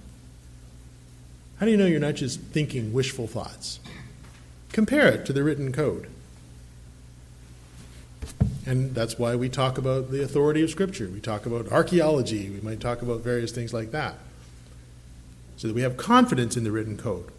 How 1.59 1.67
do 1.67 1.73
you 1.73 1.79
know 1.79 1.87
you're 1.87 2.01
not 2.01 2.15
just 2.15 2.41
thinking 2.41 2.93
wishful 2.93 3.27
thoughts? 3.27 3.81
Compare 4.73 5.09
it 5.09 5.27
to 5.27 5.33
the 5.33 5.43
written 5.43 5.73
code. 5.73 6.09
And 8.67 8.95
that's 8.95 9.19
why 9.19 9.37
we 9.37 9.49
talk 9.49 9.79
about 9.79 10.11
the 10.11 10.23
authority 10.23 10.63
of 10.63 10.71
Scripture. 10.71 11.09
We 11.09 11.21
talk 11.21 11.47
about 11.47 11.73
archaeology. 11.73 12.51
We 12.51 12.61
might 12.61 12.81
talk 12.81 13.03
about 13.03 13.21
various 13.21 13.53
things 13.53 13.73
like 13.73 13.91
that. 13.93 14.17
So 15.57 15.69
that 15.69 15.75
we 15.75 15.83
have 15.83 15.97
confidence 15.97 16.57
in 16.57 16.65
the 16.65 16.73
written 16.73 16.97
code. 16.97 17.31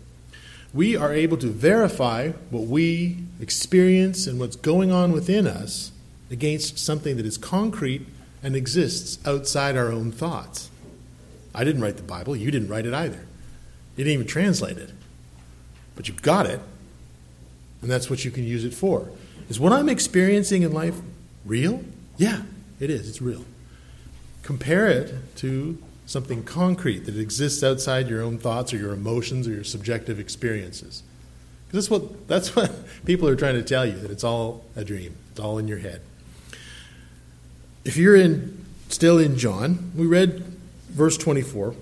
We 0.74 0.96
are 0.96 1.14
able 1.14 1.38
to 1.38 1.48
verify 1.48 2.30
what 2.50 2.64
we 2.64 3.18
experience 3.40 4.26
and 4.26 4.40
what's 4.40 4.56
going 4.56 4.92
on 4.92 5.12
within 5.12 5.46
us 5.46 5.92
against 6.30 6.80
something 6.80 7.18
that 7.18 7.26
is 7.26 7.38
concrete 7.38 8.08
and 8.42 8.56
exists 8.56 9.20
outside 9.28 9.76
our 9.76 9.92
own 9.92 10.12
thoughts. 10.12 10.70
I 11.54 11.64
didn't 11.64 11.82
write 11.82 11.98
the 11.98 12.04
Bible. 12.04 12.36
You 12.36 12.50
didn't 12.52 12.70
write 12.70 12.86
it 12.86 12.94
either. 12.94 13.28
You 13.96 14.06
didn't 14.06 14.14
even 14.14 14.28
translate 14.28 14.78
it. 14.78 14.92
But 15.96 16.08
you 16.08 16.14
got 16.14 16.46
it, 16.46 16.62
and 17.82 17.92
that's 17.92 18.10
what 18.10 18.24
you 18.24 18.32
can 18.32 18.46
use 18.46 18.64
it 18.64 18.74
for. 18.74 19.10
Is 19.50 19.60
what 19.60 19.74
I'm 19.74 19.90
experiencing 19.90 20.62
in 20.62 20.72
life 20.72 20.96
real? 21.46 21.84
Yeah, 22.18 22.44
it 22.80 22.90
is. 22.90 23.10
It's 23.10 23.22
real. 23.22 23.46
Compare 24.44 24.88
it 24.90 25.36
to 25.38 25.78
something 26.06 26.44
concrete 26.44 27.06
that 27.06 27.18
exists 27.18 27.64
outside 27.64 28.10
your 28.10 28.22
own 28.22 28.38
thoughts 28.38 28.74
or 28.74 28.78
your 28.78 28.94
emotions 28.94 29.48
or 29.48 29.52
your 29.52 29.64
subjective 29.64 30.20
experiences. 30.20 31.04
Because 31.68 31.88
that's 31.88 31.90
what, 31.90 32.28
that's 32.28 32.56
what 32.56 32.72
people 33.06 33.28
are 33.28 33.36
trying 33.36 33.56
to 33.56 33.64
tell 33.64 33.86
you, 33.86 33.94
that 34.00 34.12
it's 34.12 34.24
all 34.24 34.66
a 34.76 34.84
dream, 34.84 35.16
it's 35.32 35.40
all 35.40 35.58
in 35.58 35.68
your 35.68 35.78
head. 35.78 36.02
If 37.86 37.98
you're 37.98 38.16
in, 38.16 38.66
still 38.90 39.18
in 39.18 39.38
John, 39.38 39.92
we 39.96 40.06
read 40.06 40.44
verse 40.90 41.18
24. 41.18 41.74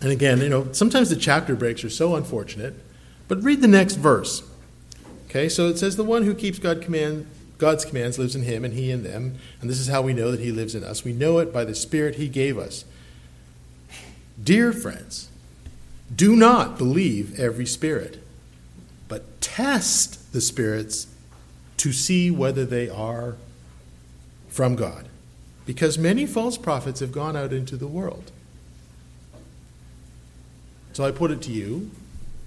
And 0.00 0.12
again, 0.12 0.40
you 0.40 0.48
know, 0.48 0.72
sometimes 0.72 1.10
the 1.10 1.16
chapter 1.16 1.56
breaks 1.56 1.82
are 1.82 1.90
so 1.90 2.14
unfortunate, 2.14 2.74
but 3.26 3.42
read 3.42 3.60
the 3.60 3.68
next 3.68 3.96
verse. 3.96 4.42
Okay, 5.26 5.48
so 5.48 5.68
it 5.68 5.78
says, 5.78 5.96
The 5.96 6.04
one 6.04 6.22
who 6.22 6.34
keeps 6.34 6.58
God 6.58 6.80
command, 6.80 7.26
God's 7.58 7.84
commands 7.84 8.18
lives 8.18 8.34
in 8.34 8.42
him, 8.42 8.64
and 8.64 8.74
he 8.74 8.90
in 8.90 9.04
them. 9.04 9.36
And 9.60 9.70
this 9.70 9.78
is 9.78 9.88
how 9.88 10.02
we 10.02 10.12
know 10.12 10.30
that 10.30 10.40
he 10.40 10.52
lives 10.52 10.74
in 10.74 10.84
us. 10.84 11.04
We 11.04 11.12
know 11.12 11.38
it 11.38 11.52
by 11.52 11.64
the 11.64 11.74
Spirit 11.74 12.16
he 12.16 12.28
gave 12.28 12.58
us. 12.58 12.84
Dear 14.42 14.72
friends, 14.72 15.28
do 16.14 16.34
not 16.34 16.76
believe 16.76 17.38
every 17.38 17.66
spirit, 17.66 18.22
but 19.08 19.40
test 19.40 20.32
the 20.32 20.40
spirits 20.40 21.06
to 21.78 21.92
see 21.92 22.30
whether 22.30 22.64
they 22.64 22.88
are 22.88 23.36
from 24.48 24.74
God. 24.74 25.08
Because 25.66 25.96
many 25.96 26.26
false 26.26 26.58
prophets 26.58 27.00
have 27.00 27.12
gone 27.12 27.36
out 27.36 27.52
into 27.52 27.76
the 27.76 27.86
world. 27.86 28.32
So 30.92 31.04
I 31.04 31.10
put 31.10 31.30
it 31.30 31.42
to 31.42 31.50
you, 31.50 31.90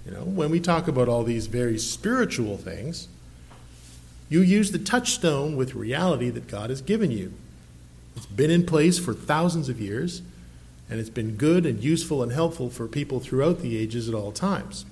you 0.06 0.12
know, 0.12 0.22
when 0.22 0.50
we 0.50 0.60
talk 0.60 0.88
about 0.88 1.08
all 1.08 1.22
these 1.22 1.46
very 1.46 1.78
spiritual 1.78 2.56
things, 2.56 3.08
you 4.28 4.40
use 4.40 4.72
the 4.72 4.78
touchstone 4.78 5.56
with 5.56 5.74
reality 5.74 6.30
that 6.30 6.48
God 6.48 6.70
has 6.70 6.82
given 6.82 7.10
you. 7.10 7.32
It's 8.16 8.26
been 8.26 8.50
in 8.50 8.66
place 8.66 8.98
for 8.98 9.14
thousands 9.14 9.68
of 9.68 9.80
years, 9.80 10.22
and 10.90 11.00
it's 11.00 11.10
been 11.10 11.36
good 11.36 11.64
and 11.64 11.82
useful 11.82 12.22
and 12.22 12.32
helpful 12.32 12.68
for 12.68 12.88
people 12.88 13.20
throughout 13.20 13.60
the 13.60 13.78
ages 13.78 14.08
at 14.08 14.14
all 14.14 14.32
times. 14.32 14.84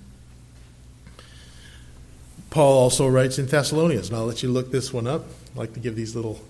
Paul 2.50 2.78
also 2.78 3.06
writes 3.06 3.38
in 3.38 3.46
Thessalonians, 3.46 4.08
and 4.08 4.16
I'll 4.16 4.24
let 4.24 4.42
you 4.42 4.48
look 4.48 4.70
this 4.70 4.92
one 4.92 5.06
up. 5.06 5.26
I 5.54 5.58
like 5.58 5.74
to 5.74 5.80
give 5.80 5.96
these 5.96 6.14
little 6.14 6.40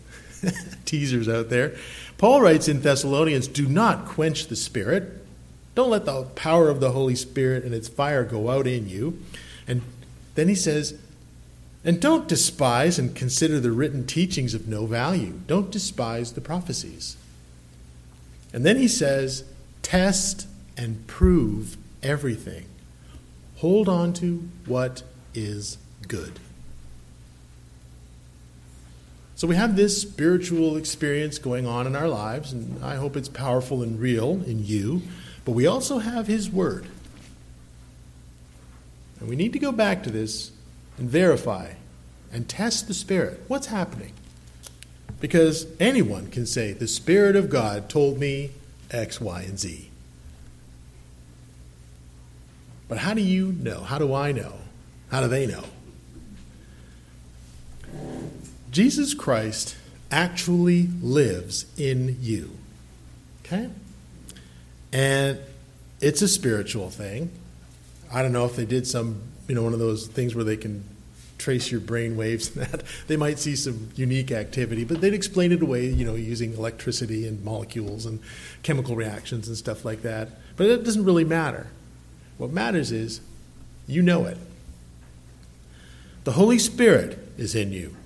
teasers 0.85 1.29
out 1.29 1.49
there. 1.49 1.75
Paul 2.19 2.41
writes 2.41 2.69
in 2.69 2.83
Thessalonians, 2.83 3.49
Do 3.49 3.67
not 3.67 4.07
quench 4.07 4.47
the 4.47 4.57
spirit. 4.57 5.25
Don't 5.75 5.91
let 5.91 6.05
the 6.05 6.23
power 6.23 6.69
of 6.69 6.81
the 6.81 6.93
Holy 6.93 7.15
Spirit 7.17 7.65
and 7.65 7.75
its 7.75 7.89
fire 7.89 8.25
go 8.25 8.51
out 8.51 8.67
in 8.67 8.89
you. 8.89 9.21
And 9.67 9.83
then 10.35 10.49
he 10.49 10.55
says, 10.55 10.99
and 11.87 12.01
don't 12.01 12.27
despise 12.27 12.99
and 12.99 13.15
consider 13.15 13.61
the 13.61 13.71
written 13.71 14.05
teachings 14.05 14.55
of 14.55 14.67
no 14.67 14.87
value. 14.87 15.35
Don't 15.47 15.71
despise 15.71 16.33
the 16.33 16.41
prophecies. 16.41 17.17
And 18.53 18.67
then 18.67 18.77
he 18.77 18.89
says, 18.89 19.45
test 19.83 20.49
and 20.77 21.07
prove 21.07 21.77
everything. 22.03 22.67
Hold 23.59 23.89
on 23.89 24.13
to 24.15 24.49
what 24.67 25.05
is 25.33 25.79
good. 26.09 26.41
So 29.37 29.47
we 29.47 29.55
have 29.55 29.77
this 29.77 30.01
spiritual 30.01 30.77
experience 30.77 31.39
going 31.39 31.69
on 31.69 31.87
in 31.87 31.95
our 31.95 32.09
lives, 32.09 32.53
and 32.53 32.85
I 32.85 32.97
hope 32.97 33.17
it's 33.17 33.29
powerful 33.29 33.85
and 33.85 34.01
real 34.01 34.43
in 34.45 34.65
you. 34.65 35.03
But 35.45 35.53
we 35.53 35.69
also 35.69 35.99
have 35.99 36.27
His 36.27 36.51
Word. 36.51 36.87
And 39.21 39.29
we 39.29 39.37
need 39.37 39.53
to 39.53 39.61
go 39.61 39.71
back 39.71 40.03
to 40.03 40.11
this 40.11 40.51
and 40.99 41.09
verify 41.09 41.73
and 42.33 42.49
test 42.49 42.89
the 42.89 42.95
Spirit. 42.95 43.43
What's 43.49 43.67
happening? 43.67 44.13
Because 45.21 45.67
anyone 45.81 46.31
can 46.31 46.47
say, 46.47 46.73
The 46.73 46.89
Spirit 46.89 47.37
of 47.37 47.49
God 47.49 47.89
told 47.89 48.19
me 48.19 48.51
X, 48.91 49.21
Y, 49.21 49.43
and 49.43 49.59
Z. 49.59 49.91
But 52.89 52.99
how 52.99 53.15
do 53.15 53.21
you 53.21 53.53
know? 53.53 53.81
How 53.81 53.99
do 53.99 54.15
I 54.15 54.33
know? 54.33 54.55
How 55.11 55.21
do 55.21 55.29
they 55.29 55.47
know? 55.47 55.65
Jesus 58.71 59.15
Christ 59.15 59.77
actually 60.11 60.89
lives 61.03 61.67
in 61.79 62.19
you. 62.21 62.51
Okay? 63.45 63.71
And 64.93 65.39
it's 66.01 66.23
a 66.23 66.29
spiritual 66.29 66.91
thing. 66.91 67.31
I 68.13 68.23
don't 68.23 68.33
know 68.33 68.45
if 68.45 68.55
they 68.55 68.67
did 68.67 68.87
some, 68.87 69.23
you 69.49 69.55
know, 69.55 69.63
one 69.63 69.73
of 69.73 69.79
those 69.79 70.07
things 70.07 70.35
where 70.35 70.45
they 70.45 70.57
can 70.57 70.85
trace 71.39 71.71
your 71.71 71.81
brain 71.81 72.17
waves 72.17 72.49
and 72.57 72.67
that. 72.67 72.83
They 73.07 73.17
might 73.17 73.39
see 73.39 73.57
some 73.57 73.91
unique 73.95 74.31
activity, 74.31 74.85
but 74.85 75.01
they'd 75.01 75.15
explain 75.15 75.53
it 75.53 75.63
away, 75.63 75.87
you 75.87 76.05
know, 76.05 76.15
using 76.15 76.55
electricity 76.55 77.27
and 77.27 77.45
molecules 77.45 78.07
and 78.07 78.21
chemical 78.63 78.97
reactions 78.97 79.49
and 79.49 79.57
stuff 79.57 79.85
like 79.85 80.03
that. 80.03 80.31
But 80.57 80.67
it 80.67 80.85
doesn't 80.85 81.05
really 81.05 81.25
matter. 81.25 81.69
What 82.39 82.51
matters 82.51 82.93
is 82.93 83.21
you 83.87 84.03
know 84.03 84.25
it. 84.25 84.39
The 86.25 86.33
Holy 86.33 86.59
Spirit 86.59 87.19
is 87.39 87.55
in 87.55 87.73
you. 87.73 87.97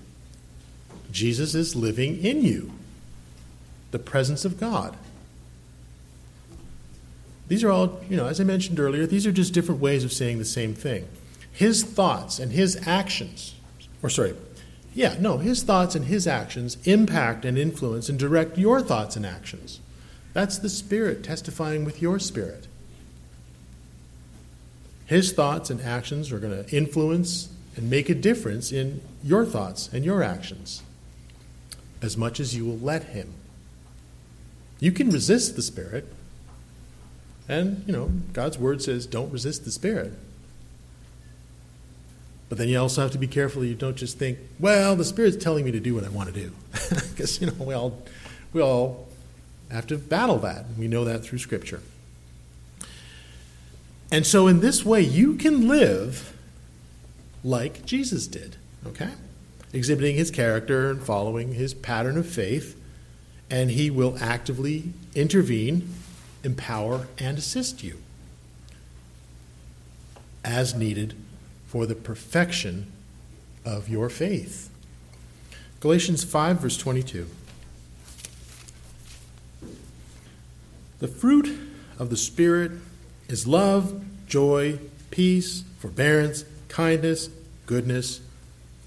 Jesus 1.11 1.55
is 1.55 1.74
living 1.74 2.22
in 2.22 2.43
you. 2.43 2.72
The 3.91 3.99
presence 3.99 4.45
of 4.45 4.61
God. 4.61 4.97
These 7.49 7.64
are 7.64 7.70
all, 7.70 8.01
you 8.09 8.16
know, 8.16 8.26
as 8.26 8.41
I 8.41 8.45
mentioned 8.45 8.78
earlier, 8.78 9.07
these 9.07 9.26
are 9.26 9.32
just 9.32 9.53
different 9.53 9.80
ways 9.80 10.05
of 10.05 10.12
saying 10.12 10.38
the 10.38 10.45
same 10.45 10.74
thing. 10.74 11.09
His 11.53 11.83
thoughts 11.83 12.39
and 12.39 12.53
his 12.53 12.87
actions, 12.87 13.55
or 14.03 14.11
sorry, 14.11 14.35
yeah, 14.95 15.17
no, 15.21 15.39
his 15.39 15.63
thoughts 15.63 15.95
and 15.95 16.07
his 16.07 16.27
actions 16.27 16.77
impact 16.85 17.45
and 17.45 17.57
influence 17.57 18.09
and 18.09 18.19
direct 18.19 18.59
your 18.59 18.81
thoughts 18.81 19.17
and 19.17 19.25
actions. 19.25 19.81
That's 20.33 20.59
the 20.59 20.69
Spirit 20.69 21.23
testifying 21.23 21.85
with 21.85 22.03
your 22.03 22.19
spirit. 22.19 22.67
His 25.07 25.33
thoughts 25.33 25.71
and 25.71 25.81
actions 25.81 26.31
are 26.31 26.39
going 26.39 26.65
to 26.65 26.77
influence 26.77 27.49
and 27.77 27.91
make 27.91 28.09
a 28.09 28.15
difference 28.15 28.71
in 28.73 29.01
your 29.25 29.45
thoughts 29.45 29.89
and 29.93 30.05
your 30.05 30.23
actions 30.23 30.83
as 32.03 32.17
much 32.17 32.41
as 32.41 32.57
you 32.57 32.65
will 32.65 32.79
let 32.79 33.05
Him. 33.05 33.35
You 34.79 34.93
can 34.93 35.11
resist 35.11 35.57
the 35.57 35.63
Spirit, 35.63 36.07
and, 37.49 37.83
you 37.87 37.93
know, 37.93 38.11
God's 38.33 38.59
word 38.59 38.83
says 38.83 39.07
don't 39.07 39.33
resist 39.33 39.65
the 39.65 39.71
Spirit. 39.71 40.15
But 42.51 42.59
then 42.59 42.69
you 42.69 42.79
also 42.81 43.01
have 43.01 43.13
to 43.13 43.19
be 43.19 43.29
careful 43.29 43.65
you 43.65 43.77
don't 43.77 43.97
just 43.97 44.19
think, 44.19 44.39
well, 44.59 44.97
the 44.97 45.05
Spirit's 45.05 45.43
telling 45.43 45.65
me 45.65 45.71
to 45.71 45.81
do 45.81 45.95
what 45.95 46.05
I 46.05 46.11
want 46.11 46.35
to 46.35 46.39
do. 46.39 46.53
Because, 47.11 47.41
you 47.41 47.47
know, 47.47 47.65
we 47.65 47.75
all, 47.75 48.03
we 48.53 48.61
all 48.61 49.07
have 49.71 49.87
to 49.87 49.99
battle 49.99 50.39
that. 50.39 50.65
We 50.77 50.89
know 50.89 51.05
that 51.05 51.23
through 51.23 51.39
Scripture. 51.39 51.81
And 54.11 54.27
so, 54.27 54.49
in 54.49 54.61
this 54.61 54.85
way, 54.85 55.03
you 55.03 55.37
can 55.37 55.69
live 55.69 56.35
like 57.45 57.85
Jesus 57.85 58.27
did, 58.27 58.57
okay? 58.87 59.11
Exhibiting 59.73 60.17
his 60.17 60.31
character 60.31 60.91
and 60.91 61.01
following 61.01 61.53
his 61.53 61.73
pattern 61.73 62.19
of 62.19 62.27
faith, 62.27 62.77
and 63.49 63.71
he 63.71 63.91
will 63.91 64.17
actively 64.21 64.93
intervene, 65.15 65.95
empower, 66.43 67.07
and 67.19 67.39
assist 67.39 67.85
you 67.85 67.99
as 70.43 70.75
needed 70.75 71.15
for 71.71 71.87
the 71.87 71.95
perfection 71.95 72.91
of 73.64 73.89
your 73.89 74.09
faith. 74.09 74.71
Galatians 75.79 76.25
5, 76.25 76.59
verse 76.59 76.77
22. 76.77 77.29
The 80.99 81.07
fruit 81.07 81.57
of 81.97 82.11
the 82.11 82.16
Spirit 82.16 82.73
is 83.29 83.47
love, 83.47 84.03
joy, 84.27 84.81
peace, 85.12 85.62
forbearance, 85.79 86.45
kindness, 86.66 87.31
goodness, 87.66 88.21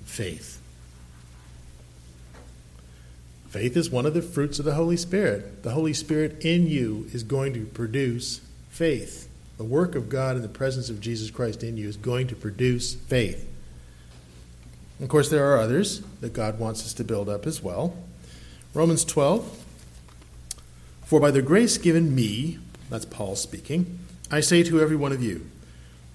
faith. 0.03 0.61
Faith 3.47 3.77
is 3.77 3.89
one 3.89 4.05
of 4.05 4.13
the 4.13 4.21
fruits 4.21 4.59
of 4.59 4.65
the 4.65 4.73
Holy 4.73 4.97
Spirit. 4.97 5.63
The 5.63 5.71
Holy 5.71 5.93
Spirit 5.93 6.43
in 6.43 6.67
you 6.67 7.07
is 7.13 7.23
going 7.23 7.53
to 7.53 7.63
produce 7.63 8.41
faith. 8.69 9.29
The 9.57 9.63
work 9.63 9.95
of 9.95 10.09
God 10.09 10.35
in 10.35 10.41
the 10.41 10.47
presence 10.47 10.89
of 10.89 10.99
Jesus 10.99 11.29
Christ 11.29 11.63
in 11.63 11.77
you 11.77 11.87
is 11.87 11.97
going 11.97 12.27
to 12.27 12.35
produce 12.35 12.95
faith. 12.95 13.49
Of 14.99 15.09
course, 15.09 15.29
there 15.29 15.51
are 15.51 15.59
others 15.59 16.01
that 16.21 16.33
God 16.33 16.59
wants 16.59 16.85
us 16.85 16.93
to 16.93 17.03
build 17.03 17.29
up 17.29 17.45
as 17.45 17.61
well. 17.61 17.95
Romans 18.73 19.05
12 19.05 19.65
For 21.05 21.19
by 21.19 21.31
the 21.31 21.41
grace 21.41 21.77
given 21.77 22.15
me, 22.15 22.59
that's 22.89 23.05
Paul 23.05 23.35
speaking, 23.35 23.99
I 24.31 24.39
say 24.39 24.63
to 24.63 24.81
every 24.81 24.95
one 24.95 25.11
of 25.11 25.21
you, 25.21 25.49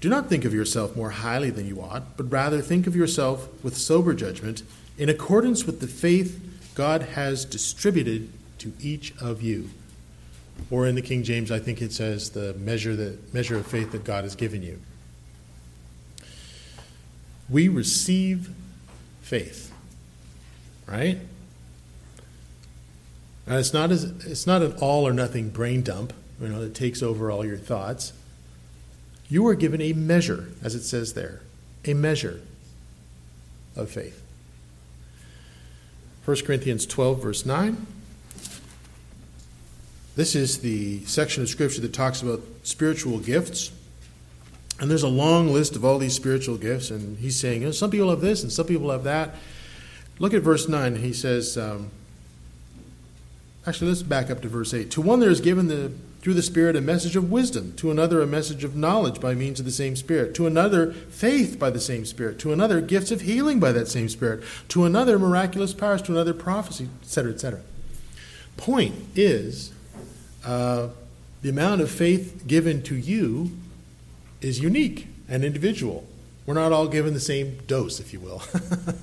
do 0.00 0.08
not 0.08 0.28
think 0.28 0.44
of 0.44 0.54
yourself 0.54 0.94
more 0.96 1.10
highly 1.10 1.50
than 1.50 1.66
you 1.66 1.80
ought, 1.80 2.16
but 2.16 2.30
rather 2.30 2.60
think 2.60 2.86
of 2.86 2.94
yourself 2.94 3.48
with 3.64 3.76
sober 3.76 4.14
judgment, 4.14 4.62
in 4.96 5.08
accordance 5.08 5.64
with 5.64 5.80
the 5.80 5.88
faith 5.88 6.40
God 6.74 7.02
has 7.02 7.44
distributed 7.44 8.30
to 8.58 8.72
each 8.80 9.12
of 9.20 9.42
you. 9.42 9.70
Or 10.70 10.86
in 10.86 10.94
the 10.94 11.02
King 11.02 11.22
James, 11.22 11.50
I 11.50 11.58
think 11.58 11.80
it 11.80 11.92
says 11.92 12.30
the 12.30 12.54
measure, 12.54 12.94
the 12.94 13.18
measure 13.32 13.56
of 13.56 13.66
faith 13.66 13.92
that 13.92 14.04
God 14.04 14.24
has 14.24 14.34
given 14.34 14.62
you. 14.62 14.80
We 17.48 17.68
receive 17.68 18.50
faith, 19.22 19.72
right? 20.86 21.18
And 23.46 23.56
it's 23.56 23.72
not 23.72 23.90
as 23.90 24.04
it's 24.04 24.46
not 24.46 24.60
an 24.60 24.74
all 24.74 25.08
or 25.08 25.14
nothing 25.14 25.48
brain 25.48 25.82
dump, 25.82 26.12
you 26.40 26.48
know, 26.48 26.60
that 26.60 26.74
takes 26.74 27.02
over 27.02 27.30
all 27.30 27.46
your 27.46 27.56
thoughts. 27.56 28.12
You 29.30 29.46
are 29.46 29.54
given 29.54 29.80
a 29.80 29.94
measure, 29.94 30.48
as 30.62 30.74
it 30.74 30.82
says 30.82 31.14
there, 31.14 31.40
a 31.86 31.94
measure 31.94 32.42
of 33.74 33.90
faith. 33.90 34.22
1 36.26 36.36
Corinthians 36.44 36.84
12, 36.84 37.22
verse 37.22 37.46
9. 37.46 37.86
This 40.18 40.34
is 40.34 40.58
the 40.58 41.04
section 41.04 41.44
of 41.44 41.48
Scripture 41.48 41.80
that 41.80 41.92
talks 41.92 42.22
about 42.22 42.40
spiritual 42.64 43.20
gifts. 43.20 43.70
And 44.80 44.90
there's 44.90 45.04
a 45.04 45.08
long 45.08 45.52
list 45.52 45.76
of 45.76 45.84
all 45.84 45.96
these 45.96 46.16
spiritual 46.16 46.56
gifts, 46.56 46.90
and 46.90 47.18
he's 47.18 47.38
saying, 47.38 47.60
you 47.60 47.68
know, 47.68 47.72
some 47.72 47.88
people 47.88 48.10
have 48.10 48.20
this 48.20 48.42
and 48.42 48.50
some 48.50 48.66
people 48.66 48.90
have 48.90 49.04
that. 49.04 49.36
Look 50.18 50.34
at 50.34 50.42
verse 50.42 50.66
9. 50.66 50.96
He 50.96 51.12
says, 51.12 51.56
um, 51.56 51.92
actually, 53.64 53.90
let's 53.90 54.02
back 54.02 54.28
up 54.28 54.42
to 54.42 54.48
verse 54.48 54.74
8. 54.74 54.90
To 54.90 55.00
one 55.00 55.20
there 55.20 55.30
is 55.30 55.40
given 55.40 55.68
the, 55.68 55.92
through 56.20 56.34
the 56.34 56.42
Spirit 56.42 56.74
a 56.74 56.80
message 56.80 57.14
of 57.14 57.30
wisdom, 57.30 57.74
to 57.76 57.92
another 57.92 58.20
a 58.20 58.26
message 58.26 58.64
of 58.64 58.74
knowledge 58.74 59.20
by 59.20 59.34
means 59.34 59.60
of 59.60 59.66
the 59.66 59.70
same 59.70 59.94
Spirit, 59.94 60.34
to 60.34 60.48
another 60.48 60.92
faith 60.92 61.60
by 61.60 61.70
the 61.70 61.78
same 61.78 62.04
Spirit, 62.04 62.40
to 62.40 62.52
another 62.52 62.80
gifts 62.80 63.12
of 63.12 63.20
healing 63.20 63.60
by 63.60 63.70
that 63.70 63.86
same 63.86 64.08
Spirit, 64.08 64.42
to 64.66 64.84
another 64.84 65.16
miraculous 65.16 65.72
powers, 65.72 66.02
to 66.02 66.10
another 66.10 66.34
prophecy, 66.34 66.88
etc., 67.04 67.34
etc. 67.34 67.60
Point 68.56 68.96
is, 69.14 69.74
uh, 70.44 70.88
the 71.42 71.48
amount 71.48 71.80
of 71.80 71.90
faith 71.90 72.44
given 72.46 72.82
to 72.84 72.94
you 72.94 73.50
is 74.40 74.60
unique 74.60 75.06
and 75.28 75.44
individual. 75.44 76.06
We're 76.46 76.54
not 76.54 76.72
all 76.72 76.88
given 76.88 77.14
the 77.14 77.20
same 77.20 77.58
dose, 77.66 78.00
if 78.00 78.12
you 78.12 78.20
will. 78.20 78.42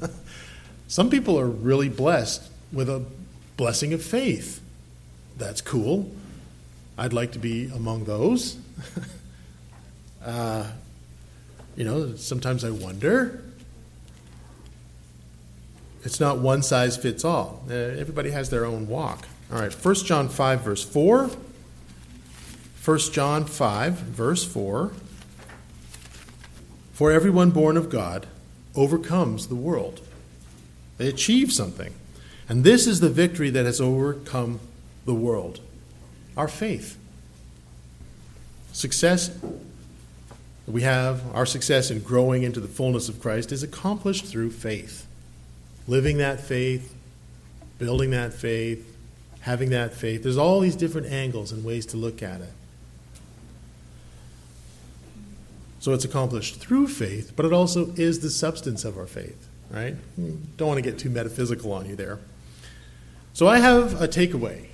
Some 0.87 1.09
people 1.09 1.39
are 1.39 1.47
really 1.47 1.89
blessed 1.89 2.49
with 2.71 2.89
a 2.89 3.05
blessing 3.57 3.93
of 3.93 4.03
faith. 4.03 4.61
That's 5.37 5.61
cool. 5.61 6.11
I'd 6.97 7.13
like 7.13 7.33
to 7.33 7.39
be 7.39 7.67
among 7.67 8.05
those. 8.05 8.57
uh, 10.25 10.65
you 11.75 11.83
know, 11.83 12.15
sometimes 12.15 12.63
I 12.63 12.71
wonder. 12.71 13.43
It's 16.03 16.19
not 16.19 16.39
one 16.39 16.61
size 16.61 16.97
fits 16.97 17.25
all. 17.25 17.63
Uh, 17.69 17.73
everybody 17.73 18.31
has 18.31 18.49
their 18.49 18.65
own 18.65 18.87
walk. 18.87 19.27
All 19.51 19.59
right, 19.59 19.73
1 19.73 19.95
John 19.95 20.29
5, 20.29 20.61
verse 20.61 20.83
4. 20.83 21.29
1 22.83 22.99
John 23.11 23.45
5, 23.45 23.93
verse 23.93 24.43
4. 24.43 24.91
For 26.93 27.11
everyone 27.11 27.51
born 27.51 27.77
of 27.77 27.89
God 27.89 28.27
overcomes 28.75 29.47
the 29.47 29.55
world. 29.55 30.01
They 30.97 31.07
achieve 31.07 31.51
something. 31.51 31.93
And 32.47 32.63
this 32.63 32.87
is 32.87 32.99
the 32.99 33.09
victory 33.09 33.49
that 33.49 33.65
has 33.65 33.81
overcome 33.81 34.59
the 35.05 35.13
world 35.13 35.59
our 36.37 36.47
faith. 36.47 36.97
Success 38.73 39.31
we 40.67 40.81
have, 40.81 41.23
our 41.35 41.45
success 41.45 41.91
in 41.91 41.99
growing 41.99 42.43
into 42.43 42.59
the 42.59 42.67
fullness 42.67 43.07
of 43.07 43.21
Christ, 43.21 43.51
is 43.51 43.63
accomplished 43.63 44.25
through 44.25 44.51
faith. 44.51 45.05
Living 45.87 46.17
that 46.17 46.41
faith, 46.41 46.93
building 47.77 48.09
that 48.11 48.33
faith, 48.33 48.94
having 49.45 49.69
that 49.69 49.93
faith. 49.93 50.23
There's 50.23 50.37
all 50.37 50.59
these 50.59 50.75
different 50.75 51.05
angles 51.05 51.51
and 51.51 51.63
ways 51.63 51.85
to 51.87 51.97
look 51.97 52.23
at 52.23 52.41
it. 52.41 52.51
So 55.79 55.93
it's 55.93 56.03
accomplished 56.03 56.55
through 56.55 56.87
faith, 56.87 57.33
but 57.35 57.45
it 57.45 57.53
also 57.53 57.93
is 57.95 58.21
the 58.21 58.31
substance 58.31 58.83
of 58.83 58.97
our 58.97 59.05
faith, 59.05 59.47
right? 59.69 59.95
Don't 60.57 60.67
want 60.67 60.79
to 60.79 60.81
get 60.81 60.97
too 60.97 61.11
metaphysical 61.11 61.73
on 61.73 61.85
you 61.85 61.95
there. 61.95 62.17
So 63.33 63.47
I 63.47 63.59
have 63.59 64.01
a 64.01 64.07
takeaway. 64.07 64.65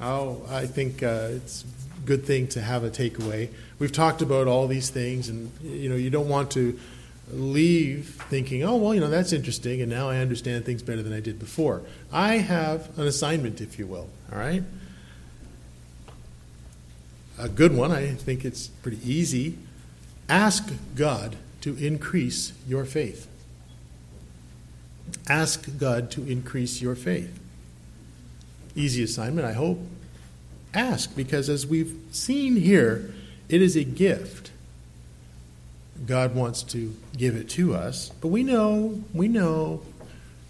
Oh, 0.00 0.40
I 0.48 0.64
think 0.64 1.02
uh, 1.02 1.28
it's 1.32 1.66
a 2.02 2.06
good 2.06 2.24
thing 2.24 2.48
to 2.48 2.62
have 2.62 2.82
a 2.82 2.88
takeaway. 2.88 3.50
We've 3.78 3.92
talked 3.92 4.22
about 4.22 4.46
all 4.46 4.66
these 4.66 4.88
things, 4.88 5.28
and 5.28 5.52
you 5.62 5.90
know, 5.90 5.96
you 5.96 6.08
don't 6.08 6.30
want 6.30 6.50
to 6.52 6.78
leave 7.32 8.22
thinking, 8.28 8.62
oh, 8.62 8.76
well, 8.76 8.94
you 8.94 9.00
know, 9.00 9.08
that's 9.08 9.32
interesting, 9.32 9.80
and 9.80 9.90
now 9.90 10.08
I 10.08 10.18
understand 10.18 10.64
things 10.64 10.82
better 10.82 11.02
than 11.02 11.12
I 11.12 11.20
did 11.20 11.38
before. 11.38 11.82
I 12.12 12.38
have 12.38 12.96
an 12.98 13.06
assignment, 13.06 13.60
if 13.60 13.78
you 13.78 13.86
will, 13.86 14.08
all 14.32 14.38
right? 14.38 14.62
A 17.38 17.48
good 17.48 17.76
one, 17.76 17.90
I 17.90 18.08
think 18.08 18.44
it's 18.44 18.68
pretty 18.68 18.98
easy. 19.10 19.58
Ask 20.28 20.72
God 20.94 21.36
to 21.62 21.76
increase 21.76 22.52
your 22.68 22.84
faith. 22.84 23.26
Ask 25.28 25.78
God 25.78 26.10
to 26.12 26.26
increase 26.26 26.80
your 26.80 26.94
faith. 26.94 27.40
Easy 28.76 29.02
assignment, 29.02 29.46
I 29.46 29.52
hope. 29.52 29.80
Ask, 30.72 31.14
because 31.16 31.48
as 31.48 31.66
we've 31.66 31.96
seen 32.10 32.56
here, 32.56 33.14
it 33.48 33.62
is 33.62 33.76
a 33.76 33.84
gift. 33.84 34.50
God 36.06 36.34
wants 36.34 36.62
to 36.64 36.94
give 37.16 37.36
it 37.36 37.48
to 37.50 37.74
us. 37.74 38.10
But 38.20 38.28
we 38.28 38.42
know, 38.42 39.02
we 39.12 39.28
know, 39.28 39.82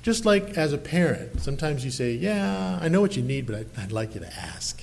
just 0.02 0.24
like 0.24 0.56
as 0.56 0.72
a 0.72 0.78
parent, 0.78 1.40
sometimes 1.40 1.84
you 1.84 1.90
say, 1.90 2.12
Yeah, 2.12 2.78
I 2.80 2.88
know 2.88 3.00
what 3.00 3.16
you 3.16 3.22
need, 3.22 3.46
but 3.46 3.56
I'd, 3.56 3.66
I'd 3.78 3.92
like 3.92 4.14
you 4.14 4.20
to 4.20 4.36
ask. 4.36 4.82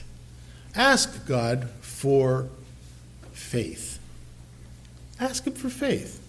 Ask 0.76 1.28
God 1.28 1.70
for 1.82 2.48
faith. 3.32 4.00
Ask 5.20 5.46
Him 5.46 5.54
for 5.54 5.70
faith. 5.70 6.22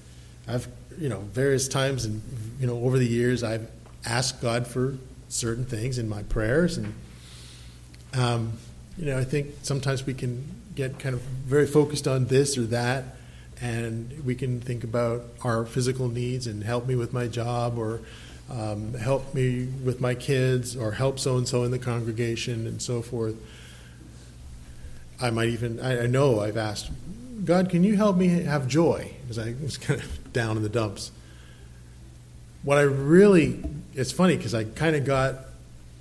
I've, 0.49 0.66
you 0.99 1.09
know, 1.09 1.20
various 1.20 1.68
times 1.68 2.05
and, 2.05 2.20
you 2.59 2.66
know, 2.66 2.85
over 2.85 2.99
the 2.99 3.07
years, 3.07 3.43
I've 3.43 3.70
asked 4.05 4.43
God 4.43 4.66
for 4.66 4.99
certain 5.28 5.64
things 5.64 5.99
in 5.99 6.09
my 6.09 6.24
prayers. 6.24 6.76
And, 6.78 6.95
um, 8.14 8.55
you 8.99 9.07
know, 9.07 9.18
I 9.18 9.24
think 9.24 9.55
sometimes 9.62 10.05
we 10.05 10.14
can 10.14 10.45
get 10.74 10.99
kind 10.99 11.14
of 11.14 11.20
very 11.22 11.66
focused 11.66 12.09
on 12.09 12.26
this 12.26 12.59
or 12.59 12.62
that 12.62 13.05
and 13.63 14.25
we 14.25 14.35
can 14.35 14.61
think 14.61 14.83
about 14.83 15.23
our 15.45 15.65
physical 15.65 16.09
needs 16.09 16.49
and 16.49 16.65
help 16.65 16.87
me 16.87 16.97
with 16.97 17.13
my 17.13 17.29
job 17.29 17.79
or 17.79 18.01
um, 18.51 18.95
help 18.95 19.33
me 19.35 19.67
with 19.85 20.01
my 20.01 20.17
kids 20.17 20.77
or 20.77 20.93
help 20.93 21.21
so 21.21 21.37
and 21.37 21.47
so 21.47 21.63
in 21.63 21.71
the 21.71 21.79
congregation 21.79 22.67
and 22.67 22.83
so 22.83 23.01
forth. 23.01 23.37
I 25.21 25.31
might 25.31 25.51
even, 25.51 25.79
I, 25.79 26.03
I 26.03 26.07
know 26.07 26.41
I've 26.41 26.57
asked, 26.57 26.91
God, 27.45 27.71
can 27.71 27.85
you 27.85 27.97
help 27.97 28.17
me 28.17 28.29
have 28.29 28.67
joy? 28.67 29.13
Because 29.23 29.39
I 29.39 29.55
was 29.63 29.79
kind 29.79 30.01
of 30.01 30.33
down 30.33 30.57
in 30.57 30.65
the 30.65 30.69
dumps. 30.69 31.13
What 32.65 32.79
I 32.79 32.83
really, 32.83 33.63
it's 33.95 34.11
funny 34.11 34.37
because 34.37 34.55
I 34.55 34.65
kind 34.65 34.97
of 34.97 35.05
got, 35.05 35.37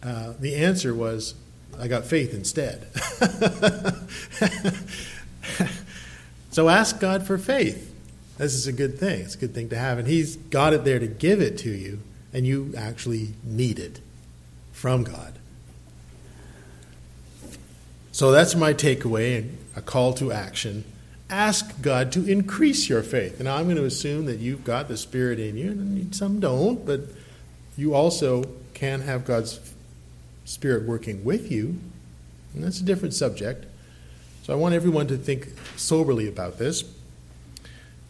uh, 0.02 0.34
the 0.40 0.56
answer 0.56 0.96
was, 0.96 1.36
I 1.80 1.88
got 1.88 2.06
faith 2.06 2.34
instead. 2.34 2.88
So 6.52 6.68
ask 6.68 7.00
God 7.00 7.26
for 7.26 7.38
faith. 7.38 7.88
This 8.38 8.54
is 8.54 8.68
a 8.68 8.74
good 8.74 9.00
thing. 9.00 9.22
It's 9.22 9.36
a 9.36 9.38
good 9.38 9.54
thing 9.54 9.70
to 9.70 9.78
have. 9.78 9.98
And 9.98 10.08
He's 10.08 10.36
got 10.36 10.74
it 10.74 10.84
there 10.84 11.00
to 11.00 11.08
give 11.08 11.42
it 11.42 11.58
to 11.60 11.70
you, 11.70 12.00
and 12.34 12.46
you 12.46 12.74
actually 12.78 13.34
need 13.44 13.80
it 13.80 14.02
from 14.74 15.04
God. 15.04 15.34
So 18.12 18.32
that's 18.32 18.56
my 18.56 18.74
takeaway, 18.74 19.38
and 19.38 19.58
a 19.76 19.82
call 19.82 20.14
to 20.16 20.32
action. 20.32 20.84
Ask 21.30 21.82
God 21.82 22.12
to 22.12 22.30
increase 22.30 22.90
your 22.90 23.04
faith. 23.04 23.40
And 23.40 23.48
I'm 23.48 23.66
going 23.66 23.78
to 23.78 23.86
assume 23.86 24.26
that 24.26 24.40
you've 24.40 24.66
got 24.66 24.90
the 24.90 24.98
Spirit 24.98 25.40
in 25.40 25.56
you, 25.56 25.72
and 25.72 26.14
some 26.14 26.42
don't, 26.42 26.86
but 26.86 27.02
you 27.78 27.94
also 27.94 28.44
can 28.74 29.02
have 29.02 29.24
God's 29.24 29.60
Spirit 30.44 30.84
working 30.84 31.24
with 31.24 31.50
you. 31.50 31.80
And 32.54 32.64
that's 32.64 32.82
a 32.82 32.84
different 32.84 33.14
subject. 33.14 33.66
I 34.52 34.56
want 34.56 34.76
everyone 34.76 35.08
to 35.08 35.18
think 35.18 35.48
soberly 35.78 36.28
about 36.28 36.58
this. 36.58 36.84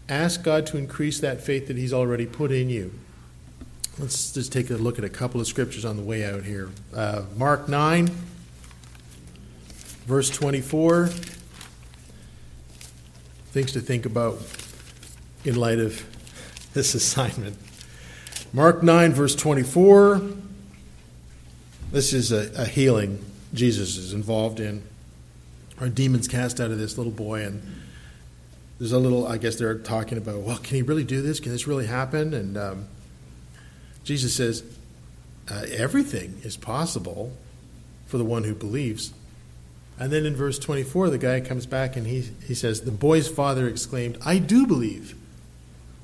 Ask 0.09 0.41
God 0.41 0.65
to 0.67 0.77
increase 0.77 1.19
that 1.19 1.39
faith 1.39 1.67
that 1.67 1.77
He's 1.77 1.93
already 1.93 2.25
put 2.25 2.51
in 2.51 2.69
you. 2.69 2.93
Let's 3.99 4.33
just 4.33 4.51
take 4.51 4.71
a 4.71 4.73
look 4.73 4.97
at 4.97 5.05
a 5.05 5.09
couple 5.09 5.39
of 5.39 5.45
scriptures 5.45 5.85
on 5.85 5.97
the 5.97 6.01
way 6.01 6.25
out 6.25 6.43
here. 6.43 6.71
Uh, 6.95 7.23
Mark 7.37 7.69
9, 7.69 8.09
verse 10.07 10.31
24. 10.31 11.07
Things 13.51 13.71
to 13.73 13.79
think 13.79 14.07
about 14.07 14.39
in 15.45 15.55
light 15.55 15.77
of 15.77 16.03
this 16.73 16.95
assignment. 16.95 17.55
Mark 18.51 18.81
9, 18.81 19.13
verse 19.13 19.35
24. 19.35 20.21
This 21.91 22.13
is 22.13 22.31
a, 22.31 22.51
a 22.59 22.65
healing 22.65 23.23
Jesus 23.53 23.97
is 23.97 24.13
involved 24.13 24.59
in. 24.59 24.81
Our 25.81 25.89
demons 25.89 26.27
cast 26.27 26.61
out 26.61 26.71
of 26.71 26.77
this 26.77 26.97
little 26.97 27.11
boy, 27.11 27.43
and 27.43 27.61
there's 28.77 28.91
a 28.91 28.99
little, 28.99 29.27
I 29.27 29.37
guess 29.37 29.55
they're 29.57 29.77
talking 29.77 30.17
about, 30.17 30.41
well, 30.41 30.57
can 30.57 30.75
he 30.75 30.81
really 30.83 31.03
do 31.03 31.21
this? 31.21 31.39
Can 31.39 31.51
this 31.51 31.67
really 31.67 31.87
happen? 31.87 32.33
And 32.33 32.57
um, 32.57 32.87
Jesus 34.03 34.35
says, 34.35 34.63
uh, 35.49 35.65
everything 35.71 36.39
is 36.43 36.55
possible 36.55 37.33
for 38.05 38.17
the 38.17 38.23
one 38.23 38.43
who 38.43 38.53
believes. 38.53 39.11
And 39.99 40.11
then 40.11 40.25
in 40.25 40.35
verse 40.35 40.57
24, 40.59 41.09
the 41.09 41.17
guy 41.17 41.41
comes 41.41 41.65
back 41.65 41.95
and 41.95 42.07
he, 42.07 42.29
he 42.45 42.53
says, 42.53 42.81
The 42.81 42.91
boy's 42.91 43.27
father 43.27 43.67
exclaimed, 43.67 44.17
I 44.25 44.37
do 44.37 44.65
believe. 44.65 45.15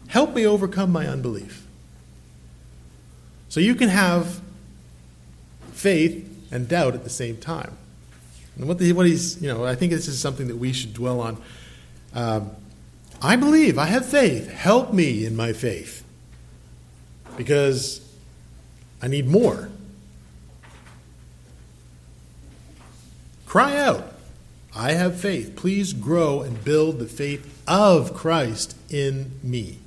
Help 0.08 0.34
me 0.34 0.46
overcome 0.46 0.92
my 0.92 1.08
unbelief. 1.08 1.66
So 3.50 3.60
you 3.60 3.76
can 3.76 3.90
have 3.90 4.42
faith 5.72 6.28
and 6.52 6.68
doubt 6.68 6.96
at 6.96 7.04
the 7.04 7.10
same 7.10 7.38
time. 7.38 7.78
And 8.58 8.68
what, 8.68 8.80
the, 8.80 8.92
what 8.94 9.06
he's, 9.06 9.42
you 9.42 9.48
know, 9.48 9.66
I 9.66 9.76
think 9.76 9.92
this 9.92 10.08
is 10.08 10.20
something 10.20 10.48
that 10.48 10.58
we 10.58 10.74
should 10.74 10.94
dwell 10.94 11.22
on. 11.22 11.38
Um, 12.14 12.52
I 13.22 13.36
believe, 13.36 13.78
I 13.78 13.86
have 13.86 14.06
faith. 14.06 14.50
Help 14.50 14.94
me 14.94 15.26
in 15.26 15.36
my 15.36 15.54
faith 15.54 16.04
because 17.36 18.02
I 19.02 19.08
need 19.08 19.28
more. 19.28 19.70
Cry 23.46 23.78
out, 23.78 24.14
I 24.76 24.92
have 24.92 25.20
faith. 25.20 25.56
Please 25.56 25.94
grow 25.94 26.42
and 26.42 26.64
build 26.64 27.00
the 27.00 27.06
faith 27.06 27.64
of 27.68 28.14
Christ 28.14 28.76
in 28.90 29.32
me. 29.42 29.78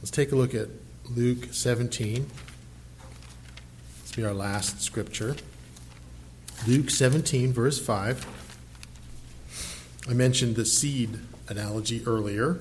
Let's 0.00 0.10
take 0.10 0.32
a 0.32 0.36
look 0.36 0.54
at 0.54 0.68
Luke 1.08 1.48
17. 1.50 2.26
This 4.02 4.16
will 4.16 4.22
be 4.22 4.26
our 4.28 4.34
last 4.34 4.82
scripture. 4.82 5.36
Luke 6.66 6.90
17, 6.90 7.54
verse 7.54 7.80
5. 7.80 8.26
I 10.08 10.12
mentioned 10.12 10.56
the 10.56 10.66
seed 10.66 11.18
analogy 11.48 12.02
earlier. 12.06 12.58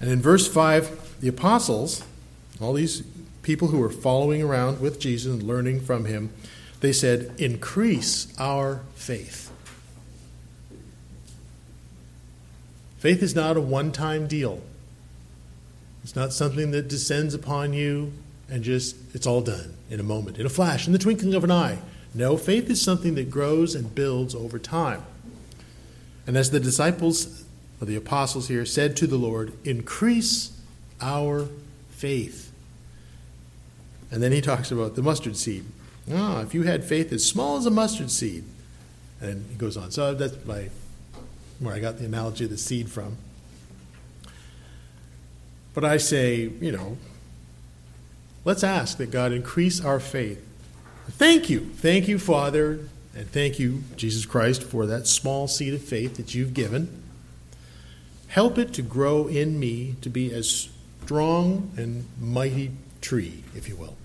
And 0.00 0.10
in 0.10 0.22
verse 0.22 0.48
5, 0.48 1.20
the 1.20 1.28
apostles, 1.28 2.04
all 2.58 2.72
these 2.72 3.02
people 3.42 3.68
who 3.68 3.78
were 3.78 3.90
following 3.90 4.42
around 4.42 4.80
with 4.80 4.98
Jesus 4.98 5.30
and 5.30 5.42
learning 5.42 5.80
from 5.80 6.06
him, 6.06 6.32
they 6.80 6.92
said, 6.92 7.32
Increase 7.38 8.32
our 8.38 8.80
faith. 8.94 9.52
Faith 12.98 13.22
is 13.22 13.34
not 13.34 13.58
a 13.58 13.60
one 13.60 13.92
time 13.92 14.26
deal. 14.26 14.62
It's 16.02 16.16
not 16.16 16.32
something 16.32 16.70
that 16.70 16.88
descends 16.88 17.34
upon 17.34 17.74
you 17.74 18.12
and 18.48 18.64
just, 18.64 18.96
it's 19.14 19.26
all 19.26 19.40
done 19.42 19.74
in 19.90 20.00
a 20.00 20.02
moment, 20.02 20.38
in 20.38 20.46
a 20.46 20.50
flash, 20.50 20.86
in 20.86 20.92
the 20.92 20.98
twinkling 20.98 21.34
of 21.34 21.44
an 21.44 21.50
eye. 21.50 21.78
No, 22.14 22.36
faith 22.36 22.68
is 22.68 22.80
something 22.80 23.14
that 23.14 23.30
grows 23.30 23.74
and 23.74 23.94
builds 23.94 24.34
over 24.34 24.58
time. 24.58 25.02
And 26.26 26.36
as 26.36 26.50
the 26.50 26.60
disciples, 26.60 27.44
or 27.80 27.86
the 27.86 27.96
apostles 27.96 28.48
here, 28.48 28.66
said 28.66 28.96
to 28.98 29.06
the 29.06 29.16
Lord, 29.16 29.52
increase 29.64 30.56
our 31.00 31.48
faith. 31.90 32.52
And 34.10 34.22
then 34.22 34.30
he 34.30 34.40
talks 34.40 34.70
about 34.70 34.94
the 34.94 35.02
mustard 35.02 35.36
seed. 35.36 35.64
Ah, 36.12 36.42
if 36.42 36.52
you 36.52 36.62
had 36.62 36.84
faith 36.84 37.12
as 37.12 37.24
small 37.26 37.56
as 37.56 37.64
a 37.64 37.70
mustard 37.70 38.10
seed. 38.10 38.44
And 39.20 39.46
he 39.50 39.54
goes 39.56 39.76
on. 39.76 39.90
So 39.90 40.14
that's 40.14 40.44
my, 40.44 40.68
where 41.60 41.74
I 41.74 41.78
got 41.78 41.98
the 41.98 42.04
analogy 42.04 42.44
of 42.44 42.50
the 42.50 42.58
seed 42.58 42.90
from. 42.90 43.16
But 45.74 45.84
I 45.84 45.96
say, 45.96 46.50
you 46.60 46.72
know, 46.72 46.98
let's 48.44 48.62
ask 48.62 48.98
that 48.98 49.10
God 49.10 49.32
increase 49.32 49.82
our 49.82 49.98
faith. 49.98 50.44
Thank 51.18 51.48
you. 51.50 51.60
Thank 51.60 52.08
you, 52.08 52.18
Father, 52.18 52.80
and 53.14 53.30
thank 53.30 53.58
you, 53.58 53.82
Jesus 53.96 54.26
Christ, 54.26 54.62
for 54.62 54.86
that 54.86 55.06
small 55.06 55.46
seed 55.46 55.74
of 55.74 55.82
faith 55.82 56.16
that 56.16 56.34
you've 56.34 56.54
given. 56.54 57.02
Help 58.28 58.58
it 58.58 58.72
to 58.74 58.82
grow 58.82 59.26
in 59.26 59.60
me 59.60 59.96
to 60.00 60.08
be 60.08 60.32
as 60.32 60.68
strong 61.04 61.70
and 61.76 62.06
mighty 62.20 62.70
tree, 63.00 63.44
if 63.54 63.68
you 63.68 63.76
will. 63.76 63.96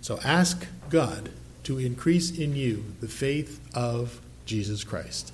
So 0.00 0.18
ask 0.24 0.66
God 0.90 1.30
to 1.64 1.78
increase 1.78 2.36
in 2.36 2.56
you 2.56 2.84
the 3.00 3.08
faith 3.08 3.60
of 3.74 4.20
Jesus 4.44 4.82
Christ. 4.82 5.32